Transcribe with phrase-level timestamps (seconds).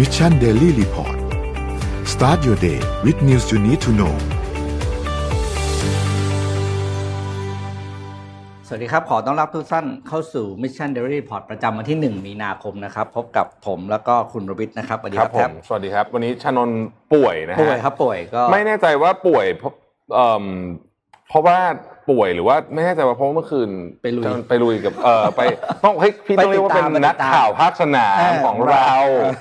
[0.00, 1.16] Mission Daily Report
[2.12, 4.14] start your day with news you need to know
[8.66, 16.80] สวัสดีครับ ขอต้อนรับทุกท่านเข้าสู่ Mission Daily Report ประจำวันที่ 1 มีนาคมนะครับ พบกับผมแล้วก็คุณรวิศนะครับสวัสดีครับครับผมสวัสดีครับ วันนี้ชนนท์
[17.14, 19.72] ป่วยนะฮะป่วยครับป่วยก็ไม่แน่ใจว่าป่วยเพราะ
[20.14, 20.44] เอ่ม
[21.28, 21.58] เพราะว่า
[22.08, 23.68] ป่วยหรือว่าไม่แน่ใจว่าเพราะว่าเมื่อคืน
[24.02, 25.40] ไปลุยจะไปลุยกับเออไป
[25.84, 28.98] ต้องเฮ้ยพี่ต้องเรียกว่าเป็นไปติดตามนักข่าวภาคสนามเออของของเราเรา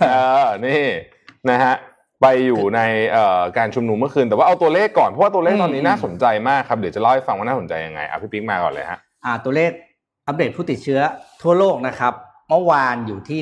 [0.10, 0.86] เออนี่
[1.50, 1.76] นะฮะ
[2.22, 9.72] ไปอยู่ในเอ่อการชุมนุมเมื่อคืนแต่ว่าเอาตัวเลขก่อนเพราะว่าตัวเลขตอนนี้น่าสนใจมากครับเดี๋ยวจะเล่าให้ฟังว่าน่าสนใจยังไงอะพี่ปิ๊กมาก่อนเลยฮะอ่าตัวเลข
[10.28, 11.02] อัปเดตผู้ติดเชื้อ
[11.42, 12.14] ทั่วโลกนะครับ
[12.50, 13.40] เมื่อวานอยู่ที่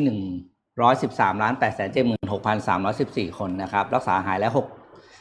[0.85, 1.69] 113ล้าน8 7
[2.31, 4.51] 6 3 1 4คนนะครับ รักษาหายแล้ว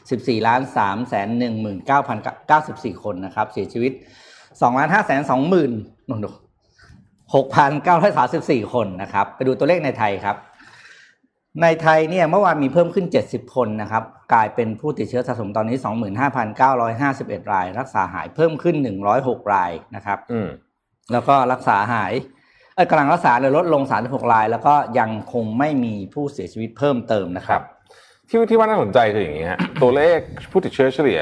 [0.09, 2.09] 64ล้าน3 1 9 0
[2.49, 3.91] 9 4 คนนะครับ เสียชีวิต
[4.37, 6.47] 2 ล้าน5 2 0 0 0 0
[7.33, 10.35] 6,934 คนนะครับ ไปดูตัวเลขในไทยครับ
[11.61, 15.77] ในไทยเนี่ยเมื่อวานมีเพิ่มขึ้น 70 คนนะครับ กลายเป็นผู้ติดเชื้อสะสมตอนนี้
[16.83, 18.75] 25,951 ราย รักษาหายเพิ่มขึ้น
[19.15, 20.49] 106 รายนะครับอืม
[21.11, 22.13] แล้วก็รักษาหาย
[22.75, 27.61] เอ้ยกำลังรักษาเลยลดลง 36 ราย แล้วก็ยังคงไม่มีผู้เสียชีวิตเพิ่มเติมนะครับ
[28.29, 30.19] ที่ที่ว่าน่าสนใจคืออย่างนี้ฮะตัวเลข
[30.51, 31.19] ผู้ติดเชื้อเฉลี่ย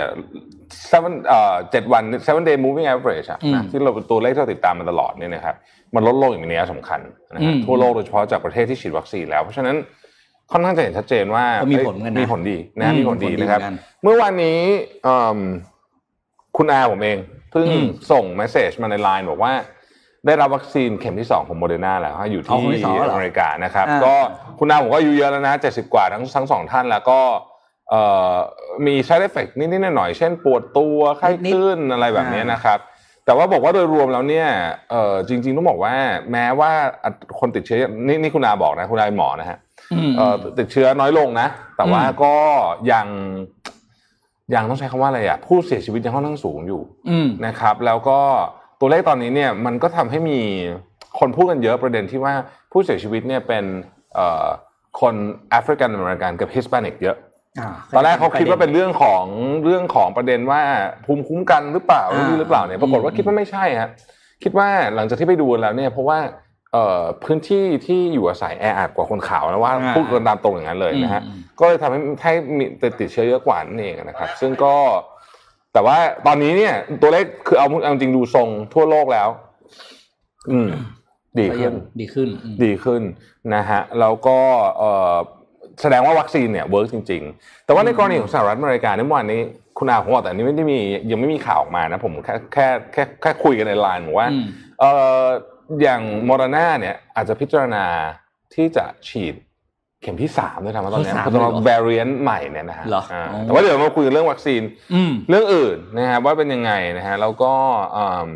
[0.92, 5.56] seven เอ่อเจ็ดวัน seven day moving average อะอืมนะที่เราตัวเลขที่เราติดตามมาตลอดเนี่ยนะครับ
[5.96, 7.00] มันลดลงอย่างมีนัยสำคัญ
[7.34, 9.76] นะอืมฮะทั่วโลกโดยเฉพาะจากประเทศที่ฉีดวัคซีนแล้ว เพราะฉะนั้น
[10.52, 14.60] ค่อนข้างจะเห็นชัดเจนว่าก็มีผลเหมือนกันนะมีผลดีนะอืมมีผลดีมีผลดีนะครับเหมือนกันเมื่อวานนี้
[15.04, 15.40] เอิ่ม
[16.58, 17.18] คุณอาผมเอง
[17.52, 19.54] เพิ่งอืมส่ง message มาในไลน์บอกว่า
[20.26, 24.16] ได้รับวัคซีนเข็มที่ 2 ของโมเดอร์นาแล้วฮะอยู่อ๋อที่เข็มที่สองแล้วเหรออเมริกานะครับอ่าก็
[24.60, 27.20] คุณอาผมก็อายุเยอะแล้วนะ70กว่าทั้งทั้งสองท่านแล้วก็
[27.90, 28.02] เอ่
[28.32, 28.34] อ
[28.86, 32.80] มี side effect นิดๆหน่อยๆเช่นปวดตัวไข้ขึ้นอะไรแบบนี้นะครับ
[33.26, 34.48] แต่ว่าบอกว่าโดยรวมแล้วเนี่ย
[34.92, 35.94] เอ่อจริง ๆ ต้องบอกว่า
[36.32, 36.72] แม้ว่า
[37.40, 39.58] คนติดเชื้อนี่นี่คุณอาบอกนะคุณอาเป็นหมอนะฮะ
[39.94, 42.34] อืมเอ่อติดเชื้อน้อยลงนะ แต่ว่าอืมก็
[42.92, 43.08] ยัง
[44.56, 48.20] ยังต้องใช้คำว่าอะไรอะผู้เสียชีวิตยังค่อนข้างสูงอยู่อืมนะครับ แล้วก็
[48.80, 50.40] ตัวเลขตอนนี้เนี่ยมันก็ทำให้มี
[51.20, 52.34] คนพูดกันเยอะประเด็นที่ว่า
[52.72, 53.66] ผู้เสียชีวิตเนี่ยเป็น
[54.16, 54.46] เอ่อ
[55.02, 55.16] คน
[55.50, 59.24] แอฟริกันอเมริกันกับ Hispanic เยอะาตอนแรกเขาคิดว่าเป็นเรื่องของ
[59.66, 60.62] เรื่องของประเด็นว่า
[61.06, 63.90] ภูมิคุ้มกันหรือเปล่าอ่าหรือหรือเปล่าเนี่ยปรากฏว่าอืมคิดว่าไม่ใช่ฮะ
[64.44, 66.20] คิดว่าหลังจากที่ไปดูแล้วเนี่ยเพราะว่า
[66.74, 74.74] เอ่อพื้นที่ที่อยู่อาศัยแออัดกว่าคนขาวนะว่าอ่าพูดกันตามตรงอย่างนั้นเลยนะฮะอืมก็เลยทำให้ให้มีติดติดเชื้อเยอะกว่านั่นเองนะครับ ซึ่งก็
[75.76, 79.30] แต่ว่าตอนนี้เนี่ย ตัวเลขคือเอาเอาจริงดูทรงทั่วโลกแล้ว
[80.52, 80.70] อืม
[81.40, 83.02] ดีขึ้ยังดีขึ้นอืมดีขึ้น
[83.56, 84.38] นะฮะแล้วก็
[84.78, 85.16] เอ่อ
[85.82, 89.42] แสดงว่าวัคซีนเนี่ย work จริง ๆ แต่ว่าในกรณีของสหรัฐอเมริกาในเมื่อวานนี้
[89.78, 90.80] คุณอาผมบอกแต่อันนี้ไม่ได้มี
[91.12, 94.46] ยังไม่มีข่าวออกมานะ ผมแค่แค่แค่แค่คุยกันในไลน์บอกว่าอืม
[94.80, 95.24] เอ่อ
[95.82, 97.86] อย่างโมเดอร์นาเนี่ย อาจจะพิจารณา
[98.54, 104.62] ที่จะฉีดเข็มที่สามด้วยทำตอนเนี้ยเข็มที่สามสำหรับเลยเหรอ variant ใหม่เนี่ยนะฮะเหรออ่าอ๋อแต่ว่าเดี๋ยวมาคุยเรื่องวัคซีน
[104.94, 107.54] อืมเรื่องอื่นนะครับว่าเป็นยังไงนะฮะแล้วก็
[107.98, 108.30] อืม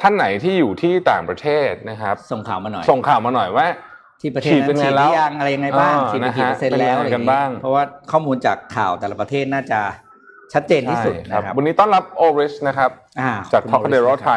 [0.00, 3.66] ท่านไหนที่อยู่ที่ต่างประเทศนะครับ ส่งข่าวมาหน่อย ส่งข่าวมาหน่อยว่า
[4.20, 9.80] ที่ประเทศฉีดนั้เป็นนไงฉีดหแล้รืวอยังอะไรยังไงบ้างอ่าฉีดไปนะกี่ฮะเปอร์เซ็นต์เป็นยังแล้วไงอะไรอกันย่างบ้างงี้เพราะว่าข้อมูลจากข่าวแต่ละประเทศน่าจะ
[10.52, 12.90] ชัดเจนที่สุดใช่ครับนะครับวันนี้ต้อนรับโอริสนะครับ
[13.20, 14.36] อ่าจากคุณ Top โอริส c a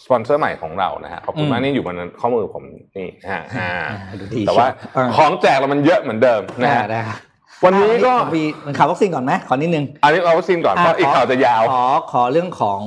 [0.00, 2.64] d e r o นะครับ Time สปอนเซอร์ใหม่ของเรานะฮะขอบคุณอืมมากนี่อยู่บนข้อมือผม
[2.96, 4.66] นี่ฮะอ่าอ่าดูดีแต่ว่า
[4.96, 7.18] อ่าของแจกเรามันเยอะเหมือนเดิมนะฮะได้ครับ
[7.64, 12.80] วันนี้ก็อะมีมันข่าววัคซีนก่อนไหมขอนิดนึงอันนี้เอาวัคซีนก่อนเพราะอีกข่าวจะยาวขอขอเรื่องของ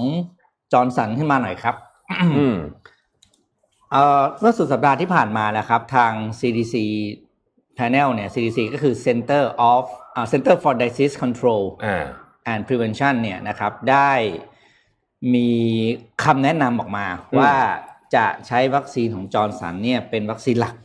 [0.74, 1.76] จอร์นสันขึ้นมาหน่อยครับ
[2.38, 2.56] อืม
[3.92, 6.76] เอ่อเมื่อสุดสัปดาห์ที่ผ่านมานะครับ ทาง CDC
[7.78, 9.86] panel เนี่ย CDC ก็คือ Center of
[10.16, 12.06] อ่า Center for Disease Control อ่า
[12.52, 14.12] and Prevention เนี่ยนะครับ ได้
[15.34, 15.50] มี
[16.24, 17.52] คำแนะนำออกมาอืมว่า
[18.16, 20.76] จะใช้วัคซีนของจอร์นสันเนี่ยเป็นวัคซีนหลัก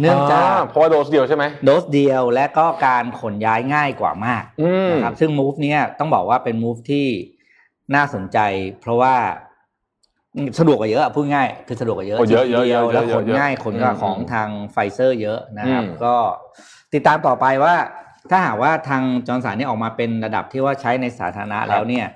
[0.00, 7.06] เนื่องจากเพราะว่าโดสเดียวใช่ไหมโดสเดียวและก็การขนย้ายง่ายกว่ามากอืมนะครับซึ่ง move เนี้ยต้องบอกว่าเป็น move ที่
[7.94, 8.38] น่าสนใจ
[8.80, 9.14] เพราะว่า
[10.58, 16.14] สะดวกกว่าเยอะอะพูดง่ายคือสะดวกกว่าเยอะโอ้เยอะเยอะทีดีวเยอะแล้วเยขอะนเยอะง่ายขนกว่าอืมของทางไฟเซอร์เยอะนะครับอืมก็
[16.94, 17.74] ติดตามต่อไปว่า
[18.30, 22.06] ถ้าหากว่าทางจอร์นสันนี่ออกมาเป็นระดับที่ว่าใช้ในสาธารณะแล้วเนี่ย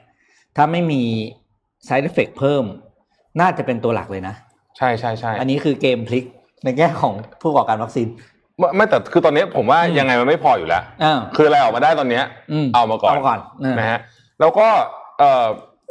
[0.56, 1.02] ถ้าไม่มี
[1.88, 2.64] side effect เพิ่ม
[3.40, 4.34] น่าจะเป็นตัวหลักเลยนะ
[4.78, 6.24] ใช่ใช่ใช่อันนี้คือเกมพลิก
[6.64, 8.08] ในแง่ของผู้ประกอบการวัคซีน
[8.58, 12.24] ไม่ไม่แต่คือตอนนี้ผมว่าอืมยังไงมันไม่พออยู่แล้วอ่าคืออะไรออกมาได้ตอนเนี้ย
[12.64, 13.98] มเอามาก่อนเอามาก่อนเออนะฮะ
[14.40, 14.66] แล้วก็
[15.18, 15.46] เออ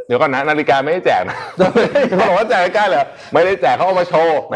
[0.07, 1.37] เดี๋ยวก่อนนะนาฬิกาไม่ได้แจกนะ
[2.09, 2.99] เขาบอกว่าแจกใกล้ๆเลย
[3.33, 4.55] ไม่ได้แจกเขาเอามาโชว์แหม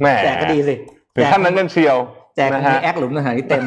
[0.00, 0.74] แหมแจกก็ดีสิ
[1.14, 1.96] ถึงขั้นนั้นกันเชียว
[2.36, 3.62] แจกนะมีฮะแอคหลุมสถานที่เต็ม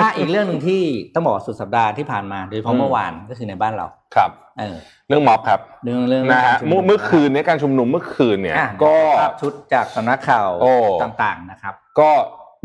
[0.00, 0.82] ถ้าอีกเรื่องหนึ่งที่
[1.14, 4.76] ต้องบอกว่าสุดสัปดาห์ที่ผ่านมาโดยเฉพาะอืมเมื่อวานก็คือในบ้านเราครับเออ
[5.08, 10.72] เรื่องม็อบครับเรื่องเรื่องนะฮะการชุเมื่อเมื่อคืนเนี้การชุมนุมเมื่อคืนเนี่ยอะก็ภาพชุดจากสำนักข่าวโอ้
[11.02, 12.10] ต่างๆนะครับ ก็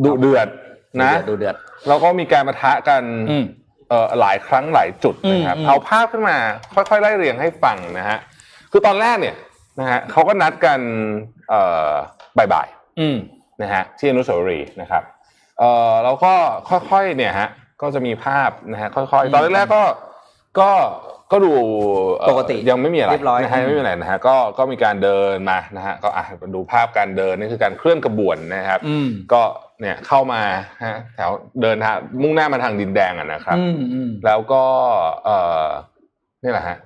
[0.03, 0.47] ดุเดือด
[1.01, 1.55] นะดูเดือด
[1.87, 3.45] แล้วก็มีการประทะกันอืม
[3.89, 6.37] เอ่อหลายครั้งหลายจุดนะครับอืมอืมเอาภาพขึ้นมา
[6.73, 8.17] ค่อยๆไล่เรียงให้ฟังนะฮะ
[8.71, 9.35] คือตอนแรกเนี่ย
[9.79, 10.79] นะฮะเขาก็นัดกัน
[11.49, 11.91] เอ่อ
[12.37, 12.67] บ่าย
[12.99, 15.03] อืมๆนะฮะที่อนุสาวรีย์นะครับ
[15.59, 16.33] เอ่อแล้วก็
[16.69, 17.49] ค่อยๆเนี่ยฮะ
[17.81, 19.83] ก็จะมีภาพนะฮะค่อยอืมๆตอนแรกๆก็
[20.59, 20.71] ก็
[21.31, 21.53] ก็ดู
[22.17, 26.23] เอ่อปกติยังไม่มีอะไรเรียบร้อยนะฮะไม่มีอะไรนะฮะก็ก็มีการเดินมานะฮะก็อะ
[26.55, 29.41] ดูภาพการเดินนี่คือการเคลื่อนกระบวนนะครับอืมก็
[29.81, 30.41] เนี่ยเข้ามา
[30.85, 34.63] ฮะแถวเดินทางมุ่งหน้ามาทางดินแดงอะนะครับอืมอืมแล้วก็
[35.25, 35.67] เอ่อ
[36.43, 36.77] นี่แหละฮะ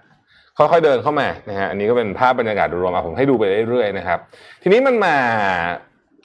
[0.57, 4.19] ค่อยๆเดินเข้ามานะฮะอันนี้ก็เป็นภาพบรรยากาศโดยรวมอะผมให้ดูไปเรื่อยๆนะครับ
[4.63, 5.15] ทีนี้มันมา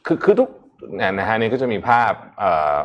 [0.06, 2.81] คือคือทุกเนี่ยนะฮะนี่ก็จะมีภาพเอ่อ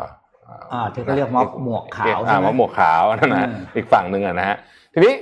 [0.73, 4.57] อ่าที่เขาเรียกม็อบหมวกขาวอ่ใช่ไหมม็อบหมวกขาวนั่นนะอืมอีกฝั่งหนึ่งอะนะฮะ
[4.93, 5.13] ทีนี้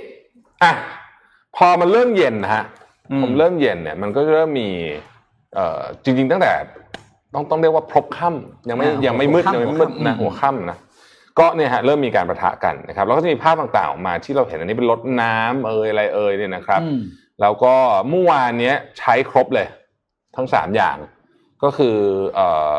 [0.62, 0.72] อะ
[1.56, 2.64] พอมันเริ่มเย็นนะฮะ
[3.10, 4.70] อืมผมเริ่มเย็นเนี่ยมันก็เริ่มมี
[5.54, 6.52] เอ่อจริง ๆ ตั้งแต่
[7.34, 10.78] ต้องต้องเรียกว่าพลบค่ำยังไม่อ่ายังไม่มืดหัวค่ำยังไม่มืดนะหัหัววค่ำค่ำนะ
[11.38, 17.00] ก็เนี่ยฮะเริ่มมีการประทะกันนะครับแล้วก็จะมีภาพต่างๆออกมาที่เราเห็นอันนี้เป็นรถน้ำเอยอะไรเอยเนี่ยนะครับอืม
[17.40, 17.74] แล้วก็
[18.10, 19.66] เมื่อวานเนี้ยใช้ครบเลย
[20.36, 20.96] ทั้งสามอย่าง
[21.62, 21.96] ก็คือ
[22.34, 22.78] เอ่อ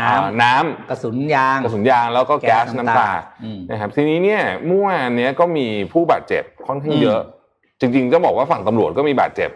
[0.00, 3.10] น้ำเอ่อน้ำกระสุนยางกระสุนยางแล้วก็แก๊สน้ำตา
[3.44, 7.20] อืมนะครับทีนี้เนี่ยเมื่อวานเนี้ยก็มีผู้บาดเจ็บค่อนข้างเยอะ
[7.80, 9.50] จริงๆจะบอกว่าฝั่งตำรวจก็มีบาดเจ็บ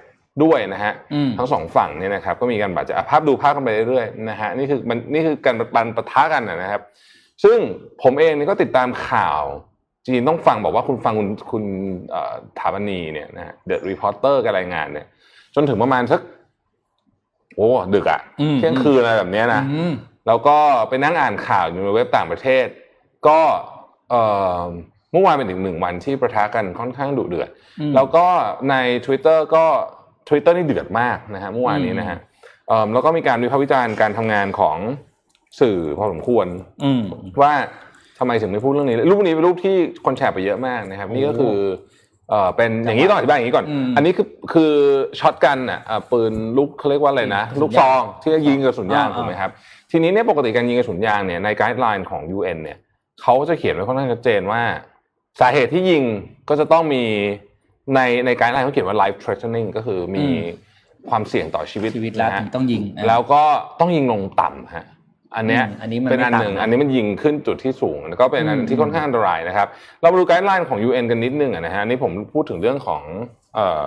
[0.44, 6.82] ด้วยนะฮะอืมทั้งสองฝั่งเนี่ยนะครับก็มีการบาดเจ็บอะภาพดูภาพกันไปเรื่อยๆนะฮะนี่คือมันนี่คือการปันปะทะกันนะครับ
[7.44, 7.58] ซึ่ง
[8.02, 9.42] ผมเองเนี่ยก็ติดตามข่าว
[10.04, 11.64] จริงๆต้องฟังบอกว่าคุณฟังคุณคุณ
[12.10, 15.06] เอ่อฐปณีย์เนี่ยนะฮะ The Reporters กับรายงานเนี่ย
[15.54, 16.20] จนถึงประมาณสัก
[17.58, 19.92] โอ้ดึกอะอืมเที่ยงคืนอะไรแบบเนี้ยนะอืม
[20.26, 20.56] แล้วก็
[20.88, 22.66] ไปนั่งอ่านข่าวอยู่ในเว็บต่างประเทศ
[23.26, 23.40] ก็
[24.10, 24.22] เอ่
[24.58, 24.62] อ
[25.12, 27.48] เมื่อวานเป็นอีกหนึ่งวันที่ปะทะกันค่อนข้างดุเดือด
[27.80, 28.26] อืมแล้วก็
[28.70, 28.74] ใน
[29.06, 29.64] Twitter ก็
[30.28, 32.18] Twitter นี่เดือดมากนะฮะเมื่อวานนี้นะฮะ
[32.68, 34.78] เอิ่มแล้วก็มีการวิพากษ์วิจารณ์การทำงานของ
[35.60, 36.46] สื่อพอสมควร
[36.84, 37.02] อืม
[37.42, 37.54] ว่า
[38.18, 41.56] ทำไมถึงไม่พูดเรื่องนี้รูปนี้เป็นรูปที่คนแชร์ไปเยอะมากนะครับ นี่ก็คือ
[42.30, 44.72] เอ่อเป็นอย่างนี้ต้องอธิบายอย่างนี้ก่อนอืมอันนี้คือคือ
[45.20, 49.50] shotgun อะเอ่อปืนลูกเขาเรียกว่าอะไรนะกระสุนยางลูกซองที่จะยิงกระสุนยางอ่าถูกไหมครับ
[49.90, 52.78] ทีนี้เนี่ยปกติการยิงกระสุนยางเนี่ยในไกด์ไลน์ของ UN เนี่ย
[53.22, 54.62] เขาจะเขียนไว้ค่อนข้างชัดเจนว่า
[55.40, 56.02] สาเหตุที่ยิง
[56.48, 57.04] ก็จะต้องมี
[57.94, 60.40] ในใน guideline เขาเขียนว่า life threatening ก็คือมีอืม
[61.10, 63.42] ความเสี่ยงต่อชีวิตชีวิตแล้วนะฮะถึงต้องยิงอะแล้วก็
[63.80, 64.84] ต้องยิงลงต่ำฮะ
[65.36, 69.68] อันเนี้ยอืมอันนี้มันเป็นอันไม่ต่ำหนึ่งนะอันนี้มันยิงขึ้นจุดที่สูงแล้วก็เป็นอันอืมที่ค่อนข้างอันตรายนะครับ
[70.00, 73.02] เรามาดู guideline ของ UN กันนิดนึงอะนะฮะอันนี่ผมพูดถึงเรื่องของ
[73.54, 73.86] เอ่อ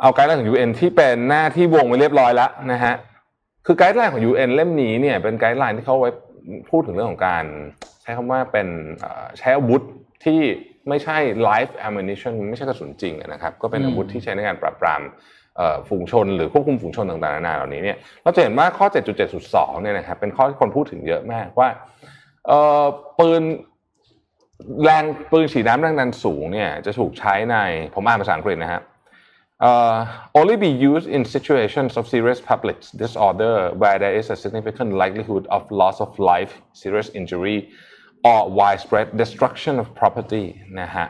[0.00, 2.94] เอา guideline ของ UN ที่เป็นหน้าที่วงไว้เรียบร้อยแล้วนะฮะ
[3.66, 6.10] คือ guideline ของ UN เล่มนี้เนี่ยเป็น guideline ที่เขาไว้
[6.70, 7.44] พูดถึงเรื่องของการ
[8.02, 8.68] ใช้คำว่าเป็น
[8.98, 9.82] เอ่อใช้อาวุธ
[10.24, 10.40] ที่
[10.88, 11.18] ไม่ใช่
[11.48, 15.12] live ammunition ไม่ใช่กระสุนจริงอะนะครับ ก็เป็นอาวุธที่ใช้ในการปราบปรามเอ่อ
[15.88, 18.86] ฝูงชนหรือควบคุมฝูงชนต่างๆนานาเหล่านี้เนี่ยเราจะเห็นว่าข้อ
[19.34, 21.68] 7.7.2 เนี่ยนะครับเป็นข้อที่คนพูดถึงเยอะมากว่า
[23.18, 23.42] ปืน
[24.84, 27.56] แรงปืนฉีดน้ำแรงดันสูงเนี่ยจะถูกใช้ใน
[27.94, 28.82] ผมอ่านภาษาอังกฤษนะฮะ
[29.60, 34.92] uh, only be used in situations of serious public disorder where there is a significant
[34.92, 37.70] likelihood of loss of life, serious injury,
[38.24, 40.46] or widespread destruction of property
[40.80, 41.06] นะฮะ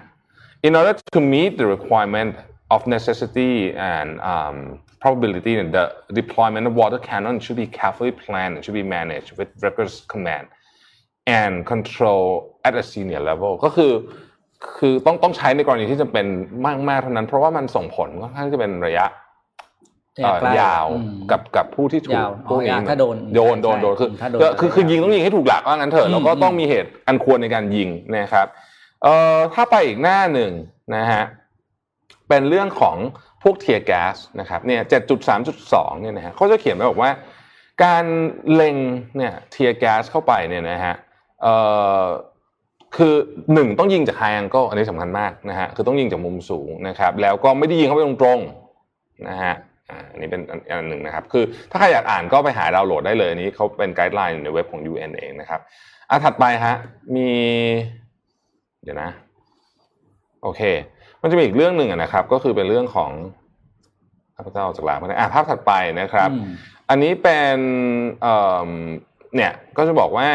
[0.69, 2.33] In order to meet the requirement
[2.75, 3.53] of necessity
[3.95, 4.57] and um,
[5.01, 5.85] probability, the
[6.21, 10.47] deployment of water cannon should be carefully planned and should be managed with rigorous command
[11.27, 12.23] and control
[12.65, 13.93] at a senior level ก็คือ
[14.79, 16.27] คือต้องต้องใช้ในกรณีที่จำเป็น
[16.89, 19.07] มากๆเท่านั้น เพราะว่ามันส่งผลค่อนข้างจะเป็นระยะ
[20.25, 28.47] เอ่อใกล้ยาวอืมกับกับผู้ที่ถูกยาวพวกนี้อ๋อถ้าโดนโดนโดนใช่โดนคือถ้าโดนก็คือคือระยะยิงต้องยิงให้ถูกหลักว่างั้นเถอือะมแล้วก็ต้องอืมมีเหตุอันควรในการยิงนะครับ
[29.03, 30.53] เอ่อถ้าไปอีกหน้าหนึ่ง
[30.97, 31.25] นะฮะ
[32.29, 32.97] เป็นเรื่องของ
[33.43, 37.11] พวก tear gas นะครับเนี่ยเจ็ดจุดสามจุดสองเนี่ยนะฮะเขาจะเขียนไว้บอกว่า
[37.85, 38.05] การ
[38.55, 38.77] เล็ง
[39.17, 40.95] เนี่ย tear gas เข้าไปเนี่ยนะฮะ
[41.43, 41.55] เอ่
[42.01, 42.03] อ
[42.97, 43.15] คือ
[43.55, 49.55] หนึ่งต้องยิงจาก high angle อันนี้สำคัญมากนะฮะคือต้องยิงจากมุมสูงนะครับแล้วก็ไม่ได้ยิงเข้าไปตรงๆนะฮะ
[50.11, 55.61] อันนี้เป็นอันอันหนึ่งนะครับ คือถ้าใครอยากอ่านก็ไปหาดาวน์โหลดได้เลยอันนี้เขาเป็น guideline ในเว็บของ UN เองนะครับ
[56.11, 56.75] อะถัดไปฮะ
[57.17, 57.29] มี
[58.83, 59.11] เดี๋ยวนะ
[60.43, 60.63] โอเค
[61.23, 63.11] มันจะมีอีกเรื่องหนึ่งอะนะครับ ก็คือเป็นเรื่องของ
[64.37, 66.49] ข้าพเจ้าออกจากลาไปนะอะภาพถัดไปนะครับอืม
[66.91, 67.59] อันนี้เป็น
[68.23, 68.35] เอ่
[68.67, 68.71] อ
[69.35, 70.29] เนี่ยก็จะบอกว่า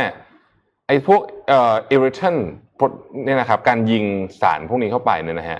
[0.87, 2.39] ไอ้พวกเอ่อ irritant
[3.25, 4.05] เนี่ยนะครับ การยิง
[4.41, 5.59] สารพวกนี้เข้าไปเนี่ยนะฮะ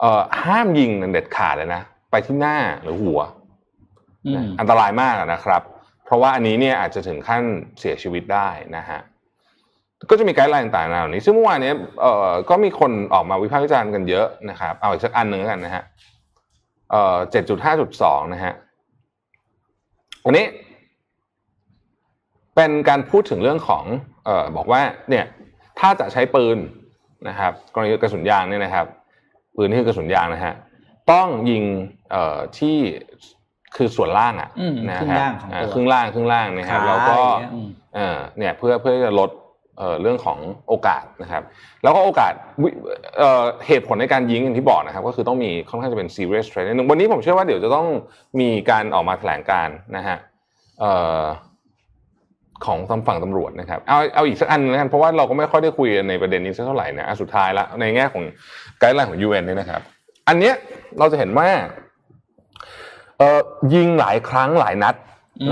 [0.00, 3.20] เอ่อห้ามยิงเด็ดขาดเลยนะไปที่หน้าหรือหัว
[4.26, 5.62] อืมอันตรายมากนะครับ
[6.04, 7.42] เพราะว่าอันนี้เนี่ยอาจจะถึงขั้น
[7.80, 9.00] เสียชีวิตได้นะฮะ
[10.08, 15.84] ก็จะมีไกด์ไลน์ต่างๆเหล่านี้ซึ่งเมื่อวานเนี้ยเอ่อก็มีคนออกมาวิพากษ์วิจารณ์กันเยอะนะครับ เอาอีกสักอันหนึ่งแล้วกันนะฮะ
[16.90, 18.54] เอ่อเจ็ดจุดห้าจุดสองนะฮะ
[20.24, 20.46] อันนี้
[22.54, 23.84] เป็นการพูดถึงเรื่องของ
[24.24, 24.80] เอ่อบอกว่า
[25.10, 25.24] เนี่ย
[25.78, 26.58] ถ้าจะใช้ปืน
[27.28, 28.86] นะครับกรณีกระสุนยางเนี่ยนะครับ
[29.56, 30.54] ปืนที่คือกระสุนยางนะฮะ
[31.12, 31.64] ต้องยิง
[32.10, 32.76] เอ่อที่
[33.76, 39.30] คือส่วนล่างอะอืมนะครึ่งฮะล่างของอ่าตัวครึ่งล่างครึ่งล่างนะครับขาแล้วก็อย่างเงี้ยอืมเอ่อเนี่ยเพื่อเพื่อจะลด
[39.80, 41.42] เอ่อเรื่องของโอกาสนะครับ
[41.82, 42.32] แล้วก็โอกาส
[42.62, 42.68] วิ
[43.18, 47.86] เอ่อเหตุผลในการยิงอย่างที่บอกนะครับ ก็คือต้องมีค่อนข้างจะเป็น serious threat นิดนึงวันนี้ผมเชื่อว่าเดี๋ยวจะต้อง
[48.40, 50.16] มีการออกมาแถลงการนะฮะ
[50.80, 51.22] เอ่อ
[52.66, 58.24] ของทางฝั่งตำรวจนะครับเอาเอาอีกสักอันนึงนะครับเพราะว่าเราก็ไม่ค่อยได้คุยกันในประเด็นนี้สักเท่าไหร่นะอันสุดท้ายละในแง่ของ
[58.78, 59.80] ไกด์ไลน์ของ UN เนี่ยนะครับ
[60.28, 60.54] อันเนี้ย
[60.98, 61.48] เราจะเห็นว่า
[63.18, 63.40] เอ่อ
[63.74, 64.94] ยิงหลายครั้งหลายนัด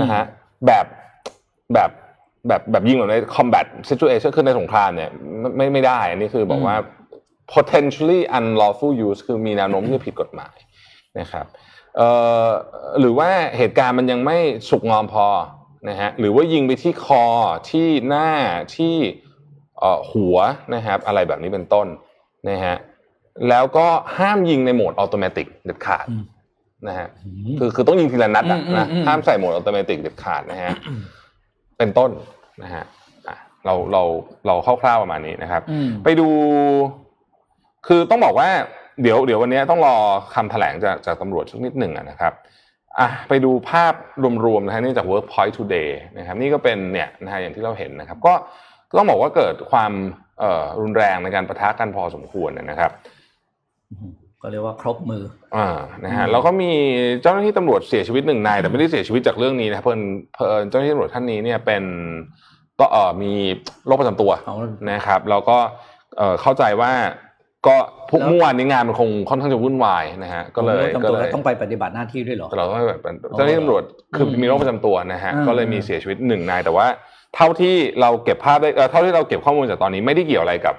[0.01, 0.23] นะฮะ
[0.65, 0.85] แบบ
[1.73, 1.89] แบบ
[2.47, 6.75] แบบแบบยิงแบบใน combat situation คือในสงครามเนี่ยไม่ไม่ไม่ได้ อันนี้คือบอกว่า
[7.53, 10.55] potentially unlawful use คือมีแนวโน้มที่จะผิดกฎหมาย
[11.19, 11.45] นะครับ
[11.97, 12.09] เอ่
[12.45, 12.47] อ
[12.99, 14.37] หรือว่าเหตุการณ์มันยังไม่
[14.69, 15.27] สุกงอมพอ
[15.89, 17.25] นะฮะหรือว่ายิงไปที่คอ
[17.69, 18.29] ที่หน้า
[18.77, 18.95] ที่
[19.79, 20.37] เอ่อหัว
[20.75, 21.87] นะครับอะไรแบบนี้เป็นต้น
[22.49, 22.75] นะฮะ
[23.49, 26.23] แล้วก็ห้ามยิงในโหมดอัตโนมัติเด็ดขาดอืม
[26.87, 27.07] นะฮะ
[27.59, 30.73] คือคือต้องยิงทีละนัดอะอืมนะอืมอืมห้ามใส่โหมดอัตโนมัติเด็ดขาดนะฮะ
[31.79, 32.11] เป็นต้น
[32.63, 32.83] นะฮะ
[33.27, 34.03] อะเราเรา
[34.47, 36.27] เราคร่าวๆประมาณนี้นะครับอืมไปดู
[37.87, 38.49] คือต้องบอกว่า
[39.01, 39.95] เดี๋ยวเดี๋ยววันนี้ต้องรอ
[40.35, 42.33] คำแถลงจากจากตำรวจสักนิดหนึ่งอะนะครับ
[42.99, 43.93] อะไปดูภาพ
[44.45, 48.33] รวมๆนะฮะนี่จาก Workpoint Today นะครับ นี่ก็เป็นเนี่ยนะฮะอย่างที่เราเห็นนะครับ ก็
[48.89, 49.91] ก็ต้องบอกว่าเกิดความ
[50.39, 52.91] เอ่อรุนแรงในการประทะกันพอสมควรนะครับ
[54.41, 55.23] ก็เรียกว่าครบมือ
[55.55, 55.67] อ่า
[56.03, 56.71] นะฮะอืมแล้วก็มี
[57.21, 59.99] เจ้าหน้าที่ตำรวจเสียชีวิตหนึ่งนายแต่ไม่ได้เสียชีวิตจากเรื่องนี้นะครับเพิ่น
[60.35, 61.83] เพิ่นเจ้าหน้าที่ตำรวจท่านนี้เนี่ยเป็น
[62.79, 63.31] ก็เอ่อมี
[63.85, 64.55] โรคประจำตัวเอา
[64.91, 65.57] นะครับแล้วก็
[66.17, 66.91] เอ่อเข้าใจว่า
[67.67, 67.75] ก็
[68.09, 73.83] พวกแล้วเมื่อวานนี้งานมันคงค่อนข้างจะวุ่นวายนะฮะก็เลยโรคประจำก็ตัวเลยแล้วต้องไปปฏิบัติหน้าที่ด้วยเหรอแต่เราต้องให้แบบเป็นเจ้าหน้าที่ตำรวจ
[74.15, 76.87] คืออมมีโรคประจำตัวนะฮะอืมก็เลยมีเสียชีวิตหนึ่งนายแต่ว่า
[77.35, 80.75] เท่าที่เราเก็บภาพได้เอ่อเท่าที่เราเก็บข้อมูลจากตอนนี้ไม่ได้เกี่ยวอะไรกับ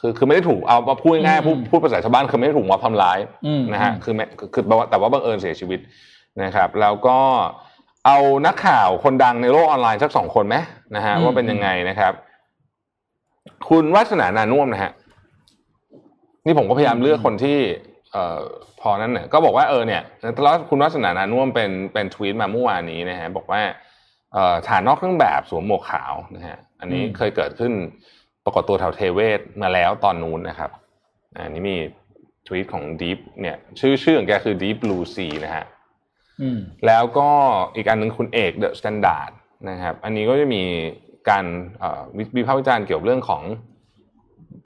[0.00, 5.80] คือคือไม่ได้ถูกเอามาพูดง่ายๆพูดพูดภาษาชาวบ้านคือไม่ได้ถูกมอบทำร้ายอืมนะฮะคือแม้คือคือแต่ว่าบังเอิญเสียชีวิต
[6.42, 7.18] นะครับ แล้วก็
[8.06, 10.56] เอานักข่าวคนดังในโลกออนไลน์สักสองคนไหม
[10.96, 12.12] นะฮะอืมว่าเป็นยังไงนะครับ
[13.68, 14.92] คุณวัฒนานานุ่วมนะฮะ
[16.46, 17.58] นี่ผมก็พยายามเลือกคนที่
[18.12, 18.40] เอ่อ
[18.80, 20.02] พอนั้นเนี่ยก็บอกว่าเออเนี่ย
[20.44, 23.60] แล้วคุณวาสนานาน่วมเป็นเป็นทวีตมาเมื่อวานนี้นะฮะบอกว่า
[24.32, 27.72] เอ่อทหารนอกเครื่องแบบสวมหมวกขาวนะฮะอันนี้อืมเคยเกิดขึ้น
[28.46, 30.70] ปรากฏตัวแถวเทเวศร์มาแล้วตอนนู้นนะครับ
[31.36, 31.76] อันนี้มี
[32.46, 35.64] ทวีตของ Deep เนี่ย ชื่อชื่อของแกคือ Deep Blue Sea นะฮะ
[36.40, 37.28] อืมแล้วก็
[37.76, 39.30] อีกอันหนึ่งคุณเอก The Standard
[39.70, 40.62] นะครับ อันนี้ก็จะมี
[41.30, 41.44] การ
[41.78, 43.42] เอ่อวิวิพากษ์วิจารณ์เกี่ยวกับเรื่องของ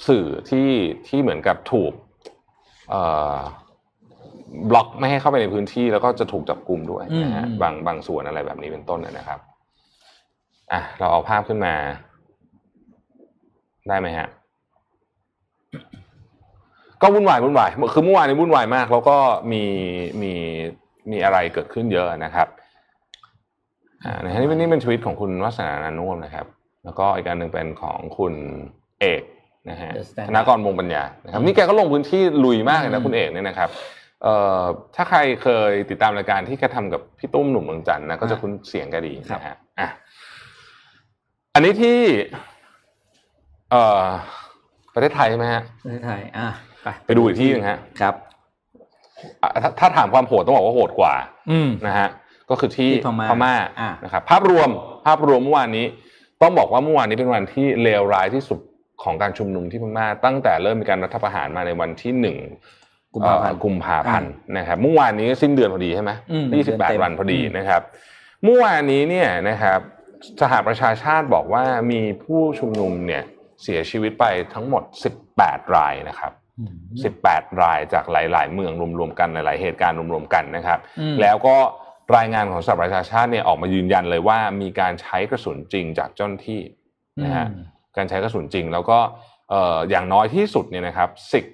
[0.09, 0.69] สื่อที่
[1.09, 1.93] ที่เหมือนกับถูก
[2.91, 3.03] เอ่
[3.35, 3.37] อ
[4.71, 9.41] บล็อกไม่ให้เข้าไปในพื้นที่ แล้วก็จะถูกจับกลุ่มด้วยนะฮะอืมบางบางส่วนอะไรแบบนี้เป็นต้นนะครับ
[10.73, 11.75] อะเราเอาภาพขึ้นมา
[13.89, 14.29] ได้ไหมฮะ
[17.03, 19.17] ก็วุ่นวายวุ่นวายคือเมื่อวานนี้วุ่นวายมาก แล้วก็
[19.53, 19.63] มี
[20.23, 20.33] มี
[21.11, 22.49] มีอะไรเกิดขึ้นเยอะนะครับ
[24.05, 26.47] อ่านะฮะนี่เป็นนี่เป็นทวิตของคุณวัฒนานานุ่วมนะครับ
[26.85, 28.35] แล้วก็อีกการหนึ่งเป็นของคุณ
[29.01, 29.23] เอก
[29.71, 33.69] นะฮะ The Standard ธนากรวงปัญญานะครับนี่แกก็ลงพื้นที่ลุยมากเลยนะคุณเอกเนี่ยนะครับ
[34.23, 34.63] เอ่อ
[34.97, 39.89] ถ้าใครเคยติดตามรายการที่แกทำกับพี่ตุ้มหนุ่มเมืองจันทร์นะก็จะคุ้นเสียงแกดีนะฮะอะ
[41.55, 41.99] อันนี้ที่
[43.71, 44.05] เอ่อ
[44.95, 46.49] ประเทศไทยใช่ไหมฮะประเทศไทยอะ
[46.83, 48.15] ไปไปดูอีกที่หนึ่งฮะครับ
[49.43, 51.15] อะถ้าถ้าถามความโหดต้องบอกว่าโหดกว่า
[51.51, 52.09] อืมนะฮะ
[52.51, 54.71] ก็คือที่ที่พม่าอะนะครับภาพรวม
[55.07, 55.87] ภาพรวมเมื่อวานนี้
[56.43, 58.61] ต้องบอกว่าเมื่อวานนี้เป็นวันที่เลวร้ายที่สุด
[59.03, 62.37] ของการชุมนุมที่พม่าตั้งแต่เริ่มมีการรัฐประหารมาในวันที่หนึ่ง
[63.15, 67.83] กุมภาพันธ์เอ่อกุมภาพันธ์นะครับเมื่อวานนี้สิ้นเดือนพอดีใช่ไหมอืมยี่สิบแปดเดือนเต็มวันพอดีอืมนะครับ
[68.45, 69.81] เมื่อวานนี้เนี่ยนะครับ
[70.43, 73.23] สหประชาชาติบอกว่ามีผู้ชุมนุมเนี่ย
[73.63, 74.25] เสียชีวิตไป
[74.55, 74.83] ทั้งหมด
[75.29, 76.75] 18 รายนะครับอืม
[77.17, 81.57] 18 รายจากหลาย ๆ เมืองรวมๆกันหลาย ๆ เหตุการณ์รวมๆกันนะครับอืมแล้วก็
[82.17, 86.61] รายงานของสหประชาชาติเนี่ยออกมายืนยันเลยว่ามีการใช้กระสุนจริงจากเจ้าหน้าที่
[87.25, 87.65] นะฮะอืม
[87.97, 88.99] การใช้กระสุนจริงแล้วก็
[89.51, 91.45] เอ่ออย่างน้อยที่สุดเนี่ยนะครับสิบ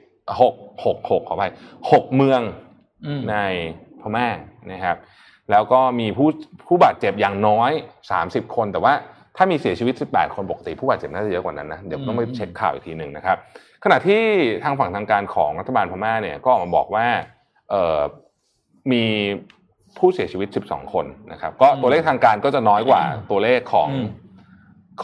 [0.40, 1.44] หกหกหกขอไป
[1.92, 2.40] หกเมือง
[3.06, 3.36] อืมใน
[4.00, 4.28] พม่า
[4.72, 4.96] นะครับ
[5.50, 6.28] แล้วก็มีผู้
[6.66, 7.70] ผู้บาดเจ็บอย่างน้อย
[8.12, 8.94] 30คนแต่ว่า
[9.37, 13.37] ถ้ามีเสียชีวิต 18 คนปกติผู้บาดเจ็บน่าจะเยอะกว่านั้นนะเดี๋ยวต้องไปเช็คข่าวอีกทีหนึ่งนะครับ
[13.85, 14.23] ขณะที่
[14.64, 17.07] ทางฝั่งทางการของรัฐบาลพม่าเนี่ยก็ออกมาบอกว่า
[17.71, 17.99] เอ่อ
[18.93, 19.05] มี
[19.99, 24.09] ผู้เสียชีวิต 12 คนนะครับ ก็ตัวเลขทางการก็จะน้อยกว่าตัวเลขของอืม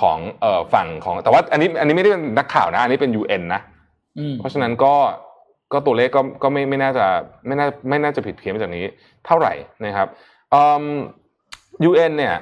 [0.00, 3.60] ของเอ่อฝั่งของแต่ว่าอันนี้อันนี้ไม่ได้เป็นนักข่าวนะ อันนี้เป็น UN นะ
[4.18, 4.94] อืมเพราะฉะนั้นก็
[5.72, 7.06] ก็ตัวเลขก็ก็ไม่ไม่น่าจะ
[7.46, 8.84] ไม่น่าไม่น่าจะผิดเพี้ยนไปจากนี้
[9.26, 9.52] เท่าไหร่
[9.84, 10.08] นะครับ
[10.54, 10.84] อืม
[11.88, 12.40] UN เนี่ยเอ่อ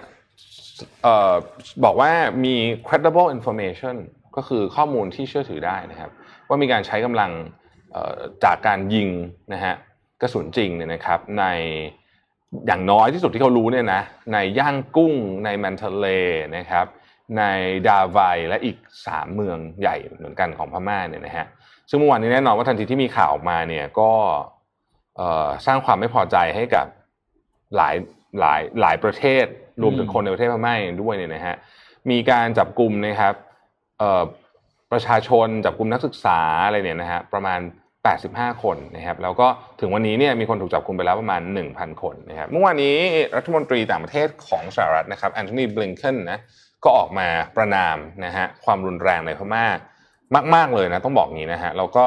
[1.85, 2.11] บอกว่า
[2.45, 2.55] มี
[2.87, 3.97] credible information
[4.37, 6.11] ก็คือข้อมูลที่เชื่อถือได้นะครับ
[6.49, 7.31] ว่ามีการใช้กำลัง
[8.45, 9.09] จากการยิง
[9.53, 9.75] นะฮะ
[10.21, 11.45] กระสุนจริงเนี่ยนะครับ ใน
[12.67, 16.07] อย่างน้อยที่สุดที่เขารู้เนี่ยนะในย่างกุ้งในแมนเทเล
[16.57, 16.87] นะครับ
[17.39, 17.43] ใน
[17.89, 18.19] ดาไว
[18.49, 21.47] และอีกสามเมืองใหญ่เหมือนกันของพม่าเนี่ยนะฮะ
[21.89, 24.11] ซึ่งเมื่อวานนี้แน่นอนว่าทันทีที่มีข่าวออกมาเนี่ยก็
[25.67, 26.87] สร้างความไม่พอใจให้กับ
[27.77, 27.95] หลาย
[28.39, 29.45] หลายหลายประเทศ
[29.83, 31.57] รวมถึงคนในประเทศพม่าด้วยเนี่ยนะฮะ
[32.11, 33.35] มีการจับกลุ่มนะครับ
[34.93, 37.61] ประชาชนจับกลุ่มนักศึกษาอะไรเนี่ยนะฮะประมาณ
[38.11, 39.47] 85 คนนะครับแล้วก็
[39.81, 42.97] ถึงวันนี้เนี่ยมีคนถูกจับกลุ่มไปแล้วประมาณ 1,000 คนนะครับเมื่อวานนี้
[43.37, 46.39] รัฐมนตรีต่างประเทศของสหรัฐนะครับแอนโทนีบลิงเคนนะ
[46.85, 49.67] ก็ออกมาประนามนะฮะความรุนแรงในพม่า
[50.55, 52.05] มาก ๆ เลยนะต้องบอกงี้นะฮะแล้วก็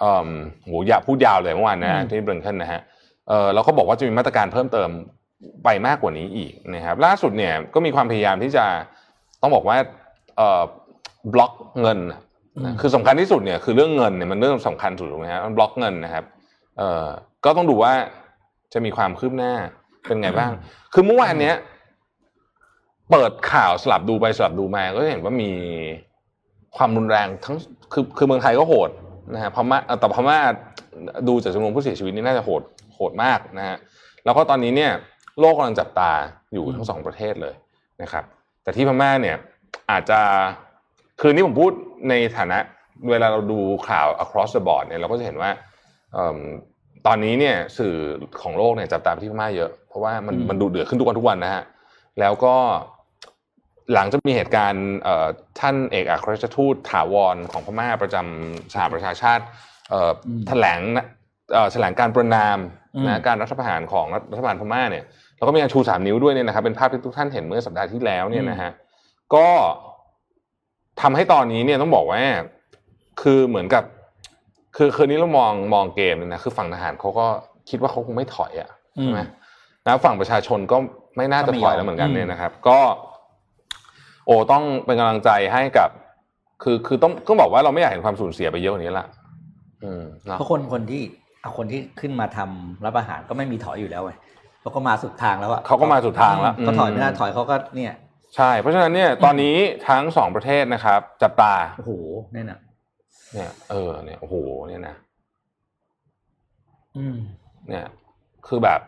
[0.00, 0.30] เอ่อ
[0.64, 2.80] โหอยากพูดยาวเลยเมื่อวานนะที่บลิงเคนนะฮะ
[3.28, 4.90] เออแล้วก็บอกว่าจะมีมาตรการเพิ่มเติม
[5.64, 8.64] ไปมากกว่านี้อีกนะครับล่าสุดเนี่ยก็มีความพยายามที่จะ
[9.42, 9.76] ต้องบอกว่า
[10.36, 10.62] เอ่อ
[11.32, 11.98] บล็อกเงิน
[12.80, 16.24] คือสำคัญที่สุดเนี่ยคือเรื่องเงินเนี่ยมันเรื่องสำคัญสุดถูกไหมครับมันบล็อกเงินนะครับ
[16.78, 17.06] เอ่อ
[17.44, 17.92] ก็ต้องดูว่า
[18.72, 19.52] จะมีความคืบหน้า
[20.06, 20.52] เป็นไงบ้าง
[20.92, 21.56] คือเมื่อวานเนี้ย
[23.10, 25.50] เปิดข่าวสลับดูไปสลับดูมาก็เห็นว่ามี
[26.76, 27.56] ความรุนแรงทั้ง
[27.92, 28.90] คือคือเมืองไทยก็โหด
[29.34, 30.38] นะฮะพม่าแต่พม่า
[31.28, 32.62] ดูจากจำนวนผู้เสียชีวิตนี่น่าจะโหด
[32.94, 33.76] โหดมากนะฮะ
[34.24, 34.92] แล้วก็ตอนนี้เนี่ย
[35.40, 36.12] โลกกำลังจับตา
[36.52, 37.54] อยู่ทั้งสองประเทศเลย
[38.02, 38.24] นะครับ
[38.62, 39.36] แต่ที่พม่าเนี่ย
[39.90, 40.20] อาจจะ
[41.20, 41.72] คือนี่ผมพูด
[42.08, 42.58] ในฐานะ
[43.10, 45.50] เวลาเราดูข่าว across the board เนี่ยเราก็จะเห็นว่า
[47.06, 47.94] ตอนนี้เนี่ยสื่อ
[48.42, 51.62] ของโลกเนี่ยจับตาไปที่พม่าเยอะ เพราะว่ามันมันดูเดือดขึ้นทุกวันทุกวันนะฮะ
[52.20, 52.56] แล้วก็
[53.92, 54.86] หลังจะมีเหตุการณ์
[55.60, 59.44] ท่านเอกอัครราชทูตถาวรของพม่าประจำสหประชาชาติ
[60.48, 60.80] แถลง
[61.72, 62.58] แถลงการประนาม
[63.06, 65.04] นะการรัฐประหารของรัฐบาลพม่าเนี่ย
[65.44, 68.70] เราก็มีการชูสามนิ้วด้วยเนี่ยนะครับ เป็นภาพที่ทุกท่านเห็นเมื่อสัปดาห์ที่แล้วเนี่ยนะฮะ
[69.34, 69.46] ก็
[71.00, 72.20] ทำให้ตอนนี้เนี่ยต้องบอกว่า
[73.22, 73.84] คือเหมือนกับ
[74.76, 77.26] คือคืนนี้เรามองมองเกมนะคือฝั่งทหารเขาก็
[77.68, 79.20] คิดว่าเขาคงไม่ถอยอะใช่ไหม
[79.84, 80.76] แล้วฝั่งประชาชนก็
[81.16, 82.78] ไม่น่าจะถอยแล้วเหมือนกันเนี่ยนะครับ ก็
[84.26, 85.88] โอ้ต้องเป็นกำลังใจให้กับ
[86.62, 89.06] คือคือต้องก็บอกว่าเราไม่อยากเห็นความสูญเสียไปเยอะกว่านี้ละ
[89.84, 91.02] อืมเพราะคนคนที่
[91.40, 94.12] เอาคนที่ขึ้นมาทำรับอาหารก็ไม่มีถอยอยู่แล้วไง
[94.64, 97.94] เขาก็มาสุดทางแล้วอะเขาก็มาสุดทางแล้วก็ถอยไม่ได้ถอยเขาก็เนี่ย
[98.36, 99.56] ใช่ เพราะฉะนั้นเนี่ยตอนนี้
[99.88, 101.92] ทั้งสองประเทศนะครับ จับตาโอ้โห
[102.32, 102.58] เนี่ยนะ
[103.34, 104.36] เนี่ย เออเนี่ยโอ้โห
[104.68, 104.94] เนี่ยนะ
[106.96, 107.16] อืม
[107.68, 107.86] เนี่ย
[108.46, 108.80] คือแบบ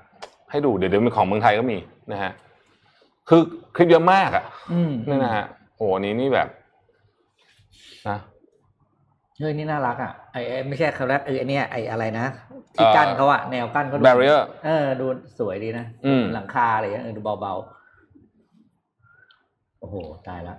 [0.50, 1.78] ให้ดูเดี๋ยวเดี๋ยวมีของเมืองไทยก็มี
[2.12, 2.32] นะฮะ
[3.28, 3.40] คือ
[3.74, 4.44] คลิปเยอะมากอะ
[5.08, 5.44] นี่นะฮะ
[5.76, 6.48] โอ้นี้นี่แบบ
[8.08, 8.18] นะ
[9.38, 12.26] เฮ้ยนี่น่ารักอะไอ้ไม่ใช่เขาแรกเออเนี่ยไอ้อะไรนะ
[12.74, 15.06] ที่กั้นเขาอะแนวกั้นเขาดู barrier เออ ดู
[15.38, 15.86] สวยดีนะ
[16.34, 19.96] หลังคาอะไรอย่างเงี้ยดูเบาๆ โอ้โห
[20.28, 20.58] ตายแล้ว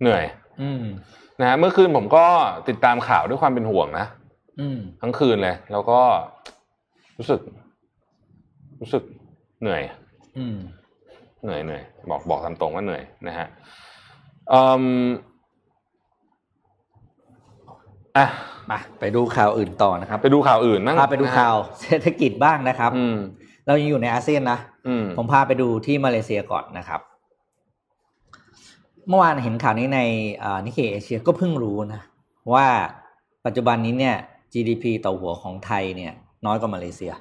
[0.00, 0.24] เหนื่อย
[0.62, 0.84] อืม
[1.40, 2.24] นะฮะเมื่อคืนผมก็
[2.68, 4.06] ติดตามข่าวด้วยความเป็นห่วงนะ
[4.60, 6.00] อืม ทั้งคืนเลย แล้วก็
[7.18, 7.40] รู้สึก
[8.80, 9.02] รู้สึก
[9.60, 9.82] เหนื่อย
[10.38, 10.56] อืม
[11.44, 13.46] เหนื่อยเหนื่อยบอกบอกตามตรงว่าเหนื่อยนะฮะ
[14.52, 14.84] อืม
[18.16, 18.26] อะ
[18.70, 23.16] มาไปดูข่าวอื่นต่อนะครับ ไปดูข่าวอื่นนั่งไปดูข่าวเศรษฐกิจบ้างนะครับอืม
[23.66, 24.58] เรายังอยู่ในอาเซียนนะ
[25.16, 27.00] ผมพาไปดูที่มาเลเซียก่อนนะครับ
[29.08, 30.00] เมื่อวานเห็นข่าวนี้ใน
[30.66, 32.00] นิเคเอเชียก็เพิ่งรู้นะ
[32.54, 32.66] ว่า
[33.46, 34.16] ปัจจุบันนี้เนี่ย
[34.52, 36.12] GDP ต่อหัวของไทยเนี่ย
[36.46, 37.12] น้อยกว่ามาเลเซีย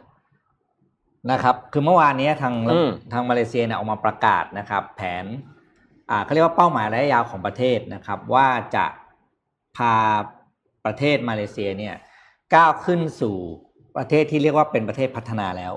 [1.31, 2.53] นะครับ คือเมื่อวานนี้ทาง
[3.13, 5.64] ทางมาเลเซียเนี่ยออกมาประกาศนะครับ แผนอ่า
[6.23, 8.85] เขาเรียกว่าเป้าหมายระยะยาวของประเทศนะครับ ว่าจะ
[9.77, 9.93] พา
[10.85, 11.95] ประเทศมาเลเซียเนี่ย
[12.55, 13.35] ก้าวขึ้นสู่
[13.97, 15.73] ประเทศที่เรียกว่าเป็นประเทศพัฒนาแล้ว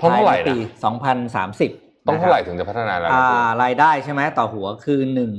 [0.00, 1.70] ต้องเท่าไหร่ปีสองพันสามสิบ
[2.06, 5.32] ต้องเท่าไหร่ถึงจะพัฒนาแล้วอ่ารายได้ใช่ไหมต่อหัวคือหนึ่ง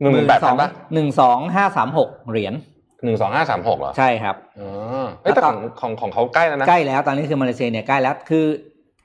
[0.00, 2.54] หนึ่งแปดพันปะหนึ่งสองห้าสามหกเหรียญ
[3.04, 8.46] หนึ่งสองห้าสามหกเหรอ ใช่ครับอ๋อแต่ของของของเขาใกล้แล้วนะ ใกล้แล้วตอนนี้คือมาเลเซียเนี่ยใกล้แล้ว คือ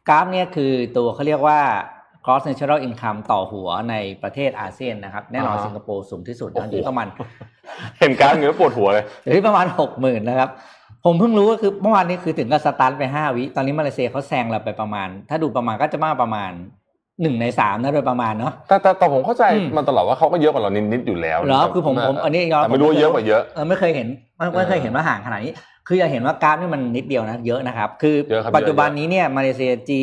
[0.10, 1.60] กราฟเนี่ยคือตัวเขาเรียกว่า
[2.28, 7.08] cross natural income ต่อหัวในประเทศอาเซียนนะครับ แน่นอนสิงคโปร์สูงที่สุดอยู่ประมาณ
[8.00, 10.50] เห็นกราฟเงี้ยปวดหัวเลยอยู่ที่ประมาณหกหมื่นนะครับ
[11.06, 16.52] ผมเพิ่งรู้ก็คือเมื่อวานนี้คือถึงกับ stun ไปห้าวิ ตอนนี้มาเลเซียเขาแซงเราไปประมาณ ถ้าดูประมาณก็จะมาประมาณ
[17.22, 19.44] หนึ่งในสามนะโดยประมาณเนาะแต่แต่ผมเข้าใจ
[19.78, 24.08] มาตลอดว่าเขาก็เยอะกว่าเรานิดๆอยู่แล้วเหรอคือผมผมอันนี้ยอมไม่รู้เยอะกว่าเยอะเออไม่เคยเห็น
[24.56, 25.54] ไม่เคยเห็นว่าห่างขนาดนี้
[25.88, 28.16] คือจะเห็นว่ากราฟนี่มันนิดเดียวนะเยอะนะครับ คือ
[28.56, 30.02] ปัจจุบันนี้เนี่ยมาเลเซียจี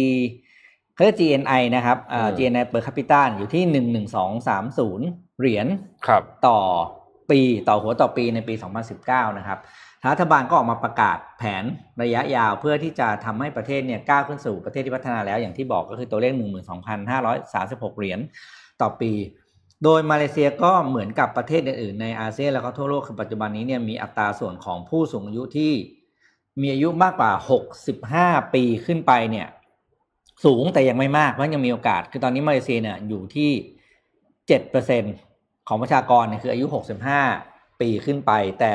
[0.94, 5.07] เขาเรียก GNI นะครับอ่า GNI per capita อยู่ที่หนึ่งหนึ่งสองสามศูนย์
[5.38, 5.66] เหรียญ
[6.07, 6.59] ครับต่อ
[7.30, 8.54] ปีต่อหัวต่อปีในปี
[8.96, 9.59] 2019 นะครับ
[10.11, 11.64] รัฐบาลก็ออกมาประกาศแผน
[12.02, 16.33] ระยะยาวเพื่อที่จะทำให้ประเทศเนี่ยก้าวขึ้นสู่ประเทศที่พัฒนาแล้วอย่างที่บอกก็คือตัวเลข
[16.96, 18.20] 12,536 เหรียญ
[18.80, 19.12] ต่อปี
[19.85, 25.72] โดยมาเลเซียก็เหมือนกับประเทศอื่นๆในอาเซียนแล้วก็ทั่วโลกคือปัจจุบันนี้เนี่ยมีอัตราส่วนของผู้สูงอายุที่
[26.61, 27.33] มีอายุมากกว่า
[27.92, 29.48] 65 ปีขึ้นไปเนี่ย
[30.44, 33.51] สูงแต่ยังไม่มากเพราะยังมีโอกาส คือตอนนี้มาเลเซียเนี่ยอยู่ที่
[34.49, 36.66] 7%ของประชากรเนี่ยคืออายุ
[37.23, 38.73] 65ปีขึ้นไป แต่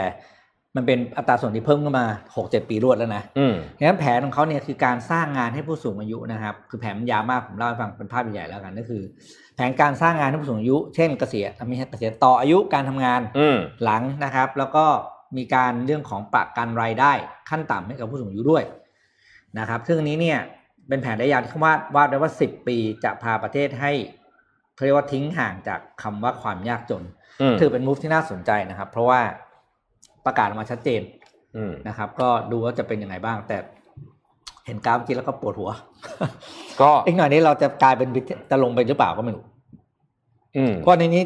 [0.75, 9.01] มันเป็นอัตราส่วนที่เพิ่มขึ้นมา6-7ปีรวดแล้วนะอืมดังนั้นแผนของเขาเนี่ยคือการสร้างงานให้ผู้สูงอายุนะครับ คือแผนมันยาวมากผมเล่าให้ฟังเป็นภาพใหญ่ๆแล้วกันก็คือ
[9.55, 14.85] แผนการสร้างงานให้ผู้สูงอายุ เช่นเกษียณไม่ใช่เกษียณต่ออายุการทำงานอืมหลังนะครับ แล้วก็
[15.37, 17.11] มีการเรื่องของประกันรายได้
[17.49, 18.63] ขั้นต่ำให้กับผู้สูงอายุด้วย
[19.59, 20.39] นะครับ ซึ่งอันนี้เนี่ย
[20.89, 23.91] เป็นแผนระยะยาวที่เขาวาดวาดไว้ว่า10ปีจะพาประเทศให้
[24.73, 27.03] เขาเรียกว่าทิ้งห่างจากคำว่าความยากจน
[27.41, 29.19] อืมถือเป็นมูฟที่น่าสนใจนะครับ เพราะว่า
[30.25, 31.01] ประกาศออกมาชัดเจน
[31.57, 33.57] อืมนะครับ ก็ดูว่าจะเป็นยังไงบ้าง แต่
[34.65, 35.71] เห็นกราฟเมื่อกี้แล้วก็ปวดหัว
[36.81, 39.43] ก็อีกหน่อยนี้เราจะกลายเป็นวิทจะลงไปหรือเปล่าก็ไม่รู้
[40.57, 41.23] อืมเพราะในนี้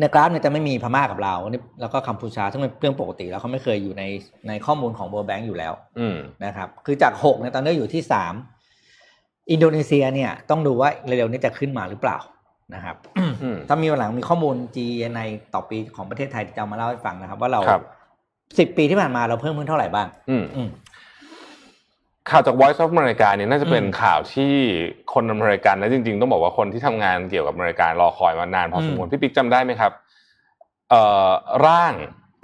[0.00, 4.04] ในกราฟเนี่ยจะไม่มีพม่ากับลาวนี่แล้วก็กัมพูชาซึ่งเป็นเรื่องปกติแล้วเขาไม่เคยอยู่ใน
[4.48, 8.34] ในข้อมูลของ World Bank อยู่แล้วอืมนะครับ คือจากหกเนี่ยตอนนี้อยู่ที่สาม
[9.50, 12.18] อินโดนีเซียเนี่ยต้องดูว่าเร็วๆนี้จะขึ้นมาหรือเปล่า
[12.74, 12.96] นะครับ
[13.42, 17.82] อืมถ้ามีวันหลังมีข้อมูล GNI ต่อปีของประเทศไทยจะเอามาเล่าให้ฟังนะครับ ว่าเราครับ
[18.58, 20.68] สิบปีที่ผ่านมาเราเพิ่มขึ้นเท่าไหร่บ้างอืมอืม
[22.30, 24.52] ข่าวจาก Voice of America เนี่ยน่าจะเป็นอืมข่าวที่
[25.12, 29.92] คนอเมริกันและจริง ๆ ต้องบอกว่าคนที่ทำงานเกี่ยวกับอเมริการอคอยมานานพอสมควรอืมพี่ปิ๊กจำได้ไหมครับ
[30.90, 31.30] เอ่อ
[31.66, 31.92] ร่าง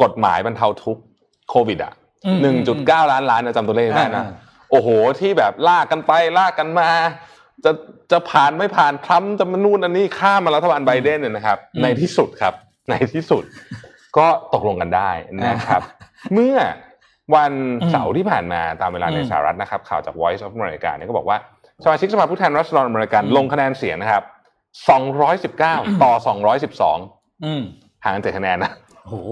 [0.03, 1.03] กฎหมายบรรเทาทุกข์
[1.51, 1.92] โควิดอะ
[2.27, 4.33] อืมหนึ่งจุดเก้าล้านล้านนะจำตัวเลขได้นะอ่า
[4.70, 4.88] โอ้โห
[5.20, 6.88] ที่แบบลากกันไปลากกันมา
[7.64, 7.72] จะ
[8.12, 12.55] จะผ่านไม่ผ่านทรัมป์จะมานู่นอันนี้ข้ามมารัฐบาลไบเดนเนี่ยนะครับอืมในที่สุดครับ
[12.90, 13.42] ในที่สุด
[14.18, 15.11] ก็ตกลงกันได้
[15.49, 15.83] นะครับ
[16.35, 16.57] เมื่อ
[17.35, 21.37] วันอืมเสาร์ที่ผ่านมาตามเวลาในอืมสหรัฐนะครับข่าวจาก Voice of America เนี่ยก็บอกว่า
[21.85, 24.23] สมาชิกสภาผู้แทนราษฎรอเมริกันอืมลงคะแนนเสียงนะครับ
[25.12, 26.12] 219 ต่อ
[26.79, 27.62] 212อืม
[28.05, 28.71] ห่างกันเจ็ดคะแนนนะ
[29.05, 29.29] โอ้โห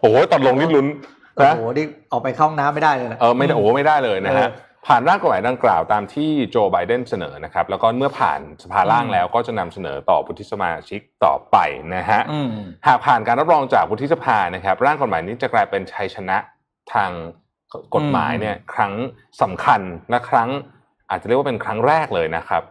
[0.00, 0.86] โอ้โหตอนลงนี่ลุ้น
[1.34, 4.52] โอ้นะโหนี่ออกไปเข้าห้องน้ำไม่ได้เลยนะเออไม่ได้โอ้ไม่ได้เลยนะฮะเออ
[4.86, 11.56] ผ่านร่างกฎหมายดังกล่าวตามที่โจไบเดนเสนอนะครับ แล้วก็เมื่อผ่านสภาล่างอืมแล้วก็จะนำเสนอต่อวุฒิสมาชิกต่อไป
[11.96, 12.48] นะฮะอืม
[12.86, 16.36] หากผ่านการรับรองจากวุฒิสภานะครับ ร่างกฎหมายนี้จะกลายเป็นชัยชนะ
[16.92, 17.10] ทาง
[17.94, 18.92] กฎหมายเนี่ยครั้ง
[19.42, 20.48] สำคัญและครั้ง
[21.10, 22.62] อาจจะเรียกว่าเป็นครั้งแรกเลยนะครับ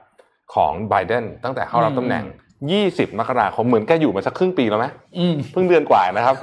[0.53, 2.25] ของไบเดนตั้งแต่เข้ารับอืมตำแหน่ง
[2.71, 4.85] 20 มกราคมเหมือนแกอยู่มาสักครึ่งปีแล้วไหม
[5.17, 6.35] อืมเพิ่งเดือนกว่านะครับ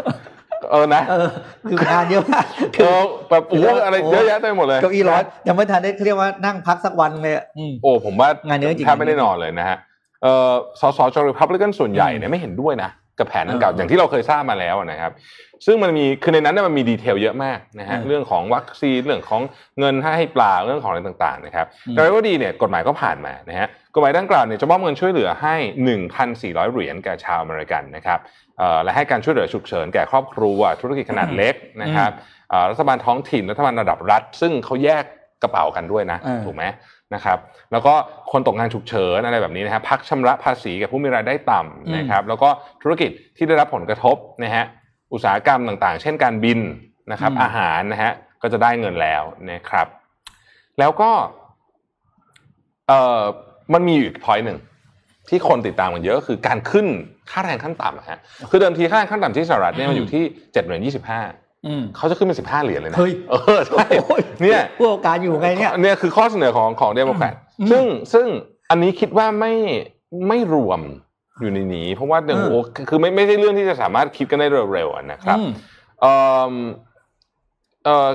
[0.70, 1.29] เออนะเออ
[1.68, 2.44] คืองานเยอะมาก
[2.81, 9.77] เออแบบโอ้โหอะไรเยอะแยะเต็มไปหมดเลยเก้าอี้ร้อนยังไม่ทันได้เรียกว่านั่งพักสักวันเลยอะอืมโอ้ผมว่างานเยอะจริงแทบไม่ได้นอนเลยนะฮะ
[10.22, 15.12] เอ่อสสจริพับลิกันส่วนใหญ่เนี่ยไม่เห็นด้วยนะกับแผนดังกล่าวเอออย่างที่เราเคยทราบมาแล้วนะครับ
[15.66, 19.42] ซึ่งมันมีคือในนั้นเนี่ยมันมีดีเทลเยอะมากนะฮะเออเรื่องของวัคซีนเรื่องของ
[19.79, 25.54] เงินให้เปล่าเรื่องของอะไรต่างๆนะครับอืมแต่ว่าดีเนี่ยกฎหมายก็ผ่านมานะฮะ กฎหมายดังกล่าวเนี่ยจะมอบเงินช่วยเหลือให้
[26.14, 28.18] 1,400 เหรียญแก่ชาวอเมริกันนะครับ
[28.59, 32.11] เอ่อและให้การช่วยเหลือฉุกเฉินแก่ครอบครัว ธุรกิจขนาดเล็กนะครับ
[32.50, 35.04] เอ่อรัฐบาลท้องถิ่นรัฐบาลระดับรัฐ ซึ่งเขาแยก
[35.42, 36.64] กระเป๋ากันด้วยนะเออถูกไหม
[37.14, 37.38] นะครับ
[37.72, 37.94] แล้วก็
[38.33, 42.48] คนตกงานฉุกเฉินอะไรแบบนี้นะฮะพักชำระภาษีแก่ผู้มีรายได้ต่ำนะครับแล้วก็
[42.83, 44.64] ธุรกิจที่ได้รับผลกระทบนะฮะ
[45.12, 46.61] อุตสาหกรรมต่างๆ เช่นการบิน
[47.12, 49.87] นะครับอืมอาหารนะฮะก็จะได้เงินแล้วนะครับ
[50.78, 51.11] แล้วก็
[52.88, 53.22] เอ่อ
[53.72, 54.59] มันมีอยู่อีก point หนึ่ง
[55.29, 56.87] ที่คนติดตามกันเยอะก็คือการขึ้น
[57.31, 58.18] ค่าแรงขั้นต่ำอะฮะ
[58.50, 60.22] คือเดิมทีค่าแรงขั้นต่ำที่สหรัฐเนี่ยมันอยู่ที่
[60.53, 61.20] เจ็ดเหรียญยี่สิบห้า
[61.66, 68.27] อืมเขาจะขึ้นเป็นสิบห้าเหรียญเลยนะเฮ้ยเออใช่โอ้ยเนี่ยผู้ประกอบการอยู่ไงเนี่ยเนี่ยคือข้อเสนอของของเดโมแครตอืมซึ่งซึ่ง
[68.70, 69.53] อันนี้คิดว่าไม่
[70.29, 70.81] ไม่รวม
[71.40, 75.50] อยู่ในนี้ เพราะว่าเดี๋ยวอืมโอ้คือไม่ไม่ใช่เรื่องที่จะสามารถคิดกันได้เร็วๆอะนะครับอืม
[76.00, 76.12] เอ่
[76.50, 76.55] อ
[77.85, 78.09] เอ่อ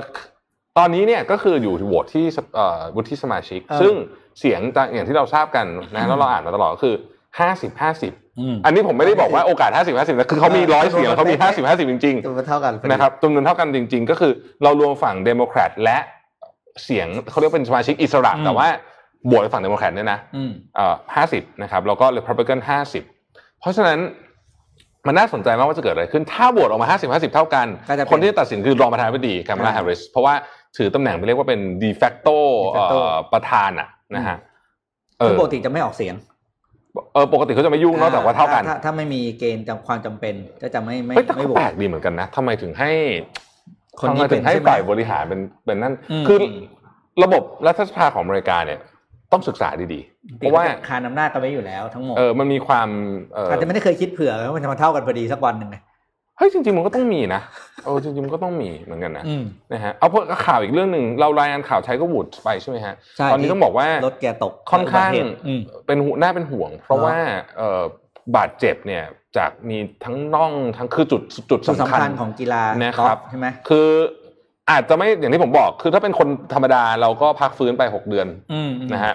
[0.78, 3.92] ตอนนี้เนี่ยก็คืออยู่โหวตที่สเอ่อวุฒิสมาชิกเออซึ่ง
[4.40, 6.94] เสียงตามอย่างที่เราทราบกันนะแล้วเราอ่านมาตลอดก็คือ
[7.40, 15.98] ห้าสิบห้าสิบอืมอันนี้ผมไม่ได้บอกว่าโอกาสห้าสิบห้าสิบนะคือเขามีเออร้อยเสียงแล้วเขามีเออห้าสิบห้าสิบจริงๆตัวเท่ากันพอดีนะครับจำนวนเท่ากันจริง ๆ ก็คือเรารวมฝั่งเดโมแครตและ
[16.84, 18.66] เสียงเขาเรียกเป็นสมาชิกอิสระอืมแต่ว่า
[19.30, 23.02] บวกในฝั่งเดโมแครตเนี่ยนะอืมเอ่อห้าสิบนะครับแล้วก็รีพับลิกันห้าสิบ
[23.60, 23.98] เพราะฉะนั้น
[25.06, 30.34] มันน่าสนใจมากว่าจะเกิดอะไรขึ้น ถ้าบวกออกมาห้าสิบห้าสิบเท่ากันก็จะเป็นคนที่ตัดสินคือรองประธานาธิบดีคามาลาอ่าแฮร์ริสเพราะว่า
[30.76, 33.00] ถือตำแหน่งไปเรียกว่าเป็นดีแฟกโต de facto
[33.32, 34.36] ประธานอะ นะฮะ
[35.18, 36.14] เอซึ่องปกติจะไม่ออกเสียง
[37.14, 42.90] เออปกติเขาจะไม่ยุ่งนอกจากว่าเท่ากันถ้ถ้าไม่มีเกณฑ์จำความจำเป็นก็จะไม่ไม่เฮ้ยแต่ไม่ก็โหวตแปลกดีเหมือนกันนะทำไมถึงให้
[44.00, 46.38] คนนี้ทำไมถึงให้เป็นใช่ไหมฝ่ายบริหารเป็นเป็นนั่นอืมคือ
[47.22, 48.78] ระบบรัฐสภาของอเมริกาเนี่ย
[49.32, 52.88] ต้องศึกษาดีๆ เพราะว่าคานอำนาจกันไว้อยู่แล้วทั้งหมด เออ มันมีความ
[53.34, 55.76] เอออาจจะไม่ได้เคยคิดเผื่อว่ามันจะมาเท่ากันพอดีสักวันหนึ่งไง
[56.40, 57.40] เฮ้ยจริงๆมันก็ต้องมีนะ
[57.84, 67.16] เออจริงๆมันก็ต้องมีเหมือนกันนะอืมนะฮะเอาเพิ่มข่าวอีกเรื่องหนึ่งเรารายงานข่าวใช้ก็วูดไปใช่ไหมฮะใช่ตอนนี้ต้องบอกว่ารถแกตกค่อนข้างอุบัติเหตุอืมเป็นหูน่าเป็นห่วง เพราะเนอะว่า
[67.56, 67.82] เอ่อ
[68.36, 69.04] บาดเจ็บเนี่ย
[69.36, 73.88] จากมีทั้งน่องทั้งคือจุดจุดจุดสำสำคัคัญญของกีฬานะครับกอล์ฟใช่ไหมคือ
[74.70, 79.14] อาจจะไม่อย่างที่ผมบอก คือถ้าเป็นคนธรรมดาเราก็พักฟื้นไปหกเดือนอืมอืมนะฮะ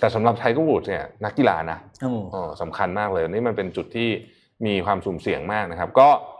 [0.00, 4.08] แต่สำหรับไทเกอร์วูดเนี่ยนักกีฬานะโอ้อ๋อสำคัญมากเลยนี่มันเป็นจุดที่
[4.66, 6.34] มีความสุ่มเสี่ยงมากนะครับ ก็เอ่อ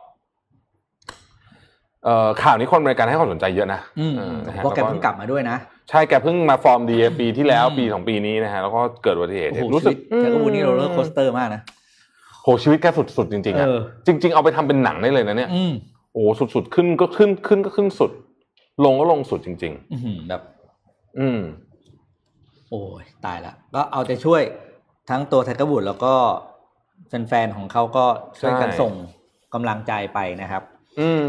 [2.42, 5.56] ข่าวนี้คนอเมริกันให้ความสนใจเยอะนะอืมเออนะฮะเพราะแกล้วเพิ่งกลับมาด้วยนะ
[5.90, 11.62] ใช่แกเพิ่งมาฟอร์มดีปีที่แล้วอืมปีสองปีนี้นะฮะแล้วก็เกิดอุบัติเหตุโอ้โหรู้สึกชีวิตแกก็วูดนี่ roller coas ter มากนะ
[12.42, 15.72] โหชีวิตแกสุดๆจริงๆอะเออจริง ๆ เอาไปทำเป็นหนังได้เลยนะเนี่ยอืม
[16.12, 16.22] โอ้
[16.54, 18.10] สุดๆขึ้นก็ขึ้นขึ้นก็ขึ้นสุด
[18.84, 21.40] ลงก็ลงสุดจริงอื้อหือแบบๆอืม
[22.70, 24.42] โอ้ยตายละก็เอาใจช่วย
[25.10, 26.14] ทั้งตัวไทเกอร์วูดแล้วก็
[27.08, 28.04] แฟนๆของเขาก็
[28.40, 28.92] ช่วยกันใช่ส่ง
[29.54, 30.62] กำลังใจไปนะครับ
[31.00, 31.22] อืม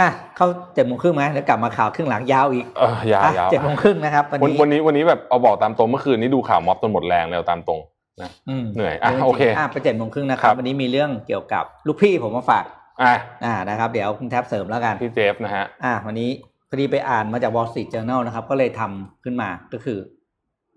[0.00, 7.80] อะเข้าเจ็ดโมงครึ่งไหมแล้วกลับมาข่าวครึ่งหลังยาวอีกเออยาวอะยาวเจ็ดโมงครึ่งนะครับวันวันนี้วันนี้วันนี้แบบเอาบอกตามตรงเมื่อคืนนี้ดูข่าวม็อบจนหมดแรงเลยเอาตามตรง
[8.20, 12.64] นะอืมเหนื่อยอะจริงๆโอเคอะไปเจ็ดโมงครึ่งนะคครัรับบวันนี้มีเรื่องเกี่ยวกับลูกพี่ผมมาฝาก
[13.02, 16.30] อะอ่านะครับ เดี๋ยวคุณแท็บเสริมแล้วกันพี่เจฟนะฮะอ่าวันนี้
[16.68, 19.98] พอดีไปอ่านมาจาก Wall Street Journal นะครับ ก็เลยทำขึ้นมาก็คือ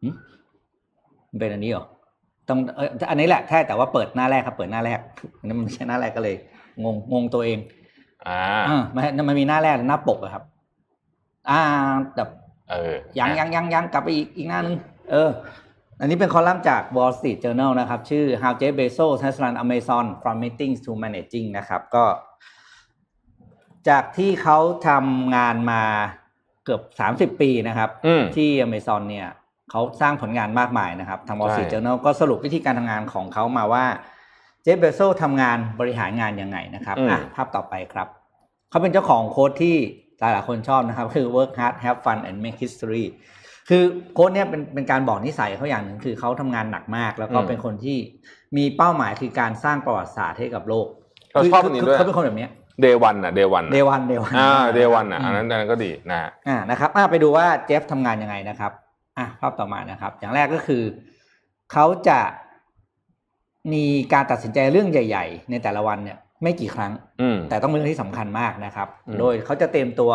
[0.02, 0.10] หึ
[1.32, 1.86] มันเป็นอันนี้เหรอ
[2.50, 5.00] ต้องเอออันนี้แหละใช่แต่ว่าเปิดหน้าแรกครับ เปิดหน้าแรก
[5.40, 6.36] อันนั้นมันไม่ใช่หน้าแรกก็เลย
[6.84, 7.58] งงงงตัวเอง
[8.28, 10.44] อ่าอ่ามันมันมีหน้าแรกหน้าปกอะครับ
[11.50, 11.60] อ่า
[12.16, 12.30] แบบ
[12.70, 14.76] เออยังยังยังยังกลับไปอีกอีกหน้านึง
[15.12, 15.30] เออ
[16.00, 20.92] อันนี้เป็นคอลัมน์จาก Wall Street Journal นะครับ ชื่อ How Jeff Bezos has run Amazon from meetings to
[21.04, 22.06] managing นะครับ ก็
[23.90, 24.58] จากที่เขา
[24.88, 25.82] ทำงานมา
[26.66, 29.28] เกือบสามสิบปีนะครับอืมที่ Amazon เนี่ย
[29.72, 33.86] เขาสร้างผลงานมากมายนะครับ ทาง Wall Street ใช่ Journal ก็สรุปวิธีการทำงานของเขามาว่า
[34.64, 38.08] เจฟเบโซทำงานบริหารงานยังไงนะครับอืมอะภาพต่อไปครับ
[38.70, 39.76] เขาเป็นเจ้าของ quote ที่
[40.20, 43.06] หลายหลายๆคนชอบนะครับ คือ work hard have fun and make history
[43.70, 47.98] คือ quote เนี่ยเป็นเป็นการบอกนิสัยเขาอย่างหนึ่งคือเขาทำงานหนักมาก แล้วก็เป็นคนที่
[48.58, 50.88] มีเป้าหมายคือการสร้างประวัติศาสตร์ให้กับโลก
[51.34, 58.72] เราชอบอันนี้ด้วยเขาเป็นคนแบบเนี้ย Day One อะ Day One Day One Day One อ่า Day One อะอันนั้นอันนั้นก็ดีนะฮะอ่านะครับอ่าไปดูว่าเจฟทำงานยังไงนะครับ
[59.18, 60.84] อะภาพต่อมานะครับ อย่างแรกก็คือ
[61.72, 62.20] เขาจะ
[63.74, 70.12] มีการตัดสินใจเรื่องใหญ่ ๆ ในแต่ละวันเนี่ย ไม่กี่ครั้งอืมแต่ต้องเป็นเรื่องที่สำคัญมากนะครับอืมโดยเขาจะเตรียมตัว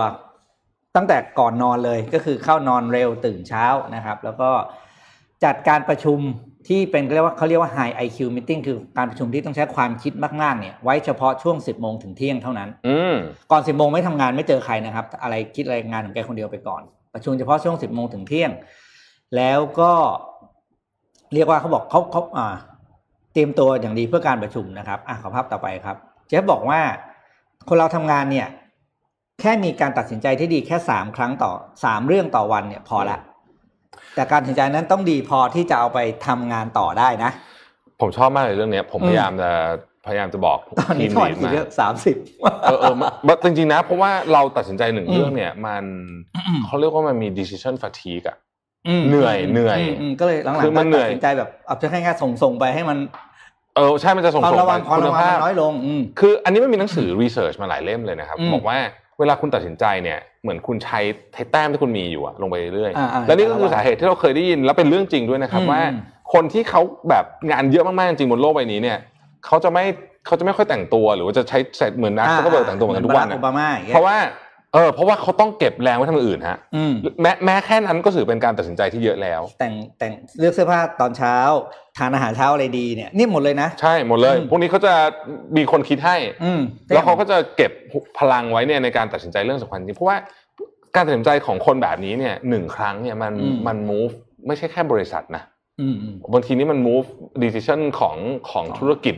[0.96, 4.50] ตั้งแต่ก่อนนอนเลยก็คือเข้านอนเร็วตื่นเช้านะครับ แล้วก็
[5.44, 6.18] จัดการประชุม
[6.68, 13.14] ที่เป็นเรียกว่าเขาเรียกว่า high IQ meeting คือการประชุมที่ต้องใช้ความคิดมากๆเนี่ย ไว้เฉพาะช่วง 10 โมงถึงเที่ยงเท่านั้นอืม
[13.50, 16.82] ก่อน 10 โมงไม่ทำงานไม่เจอใครนะครับ อะไรคิดอะไรงานของแกคนเดียวไปก่อน
[17.14, 18.50] ประชุมเฉพาะช่วง 10 โมงถึงเที่ยง
[19.36, 19.92] แล้วก็
[21.34, 22.56] เรียกว่าเขาบอกเขาเขาอ่า
[23.32, 25.96] เตรียมตัวอย่างดีเพื่อการประชุมนะครับอะขอภาพต่อไปครับ
[26.28, 26.80] เจฟบอกว่า
[27.68, 28.48] คนเราทำงานเนี่ย
[29.40, 31.52] แค่มีการตัดสินใจที่ดีแค่สามครั้งต่อ
[31.84, 33.18] สามเรื่องต่อวันเนี่ยพอละ
[34.14, 37.30] แต่การตัดสินใจนั้นต้องดีพอที่จะเอาไปทำงานต่อได้นะ
[38.00, 39.50] ผมชอบมากเลยเรื่องเนี้ยผมอืมพยายามจะ
[40.06, 42.16] พยายามจะบอกตอนนี้ทีมถอดลีดกี่มาเยอะสามสิบ
[42.62, 42.94] เออเออ
[43.26, 45.84] มันจริงๆนะ เพราะว่าเราตัดสินใจหนึ่งอืมเรื่องเนี่ย มัน
[46.66, 48.47] เขาเรียกว่ามันมี decision fatigue อะม
[49.08, 52.98] เหนื่อยเหนื่อยมมก็เลยหลังๆคือมันเหนื่ตัอยดสินใจแบบเอาแค่แค่ส่งส่งๆไปให้มัน
[53.76, 58.78] เออใช่มันจะส่งความส่งระวังไปความคุณระวังภามัพนน้อยลงอืมคืออันนี้มันมีหนังสือรีเสิร์ชมาหลายเล่มเลยนะครับอืมบอกว่า
[59.18, 61.00] เวลาคุณตัดสินใจเนี่ยเหมือนคุณใช้
[61.32, 65.80] ใช้แต้มที่คุณมีอยู่อะลงไปเรื่อยอ่าอ่าๆแล้วนี่ก็คือสาเหตุที่เราเคยได้ยินแล้วเป็นเรื่องจริงด้วยนะครับอืมว่า
[66.32, 68.98] คนที่เขาแบบงานเยอะมากๆจริงบนโลกใบนี้เนี่ย
[69.46, 69.84] เขาจะไม่
[70.26, 74.16] เขาจะไม่ค่อยแต่งตัวหรือว่าจะใช้ใส่เหมือนนักเขาก็เบิร์แต่งตัวเหมือนกันทุกวันบารัอะโอบามาอย่างเงี้ยเพราะว่า
[74.74, 81.36] เออเพราะว่าเขาต้องเก็บแรงไว้ทำอย่างอื่นฮะอืมแม้แม้แค่นั้นก็ถือเป็นการตัดสินใจที่เยอะแล้ว แต่งแต่งเลือกเสื้อผ้าตอนเช้า
[81.98, 84.94] ทานอาหารเช้าอะไรดีเนี่ยนี่หมดเลยนะ ใช่หมดเลยอืมพวกนี้เขาจะ
[85.56, 87.72] มีคนคิดให้ อืมแล้วเขาก็จะเก็บ
[88.18, 90.16] พลังไว้เนี่ยในการตัดสินใจเรื่องสำคัญจริงเพราะว่า
[90.94, 94.12] การตัดสินใจของคนแบบนี้เนี่ยหนึ่งครั้งเนี่ยมันอืมมัน move
[94.46, 95.42] ไม่ใช่แค่บริษัทนะ
[95.80, 97.06] อืมอืมบางทีนี่มัน move
[97.44, 98.16] decision ของ
[98.50, 99.14] ของธุรกิจ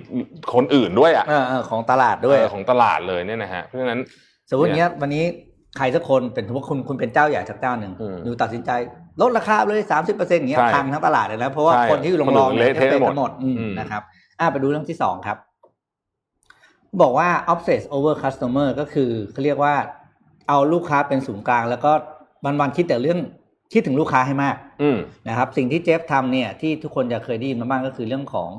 [0.54, 4.00] คนอื่นด้วยอะเออเออของตลาดด้วยเออของตลาดเลยเนี่ยนะฮะเพราะฉะนั้น
[4.50, 5.24] สมมติอย่างเงี้ยวันนี้
[5.76, 8.70] ใครสักคนเป็นสมมติคุณคุณเป็นเจ้าใหญ่สักเจ้าหนึ่งอืมอยู่ตัดสินใจ
[9.20, 14.02] ลดราคาเลยสามสิบเปอร์เซ็นต์อย่างเงี้ยใช่พังทั้งตลาดเลยนะเพราะว่าใช่คนที่อยู่รคนอื่องนๆเนี่ยเละเทะเป็นหมดกันหมดอืมอืมนะครับ
[14.40, 15.38] อะไปดูเรื่องที่สองครับ
[17.02, 19.74] บอกว่า obsess over customer ก็คือเขาเรียกว่า
[20.48, 21.92] เอาลูกค้าเป็นศูนย์กลาง แล้วก็
[22.60, 23.18] วันๆคิดแต่เรื่อง
[23.72, 28.50] คิดถึงลูกค้าให้มากอืมนะครับ สิ่งที่เจฟทำเนี่ยที่ทุกคนจะเคยได้ยินมาบ้างก็คือเรื่องของ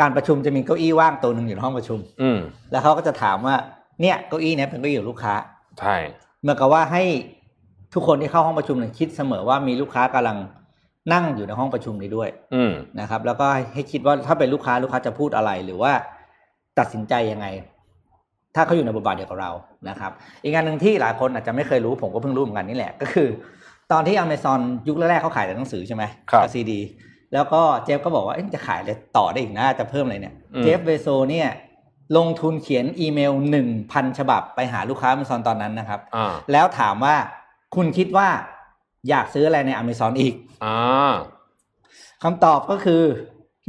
[0.00, 2.38] การประชุมจะมีเก้าอี้ว่างตัวหนึ่งอยู่ในห้องประชุมอืม
[2.70, 3.56] แล้วเขาก็จะถามว่า
[4.00, 5.34] เนี่ยเก้าอี้เนี้ยเป็นเก้าอี้ของลูกค้า
[5.80, 5.96] ใช่
[6.42, 7.02] เหมื่อนกับว่าให้
[7.94, 10.38] ทุกคนที่เข้าห้องประชุมเนี่ยคิดเสมอว่ามีลูกค้ากำลัง
[11.12, 15.92] นั่งอยู่ในห้องประชุมนี้ด้วย อืมนะครับ แล้วก็ให้คิดว่าถ้าเป็นลูกค้าลูกค้าจะพูดอะไรหรือว่า
[16.78, 17.46] ตัดสินใจยังไง
[18.54, 19.52] ถ้าเขาอยู่ในบทบาทเดียวกับเรา
[19.88, 23.28] นะครับ อีกงานหนึ่งที่หลายคนอาจจะไม่เคยรู้ผมก็เพิ่งรู้เหมือนกันนี่แหละ ก็คือ
[23.92, 26.80] ตอนที่ Amazon ยุคแรกๆเขาขายแต่หนังสือใช่ไหมครับกับซีดี
[27.34, 31.48] แล้วก็เจฟก็บอกว่าเอ๊ะจะขายอะไรต่อได้อีกนะจะเพิ่มอะไรเนี่ยอืมเจฟเบโซเนี่ย
[32.16, 37.16] ลงทุนเขียนอีเมลหนึ่งพันฉบับไปหาลูกค้า Amazon ตอนนั้นนะครับอ่าแล้วถามว่า
[37.74, 38.28] คุณคิดว่า
[39.08, 41.14] อยากซื้ออะไรใน Amazon อีกอ่า
[42.22, 43.02] คำตอบก็คือ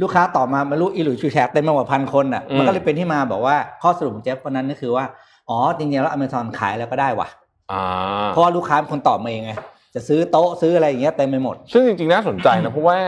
[0.02, 5.04] ลูกค้าตอบมาไม่รู้อีหลุยชูแชร์เต็มไปหมดพันคนอะอืมมันก็เลยเป็นที่มาบอกว่าข้อสรุปของเจฟวันนั้นก็คือว่า
[5.48, 7.28] อ๋อ จริงๆ แล้ว Amazon ขายแล้วก็ได้ว่ะ
[7.72, 7.82] อ่า
[8.28, 9.52] เพราะว่าลูกค้าเป็นคนตอบมาเองไง
[9.94, 12.98] จะซื้อโต๊ะซื้ออะไรอย่างเงี้ยเต็มไปหมด ซึ่งจริงๆ น่าสนใจนะ เพราะว่า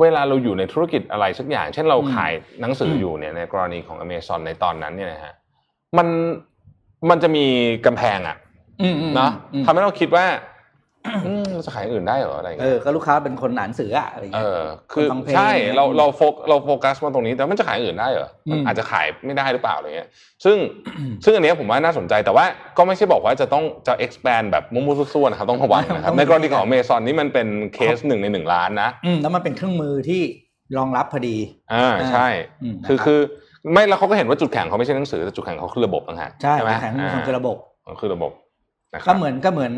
[0.00, 5.34] เวลาเราอยู่ในธุรกิจอะไรสักอย่าง เช่นเราอืมขายหนังสืออมอยู่เนี่ยในกรณีของ Amazon ในตอนนั้นเนี่ยนะฮะ
[5.98, 6.08] มัน
[7.10, 7.44] มันจะมี
[7.86, 8.36] กำแพงอะ
[8.82, 10.44] อืมอืมนะอืมทำให้เราคิดว่าอืมเรา
[11.66, 20.08] จะขายอย่างอื่นได้เหรออะไรอย่างเอเงี้อยก็ลูกค้าเป็นคนอ่านหนังสืออะอะไรอย่างเอเงี้ยอคือคนฟังเพลงใช่เนี่ยเราเราโฟกเราโฟกัสมาตรงนี้แต่มันจะขายอย่างอื่นได้เหรอมันอืมอาจจะขายไม่ได้หรือเปล่าอะไรเงี้ย
[20.44, 20.56] ซึ่ง
[21.24, 22.44] ซึ่งอันเนี้ยผมว่าน่าสนใจแต่ว่า
[22.78, 30.22] ก็ไม่ใช่บอกว่าจะต้องจะ expand แบบมุ้งๆซั่วๆนะครับต้องระวังนะครับในกรณีของ Amazon นี่มันเป็นเคสหนึ่งในหนึ่งล้านนะอืมแล้วมันเป็นเครื่องมือที่
[30.78, 31.36] รองรับพอดี
[31.72, 32.26] อ่าใช่
[32.62, 33.20] อืมคือคือ
[33.72, 38.43] ไม่แล้วเขาก็เห็นว่าจุดแข็งเขาไม่ใช่หนังสือแต่จุดแข็งเขาคือระบบต่างหากใช่ไหมแข็งมันคือระบบอ่าคือระบบนะครั
[39.06, 39.72] ก็บเหมือนก็เหมือน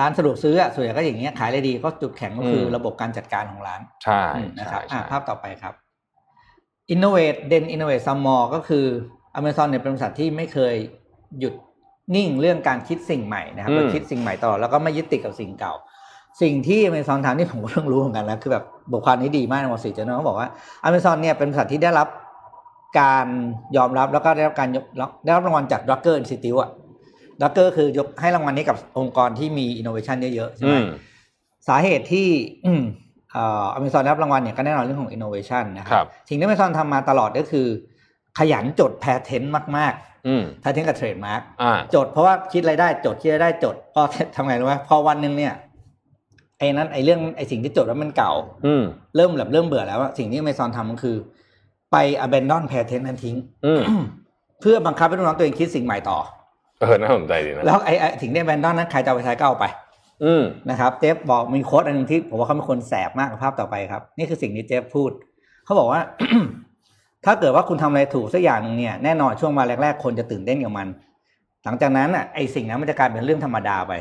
[0.00, 5.74] ร้านสะดวกซื้ออะส่วนใหญ่ก็อย่างเงี้ยขายอะไรดีก็จุดแข็งก็คืออมระบบการจัดการของร้าน ใช่อืมนะครับใช่อะใช่ภาพต่อไปครับ
[6.94, 8.84] innovate then innovate some more ก็คือ
[9.38, 10.74] Amazon เนี่ยเป็นบริษัทที่ไม่เคย
[11.40, 11.54] หยุด
[12.14, 15.74] นิ่งเรื่องการคิดสิ่งใหม่นะครับและคิดสิ่งใหม่ตลอดแล้วก็ไม่ยึดติดกับสิ่งเก่า
[16.42, 20.48] สิ่งที่ Amazon ทำที่ผมก็เพิ่งรู้เหมือนกันแล้วคือแบบบทความนี้ดีมากในวอลซีเจอร์เขาบอกว่า
[20.88, 22.08] Amazon เนี่ยเป็นบริษัทที่ได้รับ
[23.00, 23.26] การ
[23.76, 24.84] ยอมรับแล้วก็ได้รับการยก
[25.24, 26.70] ได้รับรางวัลจาก Drucker Institute อะ
[27.40, 30.86] Drucker คือยกให้รางวัลนี้กับองค์กรที่มี innovation เยอะๆใช่ไหอืมม
[31.68, 32.28] สาเหตุที่
[32.66, 32.82] อืม
[33.32, 37.66] เอ่อ Amazon ได้รับรางวัลเนี่ยก็แน่นอนเรื่องของ innovation นะคครัรับสิ่งที่ Amazon ทำมาตลอดก็คือ
[38.38, 39.94] ขยันจด patent มาก
[40.26, 44.02] อืมๆ patent กับ trademark อ่าจดเพราะว่าคิดอะไรได้จดคิดอะไรได้จดพอ
[44.36, 45.54] ทำไงรู้ไหมพอวันหนึ่งเนี่ย
[46.58, 48.32] ไอ้นั้นไอ้เรื่องไอ้สิ่งที่จดแล้วมันเก่า
[48.66, 48.82] อืม
[49.16, 51.16] เริ่มแบบเริ่มเบื่อแล้วอะสิ่งที่ Amazon ทำก็คือ
[51.92, 53.82] ไป abandon patent นั้นทิ้งอืม
[54.60, 56.18] เพื่อบังคับให้ลูกน้องตัวเองคิดสิ่งใหม่ต่อ
[56.84, 59.66] เออน่าสนใจดีนะแล้วไอ้ไอ้สิ่งที่ abandon นั้นใครจะเอาไปใช้ก็เอาไป
[60.24, 65.10] อืมนะครับ เจฟบอกมีโค้ดอันหนึงที่ผมว่าเขาเป็นคนแสบมากกับภาพต่อไปครับ นี่คือสิ่งที่เจฟพูด
[65.64, 66.00] เขาบอกว่า
[67.24, 70.88] ถ้าเกิดว่าคุณทำอะไรถูกสักอย่างหนึงเนี่ยแน่นอนช่วงมาแรกๆ คนจะตื่นเต้นกับมัน
[71.64, 73.92] หลังจากนั้นอะไอสิ่งนั้นมันจะกลายเป็นเรื่องธรรมดาไป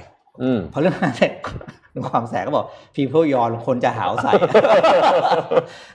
[0.42, 1.34] อืมพอเรื่องนั้นเสร็จ
[2.08, 2.66] ความแสบก็บอก
[2.96, 4.32] people ยอนคนจะหาวใส่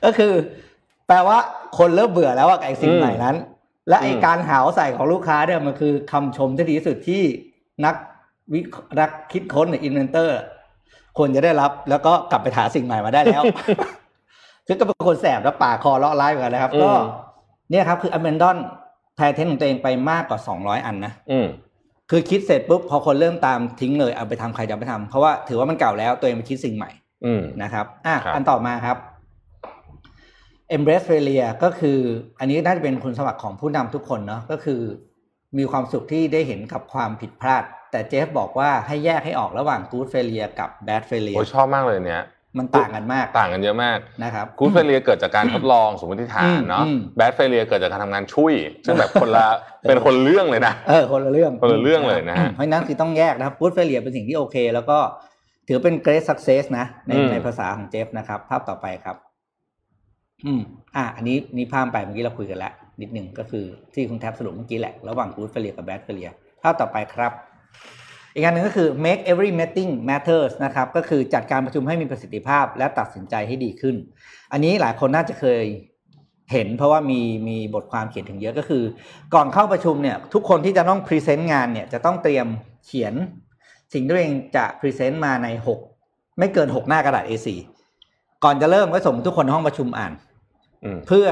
[0.04, 0.32] ก็คือ
[1.06, 1.38] แปลว่า
[1.78, 3.36] คนเริ่มเบื่อแล้วอะกับไอสิ่งอืมใหม่นั้น
[3.88, 7.22] และไออืมการหาวใส่ของลูกค้าเนี่ยมันคือคำชมที่ดีที่สุดที่
[7.84, 7.94] นัก
[8.52, 8.60] วิ
[9.00, 10.38] นักคิดค้นหรือ inventor
[11.18, 13.42] ควรจะได้รับแล้วก็กลับไปหาสิ่งใหม่มาได้แล้ว
[14.66, 17.02] คือก็เป็นคนแสบแล้วปากคอเราะร้ายเหมือนกันนะครับ ก็อืม
[17.70, 18.56] เนี่ยครับ คือ abandon
[19.16, 21.46] patent ของตัวเองไปมากกว่าสองร้อยอันนะอืม
[22.10, 26.90] คือคิดเสร็จปุ๊บพอคนเริ่มตามทิ้งเลยเอาไปทำใครจะเอาไปทำเพราะว่าถือว่ามันเก่าแล้วตัวเองไปคิดสิ่งใหม่
[27.24, 28.96] อืมนะครับ อะครับอันต่อมาครับ
[30.76, 31.98] embrace failure ก็คือ
[32.40, 34.80] อันนี้น่าจะเป็นคุณสมบัติของผู้นำทุกคนเนาะก็คือ
[35.58, 42.24] มีความสุขที่ได้เห็นกับความผิดพลาด แต่เจฟบอกว่าให้แยกให้ออกระหว่าง good failure กับ bad โอ้ failure ชอบมากเลยเนี้ย
[42.58, 48.54] มันต่างกันมากต่างกันเยอะมากนะครับกูดเฟเลียเกิดจากการทดลองสมมติฐานเนาะอืมแบดเฟเลียเกิดจากการทำงานช่วย
[48.84, 49.46] ซึ่งแบบคนละ
[49.88, 54.98] เป็นคนละเรื่องเลยนะเออคนละเรื่องคนละเรื่องเลยนะฮะเพราะฉะนั้นคือต้องแยกนะครับ good failure เป็นสิ่งที่โอเค แล้วก็
[55.68, 59.16] ถือเป็น great success นะในอืมในภาษาของเจฟนะครับ ภาพต่อไปครับ
[60.46, 60.60] อืม
[60.96, 67.32] อะอันนี้นี่ภาพไปเมื่อกี้เราคุยกันแล้วนิดหนึ่งก็คือที่คุณแท็บสรุปเมื่อกี้แหละ ระหว่าง good failure กับ bad failure ภาพต่อไปครับ
[68.34, 73.96] อีกอันหนึ่งก็คือ make every meeting matters นะครับ ก็คือจัดการประชุมให้มีประสิทธิภาพและตัดสินใจให้ดีขึ้น
[74.52, 75.64] อันนี้หลายคนน่าจะเคย
[76.52, 78.82] เห็นเพราะว่ามีมีบทความเขียนถึงเยอะก็คือ
[79.34, 82.46] ก่อนเข้าประชุมเนี่ยทุกคนที่จะต้อง present งานเนี่ยจะต้องเตรียม
[82.86, 83.14] เขียน
[83.92, 85.78] สิ่งที่ตัวเองจะ present มาในหก
[86.38, 87.48] ไม่เกินหกหน้ากระดาษ A4
[88.44, 90.12] ก่อนจะเริ่มก็ส่งทุกคนห้องประชุมอ่าน
[91.06, 91.26] เพื่อ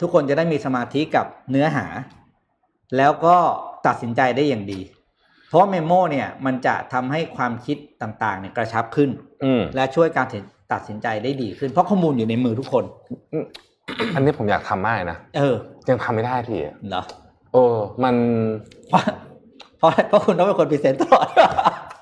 [0.00, 1.86] ทุกคนจะได้มีสมาธิกับเนื้อหา
[2.96, 3.36] แล้วก็
[3.86, 4.80] ตัดสินใจได้อย่างดี
[5.48, 9.10] เพราะว่าเมโมเนี่ยมันจะทำให้ความคิดต่างๆเนี่ยกระชับขึ้น
[9.44, 10.26] อืมและช่วยการ
[10.72, 12.84] ตัดสินใจได้ดีขึ้น เพราะข้อมูลอยู่ในมือทุกคน
[14.14, 15.54] อันนี้ผมอยากทำมากนะเออ
[15.88, 17.02] ยังทำไม่ได้ทีอะเหรอ
[17.52, 18.14] เออมัน
[18.88, 19.02] เพราะ
[19.78, 21.26] เพราะเพราะคุณต้องเป็นคน present ตลอด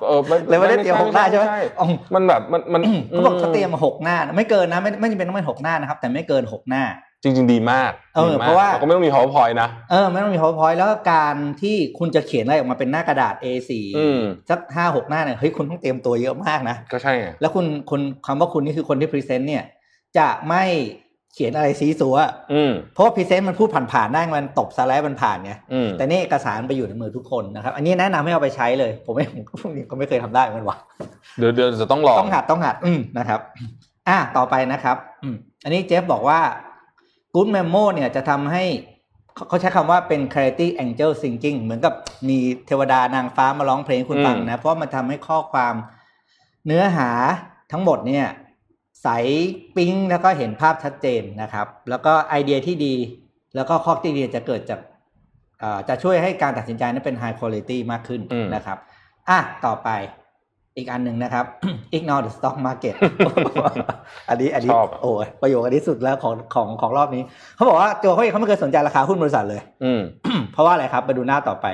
[0.07, 1.45] เออไม่เลยไม่ได้เตรียมหกหน้าใช่ไหม
[1.81, 6.85] อ๋อมันแบบมันมันเขาบอกเขาเตรียมมาหกหน้าไม่เกินนะไม่ไม่จำเป็นต้องเป็นหกหน้านะครับ แต่ไม่เกินหกหน้า
[7.23, 14.21] จริง ๆ ดีมากเออดีมากเพราะว่าแล้วก็ไม่ต้องมี powerpoint นะเออไม่ต้องมี powerpoint แล้วก็การที่คุณจะเขียนอะไรออกมาเป็นหน้ากระดาษ A4 อืม
[14.51, 19.65] สักห้าหกหน้าเนี่ยเฮ้ยคุณต้องเตรียมตัวเยอะมากนะก็ใช่ไงแล้วคุณคุณคำว่าคุณนี่คือคนที่ present เนี่ย
[20.19, 20.65] จะไม่
[21.35, 22.17] เขียนอะไรซี้ซั้ว
[22.53, 29.25] อืมเพราะว่า present มันพูดผ่านๆได้มันตบสไลด์มันผ่านไงอืมแต่นี่เอกสารไปอยู่ในมือทุกคนนะครับ อันนี้แนะนำให้เอาไปใช้เลย ผมไม่
[29.63, 30.77] ผมก็ไม่เคยทำได้เหมือนกันวะ
[31.39, 33.41] เดี๋ยวเดี๋ยวจะต้องลองต้องหัดต้องหัดอืมนะครับ
[34.09, 36.41] อะต่อไปนะครับอืมอันนี้เจฟบอกว่า
[37.35, 38.65] Good Memo เนี่ยจะทำให้
[39.35, 41.95] เขาเขาใช้คำว่าเป็น clarity angel thinking เหมือนกับ
[42.29, 45.75] มีเทวดานางฟ้ามาร้องเพลงให้คุณฟังนะ เพราะมันทำให้ข้อความ
[46.67, 47.11] เนื้อหา
[47.73, 48.27] ทั้งหมดเนี่ย
[49.03, 49.09] ใส
[49.77, 52.95] ปิ๊งแล้วก็เห็นภาพชัดเจนนะครับ แล้วก็ไอเดียที่ดี
[53.57, 54.81] แล้วก็ข้อที่ดีจะเกิดจาก
[55.61, 58.79] เอ่อจะช่วยให้การตัดสินใจนั้นเป็น high quality มากขึ้นอืมนะครับ
[59.29, 59.91] อะต่อไป
[60.77, 61.45] อีกอันหนึ่งนะครับ
[61.97, 62.95] ignore the stock market
[64.29, 67.23] อันนี้อันนี้ชอบอะโอ้ยประโยคอันนี้สุดแล้วของของของรอบนี้
[67.57, 70.01] เขาบอกว่าตัวเขาเองเขาไม่เคยสนใจราคาหุ้นบริษัทเลย อืม
[70.53, 71.67] เพราะว่าอะไรครับไปดูหน้าต่อไป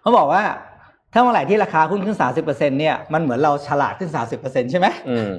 [0.00, 0.42] เขาบอกว่า
[1.12, 2.16] ถ้าเมื่อไหร่ที่ราคาหุ้นขึ้น
[2.46, 5.30] 30%เนี่ยมันเหมือนเราฉลาดขึ้น30%ใช่ไหมอืม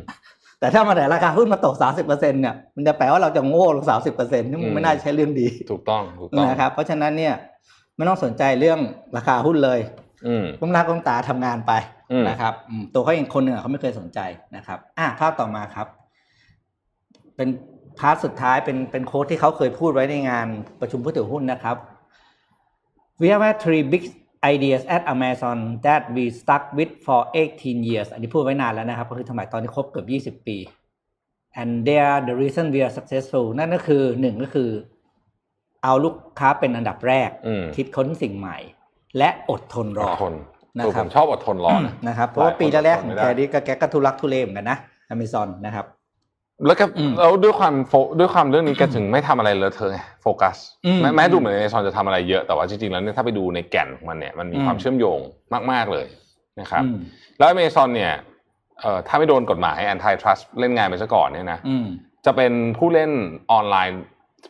[0.65, 7.33] แต่ถ้าเมื่อไหร่ราคาหุ้นมาตก 30%เนี่ยมันจะแปลว่าเราจะโง่ลง 30%นี่มันอืมไม่น่าใช่เรื่องดี ถูกต้องถูกต้องนะครับเพราะฉะนั้นเนี่ย
[7.95, 8.79] ไม่ต้องสนใจเรื่อง
[9.17, 9.79] ราคาหุ้นเลย
[10.27, 11.71] อืมก้มหน้าก้มตาทำงานไป
[12.11, 14.19] อืมนะครับอืมตัวเขาเองคนหนึ่งอะเขาไม่เคยสนใจ
[14.55, 15.87] นะครับ อะภาพต่อมาครับ
[17.35, 17.47] เป็น
[17.99, 20.47] พาร์ทสุดท้ายเป็นเป็นโค้ดที่เขาเคยพูดไว้ในงาน
[20.79, 21.77] ประชุมผู้ถือหุ้นนะครับ
[23.21, 24.03] We have had three big
[24.53, 30.57] ideas at Amazon that we stuck with for 18 years อันนี้พูดไว้นานแล้วนะครับ ก็คือสมัยตอนที่ครบเกือบ 20 ปี
[31.61, 34.69] and they are the reason we are successful นั่นก็คือหนึ่งก็คือ
[35.83, 38.57] เอาลูกค้าเป็นอันดับแรกอืมคิดค้นสิ่งใหม่
[39.17, 40.33] และอดทนรออดทน
[40.77, 44.77] นะครับเออผมชอบอดทนรอนะนะครับ เพราะว่าปีแรกๆของหแกลายคนอดทนไม่ได้นี่ก็แกก็ทุลักทุเลเหมือนกันนะ
[45.09, 45.85] อเมซอนนะครับ
[46.67, 55.19] แล้วก็อืมแล้วด้วยความโฟด้วยความเรื่องนี้แกถึงไม่ทำอะไรเลยเธอไงโฟกัสอืมแม้แม้ดูเหมือนในซอนจะทำอะไรเยอะแต่ว่าจริงๆแล้วเนี่ยถ้าไปดูในแก่นของมันเนี่ยมันมีอืมความเชื่อมโยง
[55.71, 56.07] มาก ๆเลย
[56.59, 56.97] นะครับอืม
[57.37, 58.13] แล้วอเมซอนเนี่ย
[58.81, 61.85] เอ่อถ้าไม่โดนกฎหมาย antitrust เล่นงานไปซะก่อนเนี่ยนะอืม
[62.25, 63.11] จะเป็นผู้เล่น
[63.51, 63.97] ออนไลน์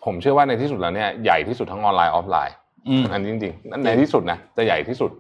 [0.06, 2.56] ผมเชื่อว่าในที่สุดแล้วเนี่ยใหญ่ที่สุดทั้งออนไลน์ออฟไลน์
[2.88, 5.12] อืมอันนี้จริงๆในที่สุดนะจะใหญ่ที่สุด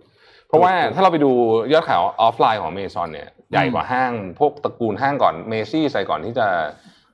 [0.47, 1.31] เพราะว่าถูกถ้าเราไปดู
[1.73, 6.47] ยอดขายออฟไลน์ของเมซอนเนี่ย ใหญ่กว่าห้าง พวกตระกูลห้างก่อนเมซี่ส์ก่อนที่จะ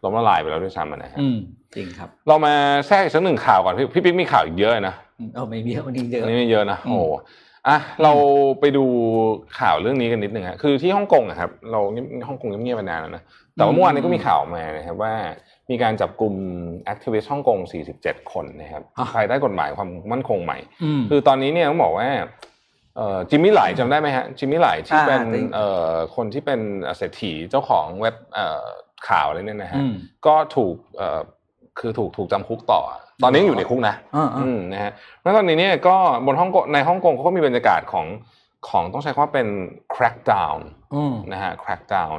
[0.04, 1.38] ล้มละลายไปแล้วด้วยซ้ำอะนะฮะอืม
[1.76, 2.54] จริงครับ เรามา
[2.88, 4.96] แทรกอีกสักหนึ่งข่าวก่อน พี่พี่ปิ๊กมีข่าวอีกเยอะนะ
[5.36, 7.00] เอาไม่มีคนนี้เยอะอันนี้ไม่เยอะนะอืมโอ้
[7.68, 8.14] อะเรา
[8.60, 8.86] ไปดู
[9.60, 11.80] ข่าวเรื่องนี้กันนิดนึงฮะคือที่ฮ่องกงอะครับ เรา
[12.28, 13.24] ฮ่องกงเงียบๆมานานแล้วนะ
[13.56, 15.14] แต่ว่าเมื่อวานนี้ก็มีข่าวออกมานะครับว่า
[15.70, 16.34] มีการจับกุม
[16.86, 17.58] activist ฮ่องกง
[17.96, 18.84] 47 คนนะครับ
[19.16, 22.26] ภายใต้กฎหมายความมั่นคงใหม่อืมคือตอนนี้เนี่ยต้องบอกว่าเอ่อ
[23.30, 26.60] จิมมี่ไหลจำได้ไหมฮะจิมมี่ไหลที่อ่าเป็นจริงเอ่อคนที่เป็น
[26.98, 28.66] เศรษฐีเจ้าของเว็บเอ่อ
[29.08, 29.94] ข่าวอะไรเนี่ยนะฮะอืม
[30.26, 31.20] ก็ถูกเอ่อ
[31.80, 32.82] คือถูกถูกจำคุกต่อ
[33.24, 38.08] ตอนนี้ยังอยู่ในคุกนะอ่าอ่าอืมนะฮะแล้วตอนนี้เนี่ยก็บนฮ่องกงในฮ่องกงเขาก็มีบรรยากาศของ
[38.70, 39.48] ของต้องใช้คำว่าเป็น
[39.96, 40.60] crackdown
[40.96, 42.18] อืมนะฮะ crackdown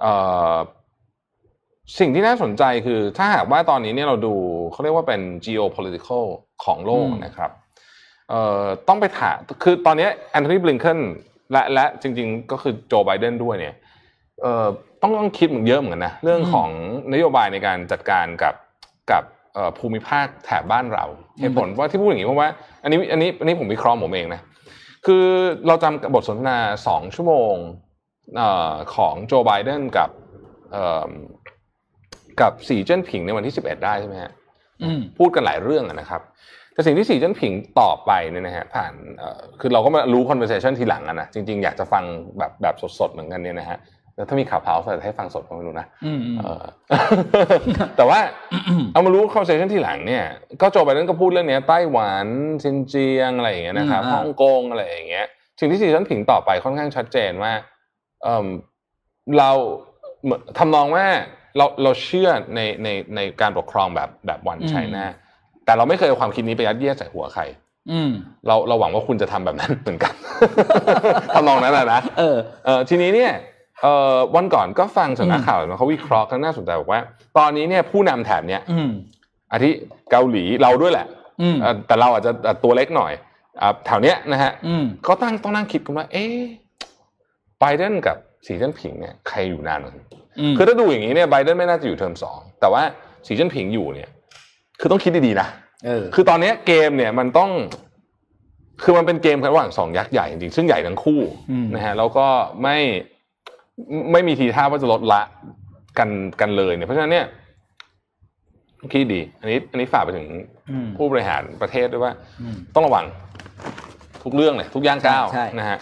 [0.00, 0.12] เอ่
[0.52, 0.54] อ
[1.98, 4.34] สิ่งที่น่าสนใจคือถ้าหากว่าตอนนี้เนี่ยเราดู
[4.72, 6.24] เขาเรียกว่าเป็น geopolitical
[6.64, 7.50] ของโลกอืมนะครับ
[8.32, 10.98] เอ่อต้องไปถามคือตอนนี้แอนโทนีบลิงเคน
[11.52, 13.74] และและจริง ๆ ก็คือโจไบเดนด้วยเนี่ย
[14.42, 14.66] เอ่อ
[15.02, 16.70] ต้องต้องคิดเหมือนเยอะเหมือนกันนะเรื่องของ
[17.12, 18.54] นโยบายในการจัดการกับ
[19.10, 19.22] กับ
[19.54, 21.04] เอ่อภูมิภาคแถบบ้านเรา
[21.40, 22.48] เหตุผลว่าที่พูดอย่างนี้เพราะว่า
[22.82, 24.40] อันนี้อันนี้อันนี้ผมวิเคราะห์ผมเองนะ
[25.06, 25.24] คือ
[25.66, 27.54] เราจำบทสนทนาสองชั่วโมง
[28.36, 30.10] เออของโจไบเดนกับ
[30.72, 31.10] เอ่อ
[32.40, 34.32] กับสีเจิ้นผิงในวันที่11ได้ใช่ไหมฮะ
[34.82, 36.22] อืมพูดกันหลายเรื่องอะนะครับ
[36.74, 42.04] แต่สิ่งที่สีเจิ้นผิงตอบไปเนี่ยนะฮะผ่านเอ่อคือเราก็มารู้ conversation ทีหลังอะนะจริงๆ อยากจะฟัง
[42.38, 43.78] แบบแบบสดๆ เหมือนกันเนี่ยนะฮะ
[44.16, 46.62] แล้วถ้ามีข่าวเผาจะให้ฟังสดก็ไม่รู้นะอืมอืมเออ
[47.96, 48.20] แต่ว่า
[48.92, 50.24] เอามารู้ conversation ที่หลังเนี่ย
[50.60, 52.26] ก็โจไบเดนก็พูดเรื่องเนี้ยไต้หวัน
[52.62, 55.26] ซินเจียงอะไรอย่างเงี้ยนะครับอืมฮ่อ่าองกงอะไรอย่างเงี้ย
[55.60, 57.52] สิ่งที่สีเจิ้นผิงตอบไปค่อนข้างชัดเจนว่า
[58.22, 58.48] เออ
[59.38, 59.50] เรา
[60.22, 61.06] เหมือนทำนองว่า
[61.56, 65.06] เราเราเชื่อในในในการปกครองแบบแบบวันไชน่า
[65.64, 67.42] แต่เราไม่เคยเอาความคิดนี้ไปยัดเยียดใส่หัวใคร
[67.92, 68.10] อืม
[68.46, 70.12] เราเราหวังว่าคุณจะทำแบบนั้นเหมือนกัน
[71.34, 73.32] ทำนองนั้นนะนะเออเออทีนี้เนี่ย
[73.82, 77.00] เอ่อวันก่อนก็ฟังสำนักอืมข่าวมาเขาวิเคราะห์กันน่าสนใจบอกว่า
[77.38, 78.90] ตอนนี้เนี่ยผู้นำแถบเนี้ยอืม
[79.52, 79.70] อาทิ
[80.10, 81.06] เกาหลีเราด้วยแหละ
[81.42, 82.32] อืมเอ่อแต่เราอาจจะ
[82.64, 83.12] ตัวเล็กหน่อย
[83.60, 86.40] อ่าแถวเนี้ยนะฮะอืมก็ตั้งต้องนั่งคิดกันว่า เอ๊ะ
[87.60, 90.06] ไบเดนกับสีจิ้นผิงเนี่ยใครอยู่นานกว่ากัน
[90.40, 92.82] อืมคือถ้าดูอย่างนี้เนี่ยไบเดนไม่น่าจะอยู่เทอมสองแต่ว่า
[93.26, 94.08] สีจิ้นผิงอยู่เนี่ย
[94.82, 95.48] คือต้องคิดดีๆนะ
[95.86, 97.50] เออคือตอนเนี้ยเกมเนี่ยมันต้อง
[98.82, 101.20] คือมันเป็นเกมระหว่างสองยักษ์ใหญ่จริงๆซึ่งใหญ่ทั้งคู่
[101.50, 102.26] อืมนะฮะแล้วก็
[102.62, 102.76] ไม่
[104.12, 105.22] ไม่มีทีท่าว่าจะลดละ
[105.98, 106.08] กัน
[106.40, 107.26] กันเลยเนี่ยเพราะฉะนั้นเนี่ย
[108.92, 110.26] คิดดี อันนี้ อันนี้ฝากไปถึง
[110.70, 113.04] อืมผู้บริหารประเทศด้วยว่าอืมต้องระวัง
[114.22, 115.78] ทุกเรื่องเลยทุกย่างก้าวใช่นะฮะ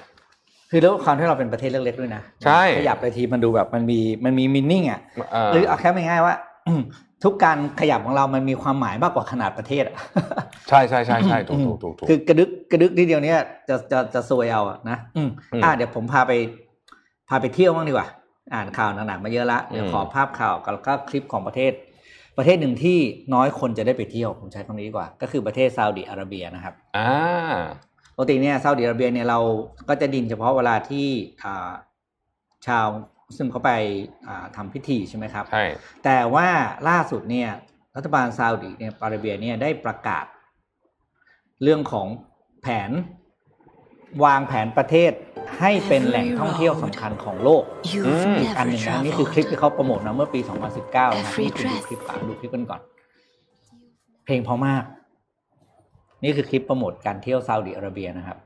[0.71, 5.01] คือแล้วความที่เราเป็นประเทศเล็กๆด้วยนะใช่ขยับไปทีมันดูแบบมันมีมันมีมินนิ่งอะ
[5.33, 6.35] เอ่อหรือเอาแค่ไม่ง่ายๆว่า
[6.69, 6.83] อืม
[7.25, 9.97] ทุกการขยับของเรามันมีความหมายมากกว่าขนาดประเทศอะ
[10.69, 16.33] ใช่ใช่ใช่ใช่ถูกถูกถูกถูกคือกระดึกกระดึกทีเดียวเนี้ยจะจะจะซวยเอาอะนะอืมอืมอ่าเดี๋ยวผมพาไป
[17.29, 18.09] พาไปเที่ยวบ้างดีกว่า
[18.55, 21.73] อ่านข่าวหนักๆมาเยอะละเดี๋ยวอืมขอภาพข่าวแล้วก็คลิปของประเทศ
[22.39, 22.99] ประเทศหนึ่งที่
[23.35, 27.11] น้อยคนจะได้ไปเที่ยวผมใช้คำนี้ดีกว่า ก็คือประเทศซาอุดิอาระเบียนะครับอ่า
[28.17, 29.39] ปกติเนี่ยซาอุดิอาระเบียเนี่ยเรา
[29.89, 31.09] ก็จะดินเฉพาะเวลาที่
[31.43, 31.71] อ่า
[32.67, 32.87] ชาว
[33.31, 33.73] มุสลิมเขาไป
[34.29, 35.65] อ่าทำพิธีใช่ไหมครับใช่
[36.05, 36.49] แต่ว่า
[36.89, 37.51] ล่าสุดเนี่ย
[37.97, 40.25] รัฐบาลซาอุดิเนี่ยอาระเบียเนี่ยได้ประกาศ
[41.63, 42.07] เรื่องของ
[42.63, 42.91] แผน
[44.25, 45.13] วางแผนประเทศ
[45.61, 47.63] ให้เป็นแหล่งท่องเที่ยวสำคัญของโลก
[47.93, 49.61] You've อีกอัน never หนึ่งนะนี่คือคลิปที่ traveled.
[49.61, 50.41] เขาโปรโมทนะเมื่อปี
[50.79, 52.81] 2019นะครับ Every นี่คือดู dress คลิปก่อนดูคลิปกันก่อน
[54.25, 54.85] เพลงเพราะมาก
[56.25, 58.39] นี่คือคลิปโปรโมทการเที่ยวซาอุดิอาระเบียนะครับ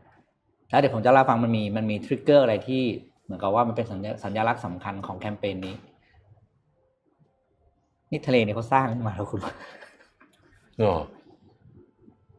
[0.71, 2.85] แล้วเดี๋ยวผมจะเล่าให้ฟังมันมีมันมีทริกเกอร์อะไรที่
[3.25, 5.75] เหมือนกับว่ามันเป็นสัญญาสัญลักษณ์สำคัญของแคมเปญนี้
[8.11, 9.41] นี่ทะเลเนี่ยเขาสร้างขึ้นมาแล้วคุณ
[10.79, 10.99] เออ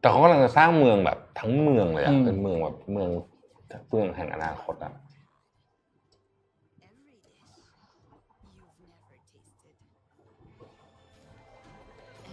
[0.00, 3.08] แต่เขากำลังจะสร้างเมืองแบบ ทั้งเมืองเลยอะอืมเป็นเมืองแบบเมือง
[3.90, 4.92] เมืองแห่งอนาคตอะ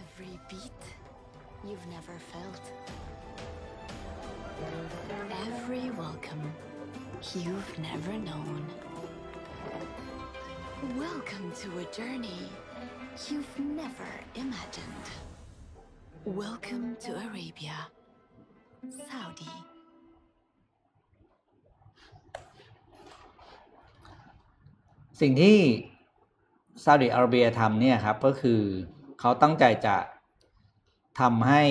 [0.01, 0.83] Every beat
[7.31, 8.61] you've never known.
[10.97, 12.49] Welcome to a journey
[13.29, 15.07] you've never imagined.
[16.25, 17.77] Welcome to Arabia,
[19.09, 19.55] Saudi.
[25.21, 25.59] สิ่งที่
[26.83, 28.61] ซาอุดิอาระเบียทำเนี่ยครับก็คือ
[29.19, 29.97] เขาตั้งใจจะ
[31.19, 31.63] ทำให้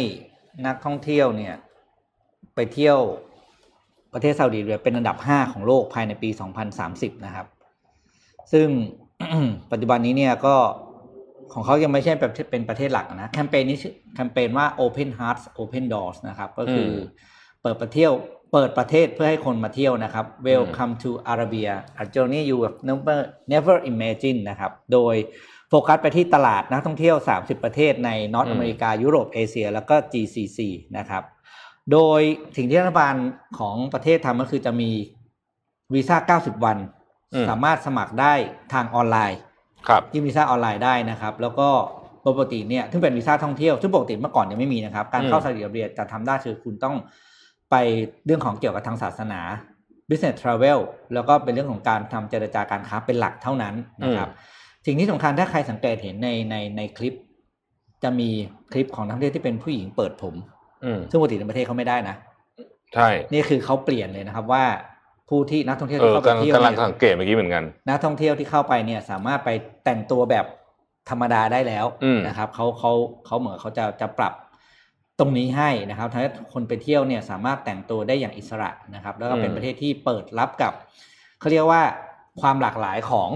[0.66, 1.56] นักท่องเที่ยวเนี่ย
[2.54, 3.00] ไปเที่ยว
[4.14, 6.30] ประเทศซาอุดิอาระเบียเป็นอันดับ 5 ของโลกภายในปี
[6.76, 7.46] 2030 นะครับ
[8.52, 8.68] ซึ่ง
[9.70, 10.56] ปัจจุบันนี้เนี่ยก็
[11.52, 16.94] ของเขายังไม่ใช่แบบเป็นประเทศหลักนะ แคมเปญนี้ชื่อแคมเปญว่า Open Hearts Open Doors นะครับ ก็คืออ
[17.62, 18.12] เปิดประเที่ยว
[18.52, 23.18] เปิดประเทศเพื่อให้คนมาเที่ยวนะครับ Welcome to Arabia a journey you have never
[23.52, 25.14] never imagine นะครับ โดย
[25.68, 30.58] โฟกัสไปที่ตลาดนักท่องเที่ยว 30 ประเทศในนอตอืมอเมริกา ยุโรป เอเชีย แล้วก็ GCC
[30.98, 31.22] นะครับ
[31.92, 32.20] โดย
[32.56, 33.14] สิ่งที่รัฐบาล
[33.58, 34.90] ของประเทศทำก็คือจะมี
[35.94, 36.78] วีซ่า 90 วัน
[37.34, 38.34] อืมสามารถสมัครได้
[38.72, 39.38] ทางออนไลน์
[39.88, 41.68] ครับยื่นวีซ่าออนไลน์ได้นะครับ แล้วก็
[42.26, 46.96] ปกติเนี่ยซึ่งเป็นวีซ่าท่องเที่ยวซึ่งปกติเมื่อก่อนยังไม่มีนะครับ การเข้าอืมซาอุดิอาระเบียจะทำได้คือคุณต้อง
[47.70, 47.74] ไป
[48.26, 49.40] เรื่องของเกี่ยวกับทางศาสนา
[50.08, 50.78] business travel
[51.14, 53.74] แล้วก็เป็นเรื่องของการทำเจรจาการค้าเป็นหลักเท่านั้น
[54.04, 54.28] นะครับ
[54.86, 57.14] สิ่งที่สำคัญถ้าใครสังเกตเห็นในในในคลิป
[58.02, 58.28] จะมี
[58.72, 60.61] คลิปของนักท่องเที่ยวที่เป็นผู้หญิงเปิดผมอืม
[61.10, 62.16] ซึ่งปกติในประเทศเขาไม่ได้นะ
[62.94, 64.64] ใช่นี่คือเขาเปลี่ยนเลยนะครับว่า
[65.28, 69.50] ผู้ที่นักท่องเที่ยวเอที่อเข้าไปกำลังเที่ยวกำลังเนี่ยสังเกตเมื่อกี้เหมือนกันนักท่องเที่ยวที่เข้าไปเนี่ย สามารถไป
[69.84, 70.46] แต่งตัวแบบ
[71.10, 72.92] ธรรมดาได้แล้วอืมนะครับเขาเขา
[73.26, 74.32] เขาเหมือนเขาจะจะปรับ
[75.18, 80.72] ตรงนี้ให้นะครับทำให้คนไปเที่ยวเนี่ยสามารถแต่งตัวได้อย่างอิสระนะครับ แล้วก็เป็นประเทศที่เปิดรับกับ
[81.40, 81.82] เขาเรียกว่า
[82.40, 83.30] ความหลากหลายของ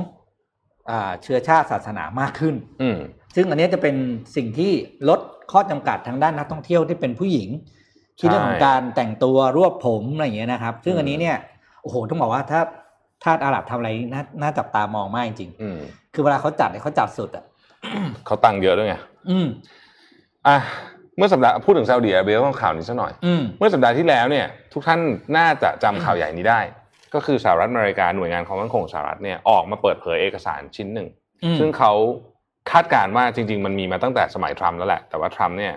[0.90, 2.98] อ่าเชื้อชาติศาสนามากขึ้นอืม
[3.36, 3.96] ซึ่งอันนี้จะเป็น
[4.36, 4.72] สิ่งที่
[5.08, 5.20] ลด
[5.52, 7.48] ข้อจำกัดทางด้านนักท่องเที่ยวที่เป็นผู้หญิง
[8.18, 11.36] ที่เรื่องของการแต่งตัวรวบผมอะไรอย่างเงี้ยนะครับ ซึ่งอันนี้เนี่ย
[11.82, 12.60] โอ้โหต้องบอกว่าถ้า
[13.22, 17.44] ถ้าอาหรับทำอะไรน่าน่าจับตามองมากจริงอืมๆคือเวลาเขาจัดเนี่ยเขาจัดสุดอะ
[18.26, 18.94] เขาตังค์เยอะด้วยไง
[19.30, 19.46] อืม
[20.46, 20.56] อะ
[21.16, 25.00] เมื่อสัปดาห์พูดถึงซาอุดิอาระเบียต้องข่าวนี้สักหน่อยอืมเมื่อสัปดาห์ที่แล้วเนี่ย ทุกท่าน
[25.36, 26.60] น่าจะจำข่าวใหญ่นี้ได้
[27.14, 31.08] ก็คือสหรัฐอเมริกาหน่วยงานความมั่นคงของสหรัฐเนี่ยออกมาเปิดเผยเอกสารชิ้นหนึ่ง
[31.44, 31.92] อืมซึ่งเขา
[32.70, 35.74] คาดการณ์ว่าจริง ๆ มันมีมาตั้งแต่สมัยทรัมป์แล้วแหละ แต่ว่าทรัมป์เนี่ย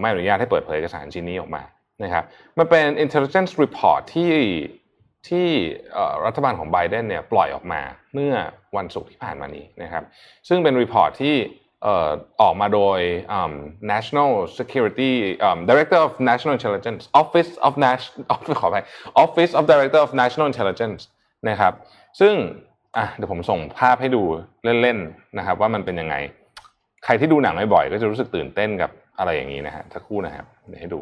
[0.00, 1.62] ไม่อนุญาตให้เปิดเผยเอกสารชิ้นนี้ออกมา
[2.04, 2.24] นะครับ
[2.58, 4.34] มันเป็น intelligence report ที่
[5.28, 5.48] ที่
[6.26, 7.82] รัฐบาลของไบเดนเนี่ยปล่อยออกมา
[8.14, 8.34] เมื่อ
[8.76, 10.04] วันศุกร์ที่ผ่านมานี้นะครับ
[10.48, 11.36] ซึ่งเป็น report ที่
[12.42, 12.98] ออกมาโดย
[13.92, 15.12] National Security
[15.68, 18.76] Director of National Intelligence Office of National ขอไป
[19.24, 21.02] Office of Director of National Intelligence
[21.48, 21.72] นะครับ
[22.20, 22.34] ซึ่ง
[22.96, 24.22] อะเดี๋ยวผมส่งภาพให้ดู
[24.82, 26.14] เล่นๆนะครับ ว่ามันเป็นยังไง
[27.04, 31.00] ใครที่ดูหนังบ่อยๆก็จะรู้สึกตื่นเต้นกับอะไรอย่างนี้นะฮะสักครู่นะครับเดี๋ยวให้ดู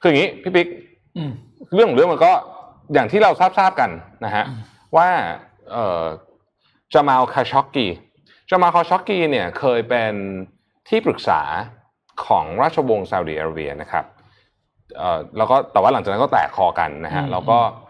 [0.00, 0.66] คืออย่างนี้พี่ปิ๊ก
[1.16, 1.30] อืม
[1.74, 2.32] เรื่องของเรื่องมันก็
[2.94, 3.90] อย่างที่เราทราบทราบๆกัน
[4.24, 4.44] นะฮะ
[4.96, 5.08] ว่า
[5.72, 6.04] เอ่อ
[6.94, 7.86] จามาลคาชอกกี
[8.50, 10.12] จามาลคาชอกกีเนี่ยเคยเป็น
[10.88, 11.40] ที่ปรึกษา
[12.26, 14.04] ของราชวงศ์ซาอุดิอาระเบียนะครับ
[14.96, 17.89] เอ่อแล้วก็แต่ว่าหลังจากนั้นก็แตกคอกันนะฮะอืมแล้วก็เอ่อ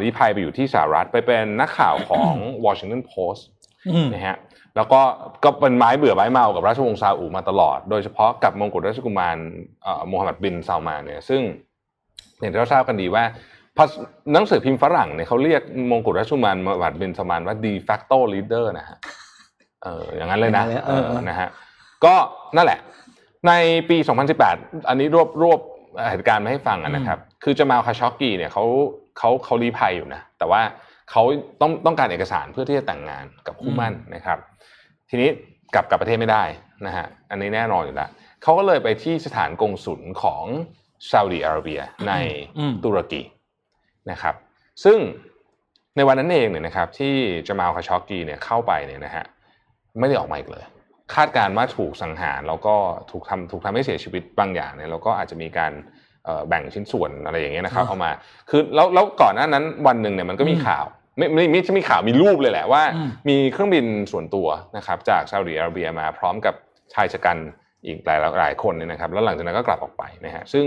[0.00, 3.42] ลี้ภัยไปอยู่ที่สหรัฐไปเป็นนักข่าวของ Washington Post
[3.88, 4.36] อืมนะฮะ
[4.76, 5.00] แล้วก็
[5.44, 9.36] ก็เป็นไม้เบื่อไม้เมากับราชวงศ์ซาอุมาตลอด โดยเฉพาะกับมงกุฎราชกุมาร
[9.82, 11.40] เอ่อโมฮัมหมัดบินซาลมานเนี่ยซึ่ง
[12.40, 13.24] อย่างที่เราทราบกันดีว่า
[13.76, 13.84] พอ
[14.32, 18.98] หนังสือพิมพ์ฝรั่งเนี่ยเขาเรียกมงกุฎราชกุมารโมฮัมหมัดบินซาลมานว่า de facto leader นะฮะ
[19.82, 21.48] เอออย่างนั้นเลยนะอย่างนั้นเลยเออเออนะฮะ
[22.04, 22.14] ก็
[22.56, 22.80] นั่นแหละ
[23.46, 23.52] ใน
[23.88, 23.96] ปี
[24.42, 25.60] 2018 อันนี้รวบรวบ
[26.10, 28.64] เหตุการณ์มาให้ฟังอะนะครับ คือจามาลคาชอกกีเนี่ยเขา
[29.20, 30.62] เขาเขารีภัยอยู่นะแต่ว่า
[31.10, 31.22] เขา
[31.60, 34.38] ต้องต้องการเอกสารเพื่อที่จะแต่งงานกับคู่หมั่นนะครับ
[35.10, 35.28] ทีนี้
[35.74, 36.44] กลับกลับประเทศไม่ได้
[36.86, 38.10] นะฮะอันนี้แน่นอนอยู่แล้ว
[38.42, 40.44] เขาก็เลยไปที่สถานกงสุลของ
[41.10, 42.12] ซาอุดิอาระเบียใน
[42.58, 43.22] อืมตุรกี
[44.10, 44.34] นะครับ
[44.84, 44.98] ซึ่ง
[45.96, 47.14] ในวันนั้นเองเนี่ยนะครับ ที่
[47.48, 49.24] จามาลคาชอกกีเนี่ยเข้าไปเนี่ยนะฮะ
[49.98, 50.64] ไม่ได้ออกมาอีกเลย
[51.14, 52.74] คาดการณ์ว่าถูกสังหารแล้วก็
[53.10, 55.98] ถูกทำถูกทำให้เสียชีวิตบางอย่างเนี่ยแล้วก็อาจจะมีการเอ่อ
[56.48, 58.10] แบ่งชิ้นส่วนอะไรอย่างเงี้ยนะครับอ๋อเอามา
[58.50, 60.84] คือแล้วแล้วก่อนหน้านั้นวันหนึ่งเนี่ยมันก็มีอืมข่าว
[61.18, 66.54] ไม่ไม่ไม่ใช่มีข่าวมีรูปเลยแหละว่าอืมมีเครื่องบินส่วนตัวนะครับจากซาอุดิอาระเบียมาพร้อมกับ
[66.94, 67.36] ชายชะกัน
[67.86, 70.64] อีกหลายหลายคนเนี่ยนะครับ แล้วหลังจากนั้นก็กลับออกไปนะฮะซึ่ง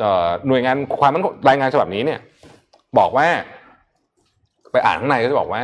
[0.00, 2.18] เอ่อหน่วยงานความมั่นคงรายงานฉบับนี้เนี่ย
[2.98, 3.26] บอกว่า
[4.72, 5.62] ไปอ่านข้างในก็จะบอกว่า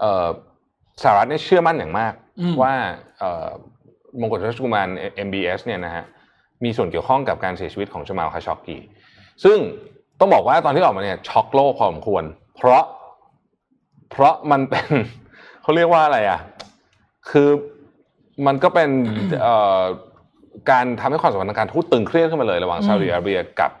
[0.00, 0.26] เอ่อ
[1.02, 2.74] สหรัฐเนี่ยเชื่อมั่นอย่างมากอืมว่า
[3.18, 3.48] เอ่อ
[4.20, 4.88] มงกุฎราชกุมาร
[5.26, 6.04] MBS เนี่ยนะฮะ
[6.64, 8.78] มีส่วนเกี่ยวข้องกับการเสียชีวิตของจามาลคาชอกกี
[9.44, 9.58] ซึ่ง
[10.20, 12.24] ต้องบอกว่าตอนที่ออกมาเนี่ยช็อกโลกพอสมควร
[12.56, 12.82] เพราะ
[14.10, 14.86] เพราะมันเป็น
[15.62, 16.40] เขาเรียกว่าอะไรอะ
[17.30, 17.48] คือ
[18.46, 18.90] มันก็เป็น
[19.42, 19.82] เอ่อ
[20.70, 23.72] การทำให้ความสัมพันธ์ทางการทูตตึงเครียดขึ้นมาเลยระหว่างอืมซาอุดิอาระเบียกับ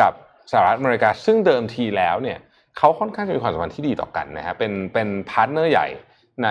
[0.00, 0.12] กับ
[0.50, 2.38] สหรัฐอเมริกา ซึ่งเดิมทีแล้วเนี่ย
[2.78, 5.86] เขาค่อนข้างจะมีความสัมพันธ์ที่ดีต่อกันนะฮะเป็นเป็น partner ใหญ่
[6.42, 6.48] ใน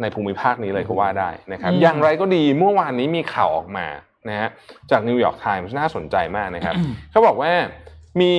[0.00, 3.86] ในภูมิภาคนี้เลยก็ว่าได้นะครับ อย่างไรก็ดีเมื่อวานนี้มีข่าวออกมา
[4.28, 4.48] นะฮะ
[4.90, 6.74] จากนิวยอร์กไทมส์น่าสนใจมากนะครับ
[7.10, 7.52] เขาบอกว่า
[8.20, 8.34] มี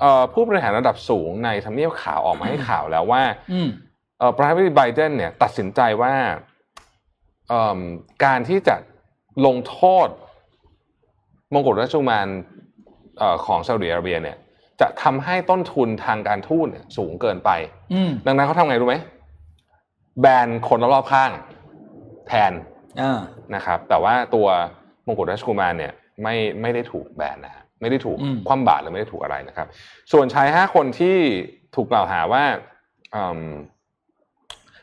[0.00, 3.22] เอ่อผู้บริหารระดับสูงในทำเนียบขาวออกมาให้ข่าวแล้วว่า
[3.52, 3.68] อืม
[4.18, 6.12] เอ่อประธานาธิบดีไบเดนเนี่ยตัดสินใจว่า
[7.48, 7.78] เอิ่ม
[8.24, 8.76] การที่จะ
[9.46, 10.08] ลงโทษ
[11.52, 12.28] มงกุฎราชกุมาร
[13.18, 14.36] เอ่อของซาอุดิอาระเบียเนี่ย
[14.80, 17.50] จะทำให้ต้นทุนทางการทูตเนี่ยสูงเกินไป
[17.92, 18.96] อืมดังนั้นเขาทำไงรู้ไหม
[20.20, 21.30] แบนคนรอบๆข้าง
[22.28, 22.77] แทนอ่า
[23.54, 24.46] นะครับ แต่ว่าตัว
[25.06, 25.92] มงกุฎราชกุมารเนี่ย
[26.22, 29.66] ไม่ไม่ได้ถูกแบนนะฮะไม่ได้ถูกอืมคว่ำบาตรหรือไม่ได้ถูกอะไรนะครับ
[30.12, 31.16] ส่วนชายห้าคนที่
[31.76, 32.44] ถูกกล่าวหาว่า
[33.14, 33.42] อืม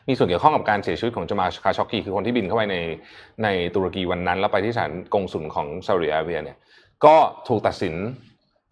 [0.08, 2.76] มีส่วนเกี่ยวข้องกับการเสียชีวิตของจามาลคาชอกกีคือคนที่บินเข้าไปใน
[3.44, 6.58] ในตุรกีวันนั้น แล้วไปที่ศาลกงสุลของซาอุดิอาระเบียเนี่ย
[7.04, 7.16] ก็
[7.48, 7.94] ถูกตัดสิน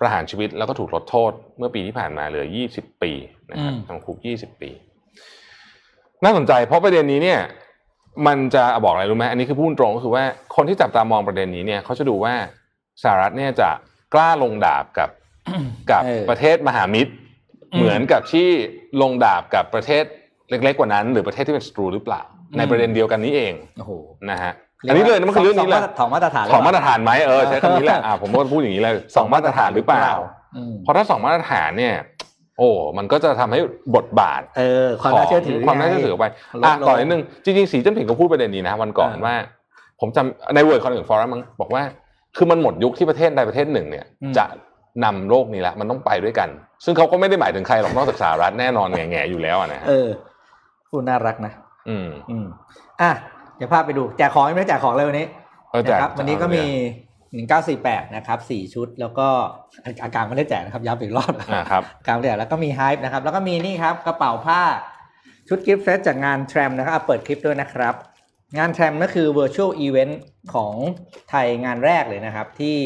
[0.00, 3.12] ประหารชีวิตแล้วก็ถูกลดโทษเมื่อปีที่ผ่านมาเหลือ 20 ปี
[3.50, 4.70] นะครับอืมจำคุก 20 ปี
[6.24, 7.40] น่าสนใจเพราะประเด็นนี้เนี่ย
[8.26, 10.24] มันจะบอกอะไรรู้ไหมอันนี้คือพูดตรงก็คือว่า
[10.56, 12.34] คนที่จับตามองประเด็นนี้เนี่ยเขาจะดูว่า
[13.02, 13.70] สหรัฐเนี่ยจะ
[14.14, 15.10] กล้าลงดาบกับ
[15.90, 17.12] กับเออประเทศมหามิตร
[17.72, 18.48] อืมเหมือนกับที่
[19.02, 20.04] ลงดาบกับประเทศ
[20.50, 22.22] เล็ก ๆ กว่านั้น หรือประเทศที่เป็นศัตรูหรือเปล่า
[22.58, 23.92] ในประเด็นเดียวกันนี้เองโอ้โห
[24.30, 24.52] นะฮะ
[24.88, 30.08] อันนี้เลยนะมันคือเรื่องนี้แหละสองมาตรฐานสองมาตรฐานไหมเออใช้คำนี้แหละอ่าผมก็พูดอย่างนี้เลยสองมาตรฐานหรือเปล่า
[30.56, 31.94] อืมเพราะถ้าสองมาตรฐานเนี่ย
[32.58, 33.60] โอ้มันก็จะทำให้
[33.96, 36.26] บทบาทเออความน่าเชื่อถือของความน่าเชื่อถือออกไป
[36.62, 39.36] ลดอะลงต่อนิดนึงจริงๆสีจิ้นผิงก็พูดประเด็นนี้นะวันก่อนอ่าว่า
[40.00, 41.82] ผมจำใน World Economic Forum มั้งบอกว่า
[42.36, 44.44] คือมันหมดยุคที่ประเทศใดประเทศหนึ่งเนี่ยอืมจะ
[45.04, 46.48] นำโลกนี้ละมันต้องไปด้วยกัน
[46.84, 50.08] ซึ่งเขาก็ไม่ได้หมายถึงใครหรอกนอกจากสหรัฐแน่นอนแหงๆอยู่แล้วอะนะฮะเออ
[50.88, 51.52] พูดน่ารักนะ
[51.88, 52.46] อืมอืม
[53.00, 53.10] อะ
[53.56, 55.26] เดี๋ยวพาไปดูแจกของยังไม่ได้แจกของเลยวันนี้
[55.70, 56.66] เออแจกนะครับวันนี้ก็เอาเลยมี
[57.34, 59.28] หนึ่งเก้าสี่แปดนะครับสี่ชุด แล้วก็
[60.04, 64.62] อาการไม่ได้แจกนะครับย้ำอีกรอบนะอ่าครับกลางเดือนแล้วก็มีไฮป์นะครับ แล้วก็มีนี่ครับกระเป๋าผ้า
[65.48, 67.94] ชุด gift set จากงานแทรมนะครับอะเปิดคลิปด้วยนะครับ
[68.58, 70.14] งานแทรมก็คือ virtual event
[70.54, 70.74] ของ
[71.30, 72.78] ไทยงานแรกเลยนะครับ ที่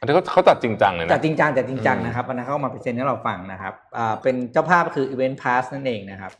[0.00, 6.32] อันนี้เขาเขาจัดจริงจังเลยนะจัดจริงจังจัดจริงจังอืมนะครับวันนั้นเขาเอามา present ให้เราฟังนะครับอ่าเป็นเจ้าภาพก็คือ Event Pass นั่นเองนะครับ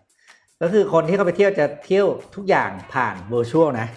[0.62, 3.88] ก็คือคนที่เขาไปเที่ยวจะเที่ยวทุกอย่างผ่าน virtual นะ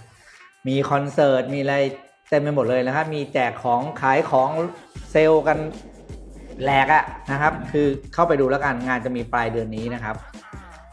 [0.68, 1.76] มีคอนเสิร์ตมีอะไร
[2.34, 4.50] เต็มไปหมดเลยนะครับ มีแจกของขายของ
[5.12, 5.58] เซลล์กัน
[6.64, 10.16] แหลกอะนะครับ คือเข้าไปดูแล้วกันงานจะมีปลายเดือนนี้นะครับ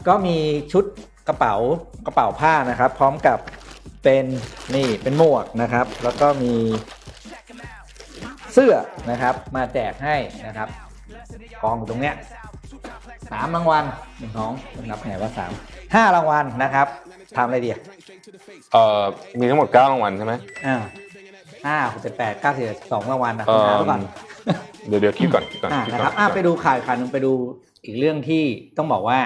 [0.07, 0.37] ก็มี
[0.71, 0.83] ชุด
[1.27, 1.55] กระเป๋า
[2.05, 3.39] กระเป๋าผ้านะครับ พร้อมกับ
[4.03, 4.25] เป็น
[4.75, 6.53] นี่เป็นหมวกนะครับ แล้วก็มี
[8.53, 8.73] เสื้อ
[9.11, 10.15] นะครับ มาแจกให้
[10.47, 10.67] นะครับ
[11.63, 12.15] กองอยู่ตรงเนี้ย
[13.31, 13.83] สามรางวัล
[14.17, 14.51] หนึ่งสอง
[14.89, 15.51] นับไงว่าสาม
[15.95, 16.87] ห้ารางวัลนะครับ
[17.37, 17.81] ทำอะไรดีอะ
[18.73, 19.01] เอ่อ
[19.39, 20.33] มีทั้งหมดเก้ารางวัลใช่ไหม
[20.65, 20.75] อ่า
[21.65, 24.01] ห้าหกเจ็ดแปดเก้าสิบสองรางวัลนะเอิ่มหาไว้ก่อน
[24.87, 27.33] เดี๋ยวเดี๋ยวคิดก่อนคิดก่อนอ่าคิดนะก่คอรับอ่าไปดูข่าวอีกข่าวหนึงไปดู
[27.85, 28.43] อีกเรื่องที่
[28.77, 29.19] ต้องบอกว่า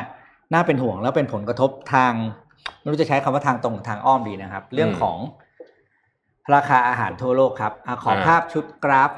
[0.53, 2.13] น่าเป็นห่วงแล้วเป็นผลกระทบทาง
[2.81, 5.17] ไม่รู้จะใช้คำว่าทางตรงหรือทางอ้อมดีนะครับ เรื่องของ
[6.55, 9.11] ราคาอาหารทั่วโลกครับอะขอภาพชุดกราฟ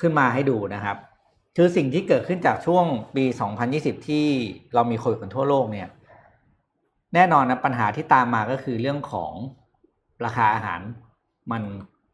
[0.00, 0.96] ขึ้นมาให้ดูนะครับ
[1.56, 2.84] คือสิ่งที่เกิดขึ้นจากช่วง
[3.16, 3.24] ปี
[3.66, 4.26] 2020 ที่
[4.74, 5.88] เรามีโควิดกันทั่วโลกเนี่ย
[7.14, 9.32] แน่นอนนะปัญหาที่ตามมาก็คือเรื่องของ
[10.24, 10.80] ราคาอาหาร
[11.52, 11.62] มัน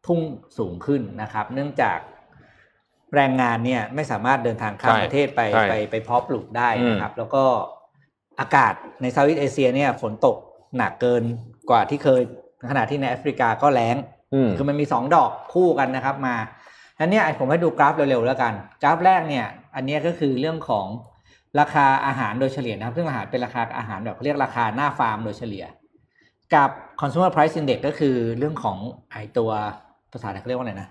[0.05, 0.19] พุ่ง
[0.57, 1.99] สูงขึ้นนะครับ เนื่องจาก
[3.15, 7.43] แรงงานเนี่ยไม่สามารถเดินทางข้ามใช่ประเทศไปใช่ไปไปเพาะปลูกได้นะครับ แล้วก็
[8.39, 10.37] อากาศในเซาท์อีสเอเชียเนี่ยฝนตก
[10.77, 11.23] หนักเกิน
[11.69, 12.21] กว่าที่เคย
[12.69, 13.95] ขณะที่ในแอฟริกาก็แล้ง
[14.33, 16.35] อืมคือมันมีสองดอกคู่กันนะครับมา
[16.99, 18.53] อันเนี้ยผมให้ดูกราฟเร็วๆแล้วกัน
[18.83, 19.45] กราฟแรกเนี่ย
[19.75, 20.87] อันเนี้ยก็คือเรื่องของ
[21.59, 25.65] ราคาอาหารโดยเฉลี่ยนะครับ ซึ่งอาหารเป็นราคาอาหารแบบเขาเรียกราคาหน้าฟาร์มโดยเฉลี่ย
[26.55, 28.77] กับ consumer price index ก็คือเรื่องของ
[29.11, 29.51] ไอตัว
[30.15, 30.89] ภาษาไทยเขาเรียกว่าอะไรนะ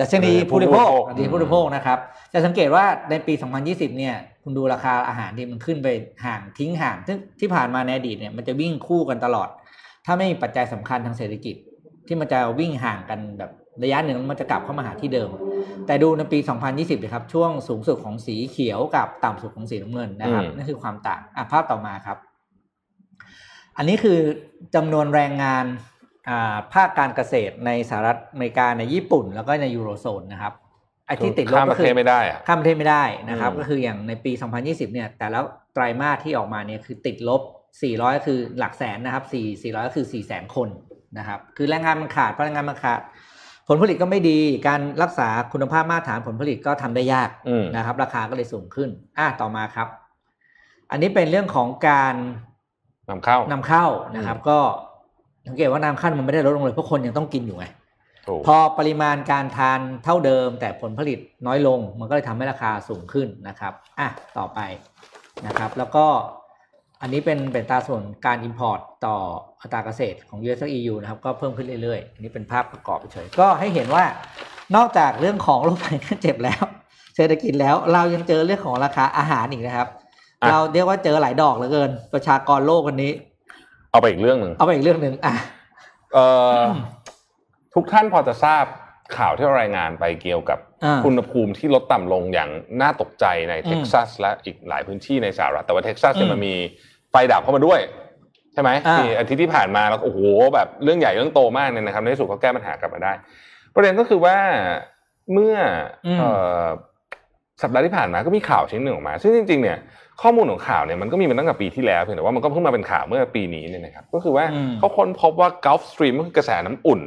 [0.00, 1.98] ดัชนีเออผู้ผู้บริโภคบริโภคดัชนีผู้บริโภคนะครับ
[2.32, 3.34] จะสังเกตว่าในปี
[3.66, 5.88] 2020 เนี่ย คุณดูราคาอาหารที่มันขึ้นไป
[6.24, 9.48] ห่างทิ้งห่างซึ่งที่ผ่านมาในอดีตเนี่ยมันจะวิ่งคู่กันตลอด
[10.06, 11.56] ถ้าไม่มีปัจจัยสำคัญทางเศรษฐกิจ
[12.06, 13.50] ที่มันจะวิ่งห่างกันแบบ
[13.82, 15.28] ระยะหนึ่งแล้วมันจะกลับเข้ามาหาที่เดิม
[15.86, 16.38] แต่ดูในปี
[16.70, 22.18] 2020นะครับ ช่วงสูงสุดของสีเขียวกับต่ำสุดของสีน้ำเงินนะครับอืมนั่นคือความต่างอะภาพต่อมาครับ
[23.76, 24.18] อันนี้คือ
[24.74, 25.89] จำนวนแรงงานอ่า
[26.74, 30.52] ภาคการเกษตรในสหรัฐอเมริกาในญี่ปุ่น แล้วก็ในยูโรโซนนะครับ
[31.06, 37.42] ไอ้ที่ติดลบข้ามปก็ระคืเทอศไม่ได้อะข้ามประเทศไม่ได้นะครับอืมก็คืออย่างในปี 2020 เนี่ย แต่แล้วไตรมาสที่ออกมาเนี่ยคือติดลบ
[37.80, 40.68] 400ก็คือหลักแสนนะครับ 4 400 ก็คือ 4 แสนคน
[41.18, 43.00] นะครับ คือแรงงานมันขาดเพราะแรงงานมันขาด
[43.68, 49.88] ผลผลิตก็ไม่ดีการรักษาคุณภาพมาตรฐานผลผลิตก็ทำได้ยากอืมนะครับ ราคาก็เลยสูงขึ้น อะต่อมาครับ
[50.90, 52.14] อันนี้เป็นเรื่องของการ
[53.10, 54.58] นำเข้านำเข้านะครับ ก็
[55.48, 57.66] สังเกตว่านำเข้ามันไม่ได้ลดลงเลยเพราะคนยังต้องกินอยู่ไง
[58.28, 64.60] ถูกพอปริมาณการทานเท่าเดิม แต่ผลผลิตน้อยลง มันก็เลยทำให้ราคาสูงขึ้นนะครับอะต่อไป
[65.46, 66.06] นะครับ แล้วก็
[67.02, 69.16] อันนี้เป็นเป็นอัตราส่วนการ Import ต่อ
[69.62, 74.04] อัตราเกษตรของ US และ EU นะครับ ก็เพิ่มขึ้นเรื่อยๆ อันนี้เป็นภาพประกอบเฉยๆก็ให้เห็นว่า
[74.76, 76.62] นอกจากเรื่องของโรคภัยไข้เจ็บแล้ว
[77.16, 79.88] เศรษฐกิจแล้วเรายังเจอเรื่องของราคาอาหารอีกนะครับ
[80.42, 83.12] อะเราเรียกว่าเจอหลายดอกเหลือเกิน ประชากรโลกวันนี้
[83.92, 85.34] เอาไปอีกเรื่องหนึ่งเอาไปอีกเรื่องหนึ่งอะ
[86.12, 86.26] เอ่
[86.60, 86.62] อ
[87.74, 88.64] ทุกท่านพอจะทราบ
[89.16, 92.50] ข่าวที่เรารายงานไปเกี่ยวกับอ่าอุณหภูมิที่ลดต่ำลงอย่าง
[92.82, 96.54] น่าตกใจในอืมเท็กซัสและอีกหลายพื้นที่ในสหรัฐแต่ว่าเท็กซัสเนี่ยอืมมันมี
[97.10, 97.80] ไฟดับเข้ามาด้วย
[98.52, 100.18] ใช่ไหมอ่าที่อาทิตย์ที่ผ่านมาแล้วโอ้โห
[100.54, 103.12] แบบเรื่องใหญ่เรื่องโตมากเนี่ยนะครับในที่สุดก็แก้ปัญหากลับมาได้
[103.74, 104.36] ประเด็นก็คือว่า
[105.32, 105.56] เมื่อ
[106.06, 106.30] อมเอ่
[106.62, 106.64] อ
[107.62, 109.78] สัปดาห์ที่ผ่านมาก็มีข่าวชิ้นหนึ่งออกมา ซึ่งจริง ๆ เนี่ย
[110.22, 117.00] ข้อมูลของข่าวเนี่ยมันก็มีมาตั้งแต่ปีที่แล้วเพียงแต่ว่ามันก็เพิ่งมาเป็นข่าวเมื่อปีนี้เนี่ยนะครับก็คือว่าอืมเขาค้นพบว่า Gulf Stream ก็คือกระแสน้ำอุ่น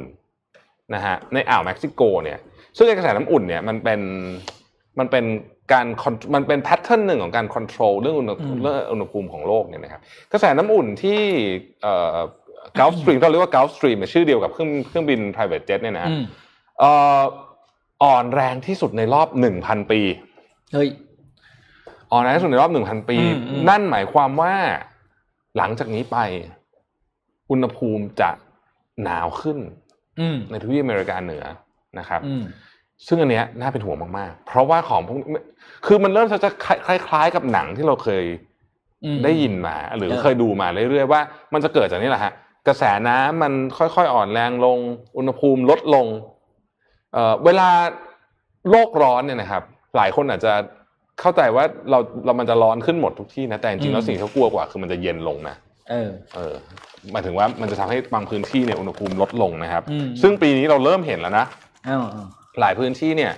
[0.94, 2.38] นะฮะในอ่าวเม็กซิโกเนี่ย
[2.76, 4.00] ซึ่งไอ้กระแสน้ำอุ่นเนี่ยมันเป็น
[4.98, 5.24] มันเป็น
[5.72, 10.00] การ con- มันเป็น pattern หนึ่งของการควบคุมเรื่องอุณหภูมิอืมเรื่องอุณหภูมิของโลกเนี่ยนะครับ
[10.32, 11.20] กระแสน้ำอุ่นที่
[11.82, 12.16] เอ่อ
[12.78, 16.24] Gulf Stream เราเรียกว่า Gulf Stream เนี่ยชื่อเดียวกับเครื่องเครื่องบิน private jet เนี่ยนะฮะอืม
[16.80, 17.22] เอ่อ
[18.02, 20.00] อ่อนแรงที่สุดในรอบหนึ่งพันปี
[20.72, 20.88] เฮ้ย
[22.14, 24.54] อ่อนแรงที่สุดในรอบหนึ่งพันปีอืมอืมนั่นหมายความว่า
[25.56, 26.18] หลังจากนี้ไป
[27.50, 28.30] อุณหภูมิจะ
[29.02, 29.58] หนาวขึ้น
[30.20, 31.44] อืมในทวีปอเมริกาเหนือ
[31.98, 32.44] นะครับอืม
[33.06, 35.42] ซึ่งอันเนี้ยน่าเป็นห่วงมากๆ เพราะว่าของพวกนี้
[35.86, 36.50] คือมันเริ่มจะ
[36.86, 38.24] คล้ายๆ กับหนังที่เราเคย
[39.04, 41.20] อืมได้ยินมา หรือเออเคยดูมาเรื่อยๆว่า
[41.52, 42.32] มันจะเกิดจากนี่แหละฮะ
[42.66, 44.78] กระแสน้ำมันค่อยๆอ่อนแรงลง
[45.16, 46.06] อุณหภูมิลดลง
[47.12, 47.68] เอ่อเวลา
[48.70, 49.62] โลกร้อนเนี่ยนะครับ
[49.96, 50.52] หลายคนอาจจะ
[51.20, 55.56] เข้าใจว่าเราเรามันจะร้อนขึ้นหมดทุกที่นะแต่จริงๆแล้วสิ่งที่เขากลัวกว่าคือมันจะเย็นลงนะ
[55.90, 56.54] เออเออ
[57.12, 61.46] หมายถึงว่ามันจะทำให้บางพื้นที่เนี่ยอุณหภูมิลดลงนะครับอืมซึ่งปีนี้เราเริ่มเห็นแล้วนะ
[61.86, 62.24] เอ้าเอ้า
[62.60, 63.32] หลายพื้นที่เนี่ย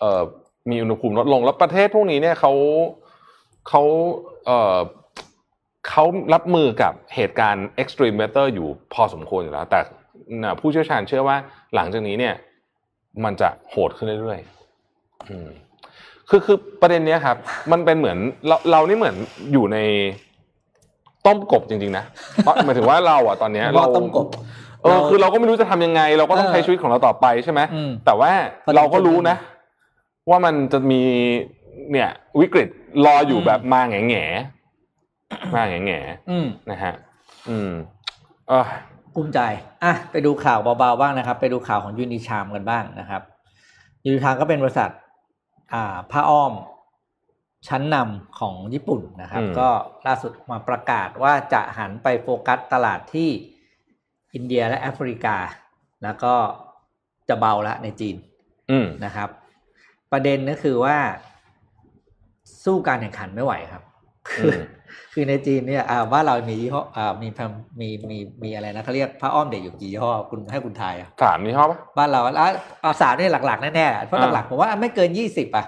[0.00, 0.22] เอ่อ
[0.70, 2.52] มีอุณหภูมิลดลงแล้วประเทศพวกนี้เนี่ยเขา
[3.68, 3.82] เขา
[4.46, 4.78] เอ่อ
[5.88, 6.04] เขา
[6.34, 9.80] รับมือกับเหตุการณ์ extreme weather อยู่พอสมควรอยู่แล้ว แต่
[10.42, 11.36] น่ะผู้เชี่ยวชาญเชื่อว่า
[11.74, 12.34] หลังจากนี้เนี่ย
[13.24, 15.48] มันจะโหดขึ้นเรื่อยๆอืม
[16.30, 17.36] คือคือประเด็นเนี้ยครับ
[17.72, 18.18] มันเป็นเหมือน
[18.48, 19.16] เราเรานี่เหมือน
[19.52, 19.78] อยู่ใน
[21.26, 22.04] ต้มกบจริงๆนะ
[22.36, 24.26] เพราะหมายถึงว่าเราอะตอนเนี้ยรเราอต้มกบ
[24.82, 28.30] เออคือเราก็ไม่รู้จะทำยังไง เราก็ต้องเออใช้ชีวิตของเราต่อไปใช่ไหมอืมแต่ว่า
[28.64, 29.36] พอถึงเราก็จุดรู้นั้นนะ
[30.30, 31.02] ว่ามันจะมี
[31.92, 32.10] เนี่ย
[32.40, 32.68] วิกฤต
[33.06, 35.98] รออยู่อืมแบบมาแง่แง่ๆมาแง่แง่
[36.30, 36.94] อืมๆนะฮะ
[37.48, 37.70] อืม
[38.48, 38.66] เออ
[39.14, 39.40] ภูมิใจ
[39.84, 43.22] อะไปดูข่าวเบาๆบ้างนะครับ ไปดูข่าวของยูนิชามกันบ้างนะครับ
[44.04, 45.03] ยูนิชามก็เป็นบริษัทอ่า
[46.10, 46.52] ผ้าอ้อม
[47.68, 49.68] ชั้นนำของญี่ปุ่นนะครับอืมก็
[50.06, 53.30] ล่าสุดมาประกาศว่าจะหันไปโฟกัสตลาดที่
[54.34, 55.36] อินเดียและแอฟริกา
[56.02, 56.34] แล้วก็
[57.28, 58.16] จะเบาละในจีน
[58.70, 59.28] อืมนะครับ
[60.12, 60.96] ประเด็นก็คือว่า
[62.64, 63.82] สู้การแข่งขันไม่ไหวครับ
[64.34, 64.60] คืออม
[65.14, 67.50] คือในจีนเนี่ยอ่าบ้านเรามียี่ห้ออ่ามีแพม
[67.80, 72.32] มีมีมีอะไรนะเขาเรียกผ้าอ้อมเด็กอยู่กี่ยี่ห้อคุณให้คุณทายอะสามนี่ชอบปะบ้านเราอะ
[72.82, 75.66] เอาสามนี่หลักๆแน่ๆเพราะอ่าหลักๆผมว่าไม่เกินยี่สิบอะ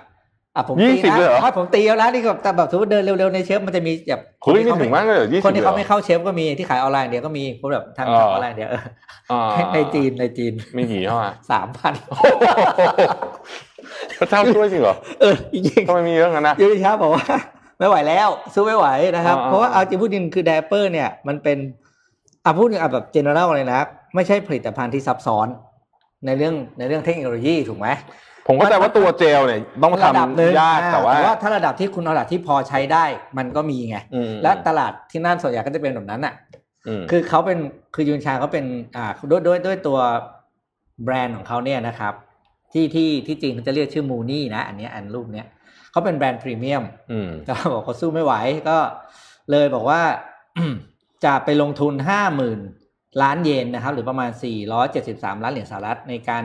[0.57, 8.83] อะผมยี่ตีสิบนะเลยเหรอถ้าผมตีแล้วนะนี่ก็แต่แบบสมมติเดินเร็วๆในเชฟมันจะมีแบบเฮ้ยนี่ถึงมากเลยเหรอยี่สิบคนที่เขาลไม่ยหรอเข้าเชฟก็มีที่ขายออนไลน์เดี๋ยวก็มีคนแบบทำอ๋อทำออนไลน์เดี๋ยวเออ
[9.33, 9.43] อ่า
[9.75, 11.93] ในจีนในจีนมีกี่ยี่ห้ออะสามพัน
[14.19, 17.25] พระเจ้าช่วยจริงเหรอเออจริงๆทำไมมีเยอะงั้นนะยูนิชาบอกว่า
[17.79, 21.59] ไม่ไหวแล้วสู้ไม่ไหวนะครับอ่าเพราะว่าเอาจริงพูดจริงคือไดเปอร์เนี่ยมันเป็น
[22.45, 23.81] อะพูดอะแบบ general เลยนะ
[24.15, 25.47] ไม่ใช่ผลิตภัณฑ์ที่ซับซ้อน
[26.27, 27.89] ในเรื่องในเรื่องเทคโนโลยีถูกไหม
[28.47, 33.05] ผมเข้าใจว่าตัวเจลเนี่ยต้องระดับหนึ่งทำยากอ่แต่ว่าถ้าระดับที่คุณเอาระดับที่พอใช้ได้
[33.39, 36.35] มันก็มีไงอืมและตลาดที่นั่นส่วนใหญ่ก็จะเป็นแบบนั้นอะ
[37.01, 37.59] มคือเขาเป็น
[37.95, 38.65] คือยูนชาเขาเป็น
[38.97, 39.99] อ่าด้วยด้วยด้วยตัว
[41.05, 42.15] แบรนด์ของเขาเนี่ยนะครับ
[42.73, 45.47] ที่ที่ที่จริงเขาจะเรียกชื่อมูนี่นะ อันเนี้ยอันรูปเนี้ย
[45.97, 48.35] เขาเป็นแบรนด์พรีเมียมอืมก็บอกเขาสู้ไม่ไหว
[48.69, 48.79] ก็
[49.51, 50.01] เลยบอกว่า
[51.25, 52.61] จะไปลงทุนห้าหมื่น
[53.23, 54.31] ล้านเยนนะครับ หรือประมาณ
[54.87, 56.45] 473 ล้านเหรียญสหรัฐในการ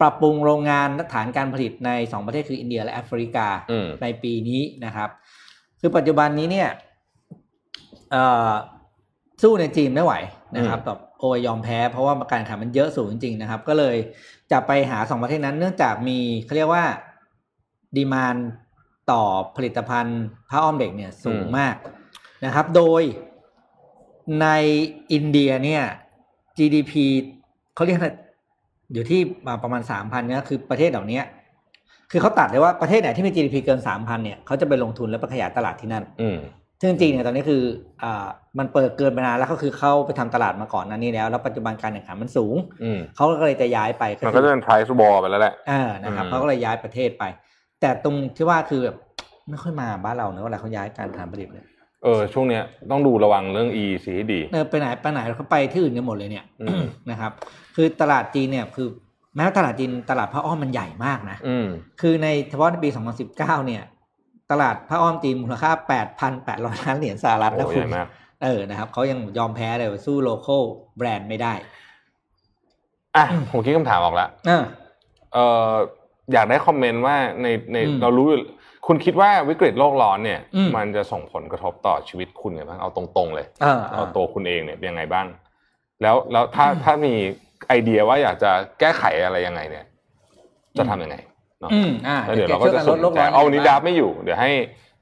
[0.00, 5.08] ปรับปรุงโรงงานและฐานการผลิตใน 2 ประเทศคืออินเดียและแอฟริกาอืมในปีนี้นะครับ
[5.80, 6.68] คือปัจจุบันนี้เนี่ย
[8.10, 8.50] เอ่อ
[9.42, 10.14] สู้ในจีนไม่ไหว
[10.56, 13.96] นะครับแบบโอยยอมแพ้เพราะว่าการแข่งขันมันเยอะสูงจริงๆนะครับ ก็เลย
[14.52, 16.84] จะไปหาสองประเทศนั้นเนื่องจากมีเขาเรียกว่า
[17.96, 18.36] ดีมาน
[19.10, 19.22] ต่อ
[19.56, 20.20] ผลิตภัณฑ์
[20.50, 21.74] ผ้าอ้อมเด็กเนี่ยสูงมาก
[22.44, 23.02] นะครับ โดย
[24.42, 24.48] ใน
[25.12, 25.82] อินเดียเนี่ย
[26.58, 26.92] GDP
[27.74, 28.08] เขาเรียกอะไร
[28.92, 29.20] อยู่ที่
[29.62, 31.20] ประมาณสามพันเนี่ยคือประเทศเหล่านี้
[32.10, 36.38] คือเขาตัดเลยว่าประเทศไหนที่มี GDP เกินสามพันเนี่ยเขาจะไปลงทุนและไปขยายตลาดที่นั่นอืม
[36.80, 37.62] ซึ่งจริงๆเนี่ยตอนนี้คือ
[38.02, 38.26] อ่า
[38.58, 47.24] มันเปิดเกินไปนานแล้วก็คือเข้าไปทำตลาดมาก่อนหนั้นนี้แล้ว แล้วปัจจุบันการแข่งขันมันสูงอืมเขาก็เลยจะย้ายไปมันก็จะเป็น price war ไปแล้วแหละเออนะครับอืมเขาก็เลยย้ายประเทศไป
[47.80, 48.96] แต่ตรงที่ว่าคือแบบ
[49.48, 51.66] ไม่ค่อยมาบ้านเราเนอะเวลาเขาย้ายการฐานผลิตเนี่ย
[52.04, 57.32] เออช่วงเนี้ยต้องดูระวังเรื่อง EC ให้ดีเออไปไหนไปไหนเขาไปที่อื่นกันหมดเลยเนี่ยอืมนะครับ
[57.76, 58.88] คือตลาดจีนเนี่ยคือ
[59.34, 61.66] แม้ว่าตลาดจีนตลาดผ้าอ้อมมันใหญ่มากนะอืม
[62.00, 62.88] คือในเฉพาะในปี
[63.28, 63.82] 2019 เนี่ย
[64.50, 65.70] ตลาดผ้าอ้อมจีนมูลค่า
[66.20, 68.06] 8,800 ล้านเหรียญสหรัฐโอ้นะโหคุใหณญ่มาก
[68.42, 70.62] เออนะครับเขายังยอมแพ้เลยสู้ local
[70.98, 71.54] brand ไม่ได้
[73.16, 74.64] อะผมคิดคำถามออกแล้วเออ
[75.32, 78.40] เอออยากได้ comment ว่าในในอืมเรารู้อยู่
[78.86, 85.26] คุณคิดว่าวิกฤตโลกร้อนเนี่ยอืมมันจะส่งผลกระทบต่อชีวิตคุณไงบ้างเอาตรงๆเลยเออเอาตัวคุณเองเนี่ยเป็นยังไงบ้าง
[86.02, 87.14] แล้วแล้วถ้าถ้ามี
[87.68, 88.50] ไอเดียว่าอยากจะ
[88.80, 89.84] แก้ไขอะไรยังไงเนี่ย
[90.78, 91.16] จะทำยังไง
[91.60, 94.50] เนาะอืมอ่าแล้วเดี๋ยวก็เราก็ช่วยจะกันสลนดโลกใจร้อนเอาวันนี้ดับไม่อยู่ เดี๋ยวให้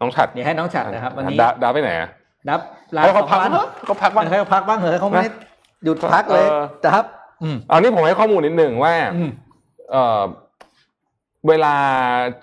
[0.01, 2.11] น้องฉัดเดี๋ยวให้น้องฉัดนะครับวันนี้ดับดับไปไหนอะ
[2.49, 2.61] ดับ
[2.97, 3.51] ลาให้เขาพักสองวัน
[3.87, 5.31] เขาพักบ้างให้เขาพักบ้างเหรอะเขาไม่ได้
[5.85, 7.05] หยุดพักเลยเออดับ
[7.43, 9.31] อืมอันนี้ผมให้ข้อมูลนิดหนึ่งว่าอืม
[9.93, 10.23] เอ่อ
[11.49, 11.75] เวลา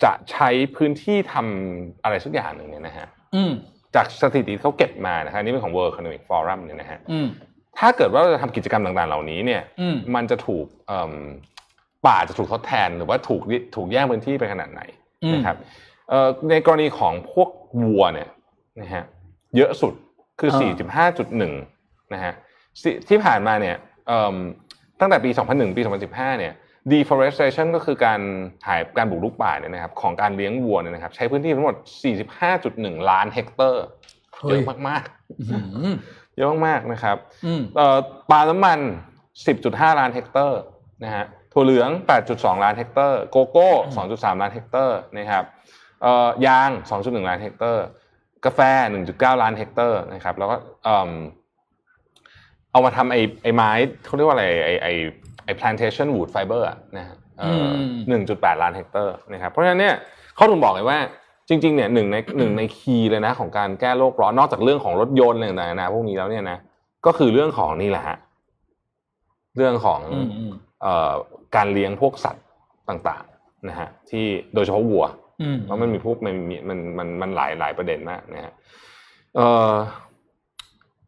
[0.04, 3.52] จะใช้พื้นที่ทำอะไรสักอย่างหนึ่งเนี่ยนะฮะอืม
[3.96, 7.28] จากสถิติที่เขาเก็บมานะครับอันนี่เป็นของ World Economic Forum เนี่ยนะฮะอืม
[7.78, 11.14] ถ้าเกิดว่าเราจะทำกิจกรรมต่างๆ เหล่านี้เนี่ยอืมมันจะถูกเอิ่ม
[12.06, 13.42] ป่าจะถูกทดแทนหรือว่าถูก
[13.76, 14.82] ถูกแย่งพื้นที่ไปขนาดไหน
[15.24, 15.58] อืมนะครับ
[16.10, 17.50] เอ่อในกรณีของพวก
[17.84, 18.30] วัวเนี่ย
[18.82, 19.04] นะฮะ
[19.56, 19.94] เยอะสุด
[20.40, 20.52] คือ
[21.12, 22.34] 4.5.1 นะฮะ
[22.82, 23.76] สิที่ผ่านมาเนี่ย
[24.08, 24.36] เอิ่ม
[25.00, 26.54] ตั้งแต่ปี 2001 ปี 2015 เนี่ย
[26.92, 28.20] deforestation ก็คือการ
[28.68, 31.76] หายการบุกรุกป่าเนี่ยนะครับของการเลี้ยงวัวเนี่ยนะครับใช้พื้นที่ทั้งหมด
[32.42, 33.86] 45.1 ล้านเฮกตาร์
[34.36, 35.04] เฮ้ยเยอะมาก
[35.52, 35.58] อื
[35.92, 37.98] มๆเยอะมากๆนะครับอืมเอ่อ
[38.32, 38.80] ปาล์มน้ำมัน
[39.40, 40.62] 10.5 ล้านเฮกตาร์
[41.04, 41.90] นะฮะถั่วเหลือง
[42.28, 43.70] 8.2 ล้านเฮกตาร์ โกโก้
[44.06, 45.44] 2.3 ล้านเฮกตาร์นะครับ
[46.02, 46.70] เอ่อยาง
[47.04, 47.86] 2.1 ล้านเฮกตาร์
[48.46, 48.60] กาแฟ
[49.02, 51.12] 1.9 ล้านเฮกตาร์นะครับแล้วก็เอิ่ม
[52.72, 53.72] เอามาทำไอ้ไอ้ไม้
[54.06, 54.46] เขาเรียกว่าอะไร
[54.84, 54.94] ไอ้
[55.46, 57.78] ไอ้ไอ้ plantation wood fiber อะนะฮะเอ่ออม
[58.10, 59.96] หนึ่งจุดแปดล้านเฮกตาร์นะครับเพราะฉะนั้นเนี่ย
[60.36, 60.98] เขาถึงบอกเลยว่า
[61.50, 66.58] จริงๆเนี่ยหนึ่งในหนึ่งใน key เลยนะของการแก้โลกร้อนนอกจากเรื่องของรถยนต์อะไรต่างๆนะพวกนี้แล้วเนี่ยนะ
[67.06, 68.18] ก็คือเรื่องของนี่แหละฮะ
[69.58, 71.14] เรื่องของอืมอืมเอ่อ
[71.56, 72.46] การเลี้ยงพวกสัตว์
[72.90, 75.06] ต่างๆนะฮะที่โดยเฉพาะวัว
[75.42, 78.54] อืมเพราะมันมีพวกมันมีมันมันมันหลายหลายประเด็นมากนะฮะ
[79.36, 79.74] เอ่อ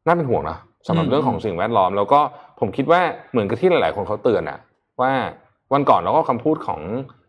[0.06, 0.58] น่าเป็นห่วงนะ
[0.88, 2.20] สำหรับอืมเรื่องของสิ่งแวดล้อม แล้วก็
[2.60, 3.02] ผมคิดว่า
[3.32, 4.60] เหมือนกับที่หลาย ๆ คนเขาเตือนอะ
[5.02, 5.12] ว่า
[5.74, 6.82] วันก่อนเราก็คำพูดของ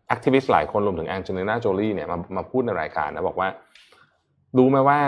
[0.07, 3.49] แอคทิวิสต์หลายคนรวมถึงแองเจลิน่าโจลีเนี่ยมามาพูดในรายการนะบอกว่า
[4.57, 4.99] รู้ไหมว่า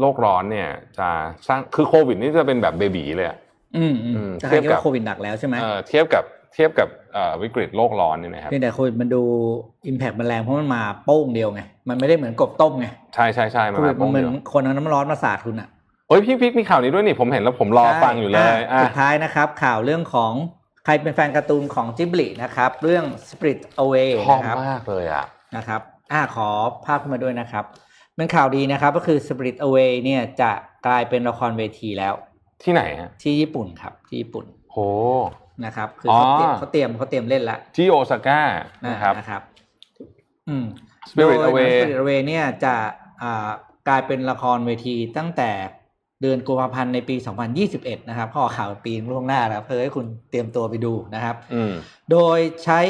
[0.00, 0.68] โลกร้อนเนี่ย
[0.98, 1.08] จะ
[1.48, 3.38] สร้างคือโควิดนี่จะเป็นแบบ baby เลยอะ
[3.76, 9.22] อืมอือืมมแต่เทียบคิดกับว่าโควิดหนักแล้วใช่ไหมเอ่อเทียบกับเทียบกับเอ่อวิกฤตโลกร้อนเนี่ยนะครับเพียงแต่โควิดมันดู
[9.86, 15.68] impact มันแรงเพราะมันมาโป้งเดียวไง มันไม่ได้เหมือนกบต้มไง ใช่ใช่ใช่โควิดมันมาเหมือนโป้งเดียวคนเอาน้ำร้อนมาสาดคุณอะ
[16.08, 20.32] เฮ้ยพี่พิกมีข่าวนี้ด้วยนี่ผมเห็นแล้วผมรอฟังอยู่เลยใช่อะสุดท้ายนะครับ ข่าวเรื่องของ
[20.84, 25.24] ใครเป็นแฟนการ์ตูนของจิบลินะครับ เรื่อง Spirit Away ชอบนะครับมากเลยอะ
[25.56, 25.80] นะครับ
[26.12, 26.48] อ่าขอ
[26.84, 27.64] ภาพขึ้นมาด้วยนะครับ
[28.16, 30.52] เป็นข่าวดีนะครับ ก็คือ Spirit Away เนี่ยจะ
[30.86, 32.14] กลายเป็นละครเวทีแล้ว
[32.62, 34.78] ที่ไหนฮะที่ญี่ปุ่นครับ ที่ญี่ปุ่นโห
[35.64, 38.40] นะครับ คือเขาเตรียมอ๋อเขาเตรียมเขาเตรียมเล่นละที่โอซาก้า
[38.86, 39.42] นะครับนะครับ
[40.48, 40.64] อืม
[41.10, 42.74] Spirit โดย Away Spirit Away เนี่ยจะ
[43.22, 43.48] อ่า
[43.88, 45.50] กลายเป็นละครเวทีตั้งแต่
[46.22, 47.16] เดือนกุมภาพันธ์ในปี
[47.62, 51.72] 2021 นะครับข้อข่าวปีล่วงหน้าแล้วเพื่อให้คุณเตรียมตัวไปดูนะครับอืม
[52.10, 52.80] โดยใช้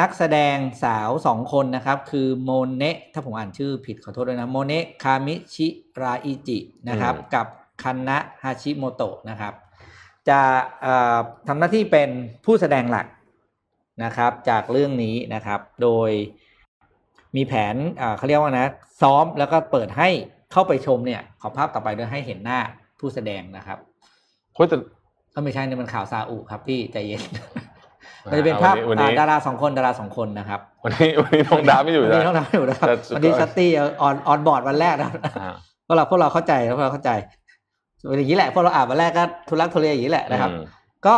[0.00, 5.66] นักแสดงสาวสองคนนะครับ คือโมเนะถ้าผมอ่านชื่อผิดขอโทษด้วยนะ โมเนะคามิชิ
[6.02, 6.58] ราอิจิ
[6.88, 7.46] นะครับอืมกับ
[7.82, 9.54] คันนะฮาชิโมโตะนะครับ
[10.28, 10.40] จะ
[10.82, 11.18] เอ่อ
[11.48, 12.10] ทำหน้าที่เป็น
[12.44, 13.06] ผู้แสดงหลัก
[14.04, 16.10] นะครับ จากเรื่องนี้นะครับ โดย
[17.36, 18.68] มีแผนเอ่อเขาเรียกว่านะ
[19.02, 20.08] ซ้อมแล้วก็เปิดให้
[20.52, 22.58] เข้าไปชมเนี่ย ขอภาพต่อไปด้วยให้เห็นหน้า
[22.98, 23.78] ผู้แสดงนะครับ
[24.54, 24.76] เฮ้ยแต่
[25.34, 27.22] ก็ไม่ใช่เนี่ยมันข่าวซาอุครับพี่ใจเย็น
[28.24, 33.70] มันจะเป็นภาพวันนี้อ่าดาราสองคนดาราสองคนนะครับ วันนี้วันนี้น้องดาไม่อยู่วันนะนี้ต้องทำอยู่นะครับแต่วันนี้ชัตตี้
[34.02, 35.54] ออนออนบอร์ดวันแรกนะครับอ่า
[35.86, 37.10] พวกเราพวกเราเข้าใจพวกเราเข้าใจ
[38.08, 40.64] เป็นอย่างนี้แหละพวกเราอ่านวันแรกก็ทุลักทุเลอย่างนี้แหละนะครับอืม
[41.06, 41.14] ก็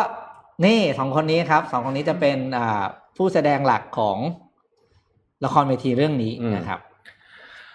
[0.64, 2.82] นี่สองคนนี้ครับสองคนนี้จะเป็นอ่า
[3.16, 4.18] ผู้แสดงหลักของ
[5.44, 6.80] ละครเวทีเรื่องนี้นะครับ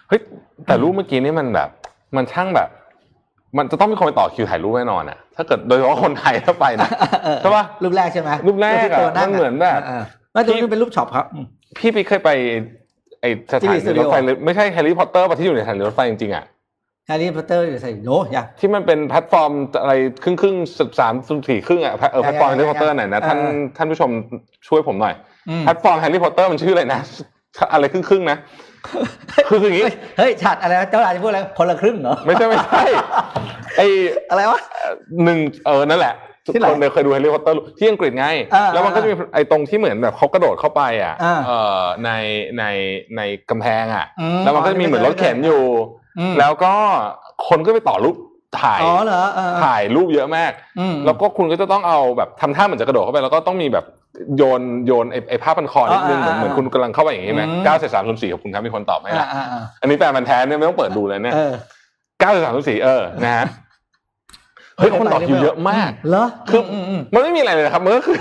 [0.10, 0.22] เฮ้ย
[0.66, 1.70] แต่รูปเมื่อกี้นี่มันแบบ
[2.16, 2.70] มันช่างแบบ
[3.58, 6.90] มันจะต้องมีคนไปต่อคิวถ่ายรูปแน่นอนอะถ้าเกิดโดยเฉพาะคนไทยถ้าไปนะ
[7.42, 11.46] ใช่ปะรูปแรกใช่ไหมรูปแรกอะที่ตัวงมันเหมือนแบบาๆไม่ตัวนี้เป็นรูปช็อปครับอืม
[11.78, 12.30] พี่ปิ๊กเคยไป
[13.22, 16.46] ไอสถานีที่มีรถไฟสตูดิโอหรือไม่ใช่แฮร์รี่พอตเตอร์ปะที่อยู่ในสถานีรถไฟจริงๆอะ
[17.08, 19.52] แฮร์รี่พอตเตอร์อยู่ใส่โนอย่าที่มันเป็นแพลตฟอร์ม
[19.82, 19.94] อะไร
[20.24, 24.10] ครึ่งครึ่งสิบสามสิบสี่ครึ่งอะเออแพลตฟอร์มยัแฮงร์ไงรี่พอตเตอร์ไหนนะท่านเออท่านผู้ชม
[24.68, 25.14] ช่วยผมหน่อย
[25.50, 27.02] อืมแพลตฟอร์มแฮร์รี่พอตเตอร์มันชื่ออะไรนะ
[27.74, 28.38] อะไรครึ่งครึ่งๆนะ
[28.88, 32.84] คือคืออย่างงี้เฮ้ยเฮ้ยฉัดอะไรวะเจ้าหลานจะพูดอะไรคนละครึ่งเหรอไม่ใช่ไม่ใช่
[33.78, 33.82] ไอ
[34.30, 34.60] อะไรวะ
[35.24, 36.14] หนึ่งเออนั่นแหละ
[36.46, 42.12] ทุกที่ไหนคนเนี่ยเคยดูแฮร์รี่พอตเตอร์ที่อังกฤษไงอ่าแล้วมันก็จะมีไอ้ตรงที่เหมือนแบบเขากระโดดเข้าไปอะอ่าเออใน
[42.60, 42.64] ใน
[43.18, 45.64] ในกำแพงอะอืมแล้วมันก็จะมีเหมือนรถเข็นอยู่
[46.20, 46.74] อืมแล้วก็
[47.48, 48.16] คนก็ไปต่อรูป
[48.62, 53.86] ถ่ายอ๋อเหรอเออถ่ายรูปเยอะมากอืมแล้วก็คุณก็จะต้องเอาแบบทำท่าเหมือนจะกระโดดเข้าไปแล้วก็ต้องมีแบบ
[54.38, 61.54] โยนโยนไอ้ไอ้ผ้าพันคอนิดนึงเหมือนเหมือนคุณกำลังเข้าไปอย่างนี้ไหมอืมเก้าเศษสามส่วนสี่ของคุณครับมีคนตอบไหมอ่าล่ะอ่าอ่าอันนี้แปลมันแท้เนี่ยไม่ต้องเปิดดูเลยเนี่ยเออ
[62.20, 63.46] เก้าเศษสามส่วนสี่เออนะฮะ
[64.78, 68.20] เฮ้ยคนต่อคิวเยอะมากเหรอคืออมอืมมันไม่มีอะไรเลยนะครับมันก็คือ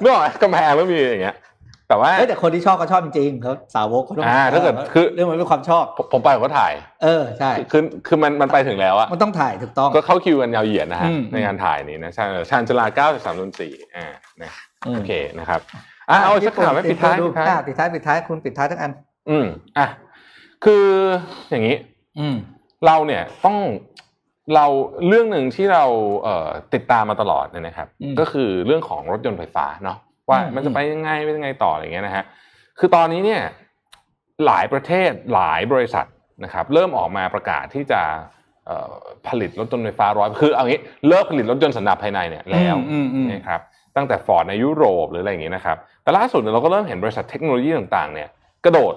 [0.00, 1.36] ไม่ออกไหมกำแพงไม่มีอย่างเงี้ย
[1.88, 6.72] แต่ว่าเฮ้ยแต่คนที่ชอบก็ชอบจริงๆเขาสาวกเขาต้องอ่าถ้าเกิดคือเรื่องมันเป็นความชอบผมผมไปผมก็ถ่าย
[7.02, 14.06] เออใช่คือคือมันมันไปถึงแล้วอะมันต้องถ่ายถูกต้องก็เข้าคิวกันยาวเหยียดนะฮะอืมในงานถ่ายนี้นะชาชานจลาเก้าสามนสี่อ่า
[14.42, 15.60] นะอืม โอเคนะครับ
[16.10, 18.92] อะเอาสักข่าวไหมปิดท้ายดูปิดท้ายอ่ปิดท้ายปิดท้ายคุณปิดท้ายทั้งอัน
[19.30, 19.46] อืม
[19.78, 19.86] อะ
[20.64, 20.86] คือ
[21.50, 21.76] อย่างนี้
[22.18, 22.36] อืม
[22.86, 23.56] เราเนี่ยต้อง
[24.54, 24.66] เรา
[25.08, 25.84] เรื่องหนึ่งที่เรา
[26.22, 29.98] เอ่อติดตามมาตลอดเนี่ยนะครับอืมก็คือเรื่องของรถยนต์ไฟฟ้าเนาะ
[30.28, 32.24] ว่าอืมมันจะไปยังไงไปยังไงต่ออะไรเงี้ยนะฮะ
[32.78, 33.42] คือตอนนี้เนี่ย
[34.46, 36.06] หลายประเทศหลายบริษัท
[36.44, 38.00] นะครับ เริ่มออกมาประกาศที่จะ
[38.66, 38.92] เอ่อ
[39.28, 43.60] ผลิตรถยนต์ไฟฟ้าร้อยคือเอางี้เลิกผลิตรถยนต์สันดาปภายในเนี่ยแล้วอืมอืมนะครับ
[43.98, 48.28] ตั้งแต่ฟอร์ดในยุโรปหรืออะไรอย่างงี้นะครับ แต่ล่าสุดเนี่ยเราก็เริ่มเห็นบริษัทเทคโนโลยีต่างๆเนี่ย
[48.64, 48.94] กระโดด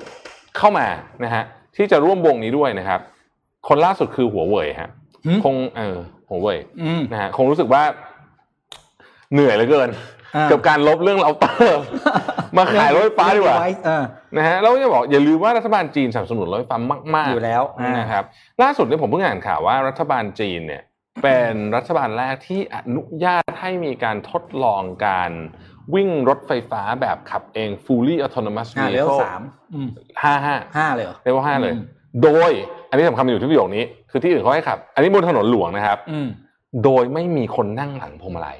[0.57, 0.87] เข้ามา
[1.23, 1.43] นะฮะ
[1.75, 2.99] ที่จะร่วมวงนี้ด้วยนะครับ
[3.67, 4.89] คนล่าสุดคือหัวเว่ยฮะ
[5.25, 5.97] หืมคงเออ
[6.29, 7.83] หัวเว่ยอืมนะฮะคงรู้สึกว่า
[9.33, 9.89] เหนื่อยเหลือเกิน
[10.35, 11.81] อ่ากับการลบเรื่องเราเตอร์
[12.57, 14.03] มาขายรถไฟฟ้าดีกว่าเออ
[14.37, 16.79] นะฮะแล้วก็จะบอกอย่าลืมว่ารัฐบาลจีนสนับสนุนรถไฟฟ้า
[17.15, 18.23] มาก ๆ อยู่แล้วอ่านนะครับ
[18.61, 20.81] ล่าสุดเนี่ยผมเพิ่งอ่านข่าวว่ารัฐบาลจีนเนี่ย
[21.23, 25.31] เป็นรัฐบาลแรกที่อนุญาตให้มีการทดลองการ
[25.95, 29.41] วิ่งรถไฟฟ้าแบบขับเอง fully autonomous อ่าเลเวล vehicle สาม
[29.73, 29.89] อืม
[30.23, 31.83] ห้าห้าห้าเลยเหรอเลเวลห้าเลยอืม
[32.23, 32.51] โดย
[32.89, 36.27] อันนี้สำคัญมันอยู่ที่ประโยคนี้ คือที่อื่นเขาให้ขับ อันนี้บนถนนหลวงนะครับอืม
[36.83, 38.57] โดยไม่มีคนนั่งหลังพวงมาลัย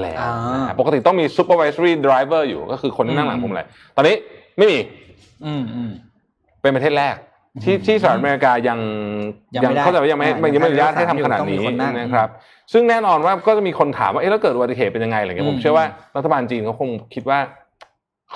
[0.00, 3.66] แล้วอ่านนะฮะปกติต้องมี supervisory driver อยู่ก็คือคนที่นั่งหลังพวงมาลัย
[3.96, 4.14] ตอนนี้
[4.58, 4.78] ไม่มี
[5.46, 5.90] อืมอืม
[6.62, 7.16] เป็นประเทศแรก
[7.62, 8.78] ที่ที่สหรัฐอเมริกายัง
[9.54, 12.28] ยังไม่ได้เข้าใจว่ายังไม่อ่าไม่ยังไม่อนุญาตให้ยังทำขนาดนี้ต้องมีคนนั่งนะครับ
[12.72, 15.86] ซึ่งแน่นอนว่าก็จะมีคนถามว่าเอ๊ะแล้วเกิดอุบัติเหตุเป็นยังไงอะไรเงี้ยอืผมมเชื่อว่า
[16.16, 17.38] รัฐบาลจีนเขาคงคิดว่า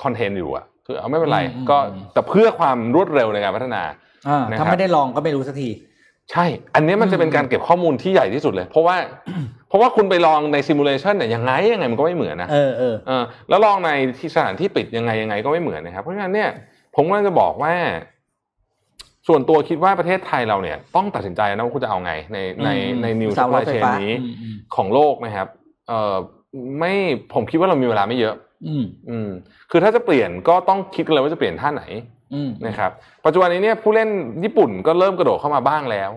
[0.03, 3.81] คอนเทนต์อยู่อะคือเอาไม่เป็นไรอืมก็อืมแต่เพื่อความรวดเร็วในการพัฒนา
[4.27, 5.69] อ่านะครับถ้าไม่ได้ลองก็ไม่รู้สักที
[6.31, 6.45] ใช่
[6.75, 8.95] อันนี้มันจะเป็นการเก็บข้อมูลที่ใหญ่ที่สุดเลย เพราะว่า
[9.67, 16.49] เพราะว่าคุณไปลองในซิมูเลชันเนี่ยยังไงยังไงมันก็ไม่เหมือนนะเออเออเออแล้วลองในที่สถานที่ปิดยังไงยังไงก็ไม่เหมือนนะครับ เพราะฉะนั้นเนี่ย
[16.95, 17.73] ผมก็จะบอกว่า
[19.31, 25.47] ส่วนตัวคิดว่าประเทศไทยเราเนี่ยต้องตัดสินใจนะว่าคุณจะเอาไงในในอืมในนิวสาซัวพรพถลายไฟเชนฟ้านี้อืมอืมของโลกนะครับ
[25.87, 26.15] เออ
[26.79, 26.93] ไม่
[27.33, 28.35] ผมคิดว่าเรามีเวลาไม่เยอะ
[28.67, 29.29] อืมอืม
[29.71, 31.83] คือถ้าจะเปลี่ยนก็ต้องคิดกันเลยว่าจะเปลี่ยนท่าไหน
[32.33, 32.91] อืมนะครับ
[33.25, 34.09] ปัจจุบันนี้เนี่ยผู้เล่น
[34.43, 36.11] ญี่ปุ่นก็เริ่มกระโดดเข้ามาบ้างแล้ว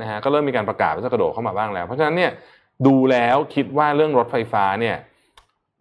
[0.00, 2.30] นะฮะก็เริ่มมีการประกาศว่าจะกระโดดเข้ามาบ้างแล้ว เพราะฉะนั้นเนี่ย
[2.86, 4.96] ดูแล้วคิดว่าเรื่องรถไฟฟ้าเนี่ย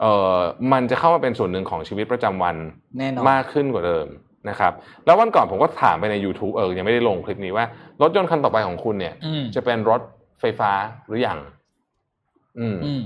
[0.01, 0.37] เอ่อ
[0.71, 2.55] มันจะเข้ามาเป็นส่วนหนึ่งของชีวิตประจำวัน
[2.97, 4.07] แน่นอนมากขึ้นกว่าเดิม
[4.49, 4.73] นะครับ
[5.05, 7.65] แล้ววันก่อนผมก็ถามไปใน YouTube เออยังไม่ได้ลงคลิปนี้ว่า
[8.01, 10.01] รถยนต์คันต่อไปของคุณเนี่ยอืมจะเป็นรถ
[10.39, 10.71] ไฟฟ้า
[11.07, 11.39] หรือยัง
[12.59, 13.03] อืมอืม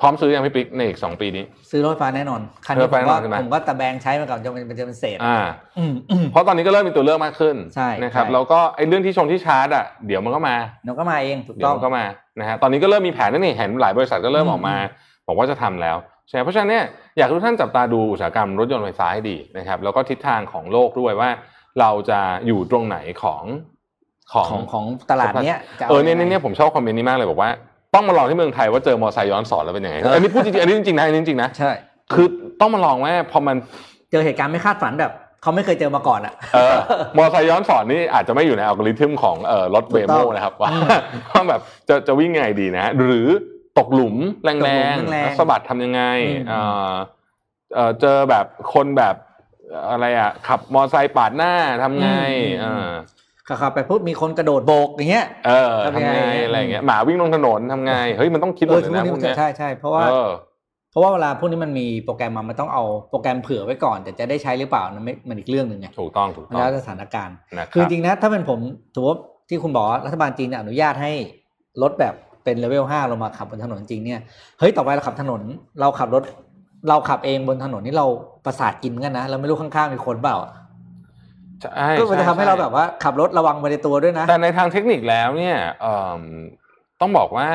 [0.00, 5.38] พร้อมซื้อยังพี่ปิ๊กในอีกสองปีนี้ ซื้อรถไฟฟ้าแน่นอน คันรนี้ถผไฟมฟ้าก็แน่นอนใช่ไหมผมก็ตะแบงใช้มาก่อนจะเป็นจะเป็นเศษอ่า
[5.78, 12.04] อืมอืมเพราะตอนนี้ก็เริ่มมีตัวเลือกมากขึ้นใช่นะครับใช่แล้วก็ไอ้เรื่องที่ชงที่ชาร์จอะเดี๋ยวมันก็มาเดี๋ยวก็มาเองถูกเดี๋ยต้วองมันก็มา
[12.40, 14.76] นะฮะตอนนี้ก็เริ่มมีแผนแล้วนี่เห็นหลายบริษัทก็เริ่มอืมออกมา
[15.26, 15.96] บอกว่าจะทำแล้ว
[16.28, 16.84] ใช่ไหมเพราะฉะนั้นเนี่ย
[17.16, 21.30] อยากให้ทุกท่านจับตาดูอุตสาหกรรมรถยนต์ไฟฟ้าให้ดีนะครับแล้วก็ทิศทางของโลกด้วยว่า
[21.80, 23.44] เราจะอยู่ตรงไหนของ
[24.32, 27.50] ของของของตลาดเนี้ยจะเออเนี่ยยังไงเนี่ยผมชอบคอมเมนต์นี้มากเลยบอกว่า
[27.94, 31.70] ต้องมาลองที่เมืองไทยว่าเจอมอไซค์ย้อนสอนแล้วเป็นยังไงอันนี้พูดจริงๆอันนี้จริงๆนะอันนี้จริงๆนะใช่
[32.14, 32.26] คือ
[32.60, 33.56] ต้องมาลองว่าพอมัน
[34.10, 35.12] เจอเหตุการณ์ไม่คาดฝันแบบ
[35.42, 36.76] เขาไม่เคยเจอมาก่อนอะเออ
[37.16, 40.82] มอไซค์ย้อนสอนนี่อาจจะไม่อยู่ในอัลกอริทึมของเอ่อรถถูเวกต้โมองนะครับว่าอืม
[41.30, 43.28] ว่าแบบจะจะวิ่งยังไงดีนะ หรือ
[43.78, 46.60] ตกหลุมแรตกหลุงมแรงๆสะบัดทำยังไงอืมเอ่
[46.90, 46.92] อ
[47.74, 49.14] เอ่อเจอแบบคนแบบ
[49.90, 51.52] อะไรอะ ขับมอไซค์ปาดหน้า
[51.82, 52.08] ทำไง
[52.60, 52.88] เออ
[53.62, 60.28] ขับไปปุ๊บมีคนกระโดดโบกอย่างเงี้ยเออทำยังทำไงไงอะไรอย่างเงี้ยหมาวิ่งลงถนนทำไงเฮ้ยมันต้องคิดหเอมอดเลทุยกวันะนนี้พวมักนเนี้ยใช่ใช่เพราะว่าเออ
[60.90, 68.58] เพราะว่าเวลาพวกนี้มันมีโปรแกรมมามันต้องเอาโปรแกรมเผื่อไว้ก่อน แต่จะได้ใช้หรือเปล่านั่นไม่มันอีกเรื่องหนึ่งไงถูกต้องถูกมันต้องแล้วแต่สถานการณ์นะคคือรับจริงนะถ้าเป็นผม
[68.94, 69.16] ถือว่า
[69.48, 71.12] ที่คุณบอกว่ารัฐบาลจีนเนี่ยอนุญาตให้
[71.82, 72.14] รถแบบ
[72.48, 74.20] เป็นเลเวลห้าลงมาขับบนถนนจริงเนี่ย
[74.58, 75.40] เฮ้ยต่อไปเราขับถนน
[75.80, 76.22] เราขับรถ
[76.88, 78.06] เราขับเองบนถนนนี่เรา
[78.44, 80.36] ประสาทกินเหมือนกันนะเราไม่รู้ข้างๆมีคนเปล่า
[81.60, 86.22] ใช่ก็มันจะทำให้เราแบบว่าขับรถระวังไปในตัวด้วยนะ แต่ในทางเทคนิคแล้วเนี่ยเอิ่ม
[87.00, 87.48] ต้องบอกว่า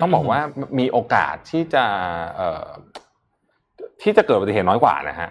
[0.00, 0.38] ต้องบอกว่า
[0.78, 1.84] มีโอกาสที่จะ
[2.36, 2.66] เอ่อ
[4.02, 5.30] ที่จะเกิดอุบัติเหตุน้อยกว่านะฮะ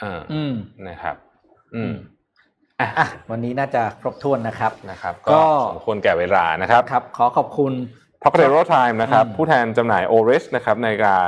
[0.00, 0.54] เอออืม
[0.88, 1.16] นะครับ
[1.74, 1.94] อืม
[2.98, 7.72] อะวันนี้น่าจะครบถ้วนนะครับนะครับก็ก็สมควรแก่เวลานะครับครับ ขอขอบคุณ
[8.22, 11.22] พักเ e โรไทม์นะครับอืมผู้แทนจำหน่ายโอเรสนะครับในการ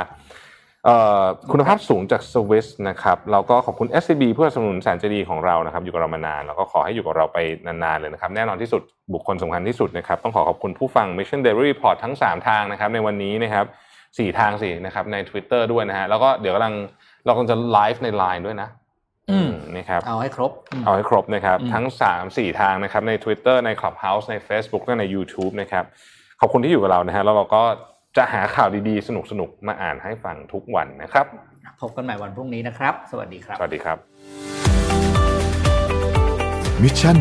[0.85, 8.81] เอ่อคุณภาพสูงจากสวิสนะครับแล้วก็ขอบคุณ SCB เพื่อสนับสนุนแสนใจดีของเรานะครับ อยู่กับเรามานานแล้วก็ขอให้อยู่กับเราไปนานๆเลยนะครับ แน่นอนที่สุด
[9.13, 13.65] บุคคลสำคัญที่สุดนะครับ ต้องขอขอบคุณผู้ฟัง Mission Daily Report ทั้ง 3 ทางนะครับ ในวันนี้นะครับ
[14.17, 16.73] สี่ทางสินะครับใน Twitter ด้วยนะฮะแล้วก็เดี๋ยวกำลัง
[17.25, 18.84] เรากำลังจะไลฟ์ใน Line ด้วยนะอืม
[19.77, 25.85] นะครับเอาให้ครบอืมเอาให้ครบนะครับอืมทั้ง 3 4 ทางนะครับ ใน Twitter ใน Clubhouse ใน Facebook และใน YouTube นะครับ
[26.39, 27.63] ขอบคุณที่อยู่กับเรานะฮะแล้วเราก็
[28.17, 29.09] จะหาข่าวดีๆ ส
[29.39, 31.25] นุกๆ มาอ่านให้ฟังทุกวันนะครับ
[31.81, 33.97] พบกันใหม่วันพรุ่งนี้นะครับ สวัสดีครับ สวัสดีครับ
[36.81, 37.11] มิชชั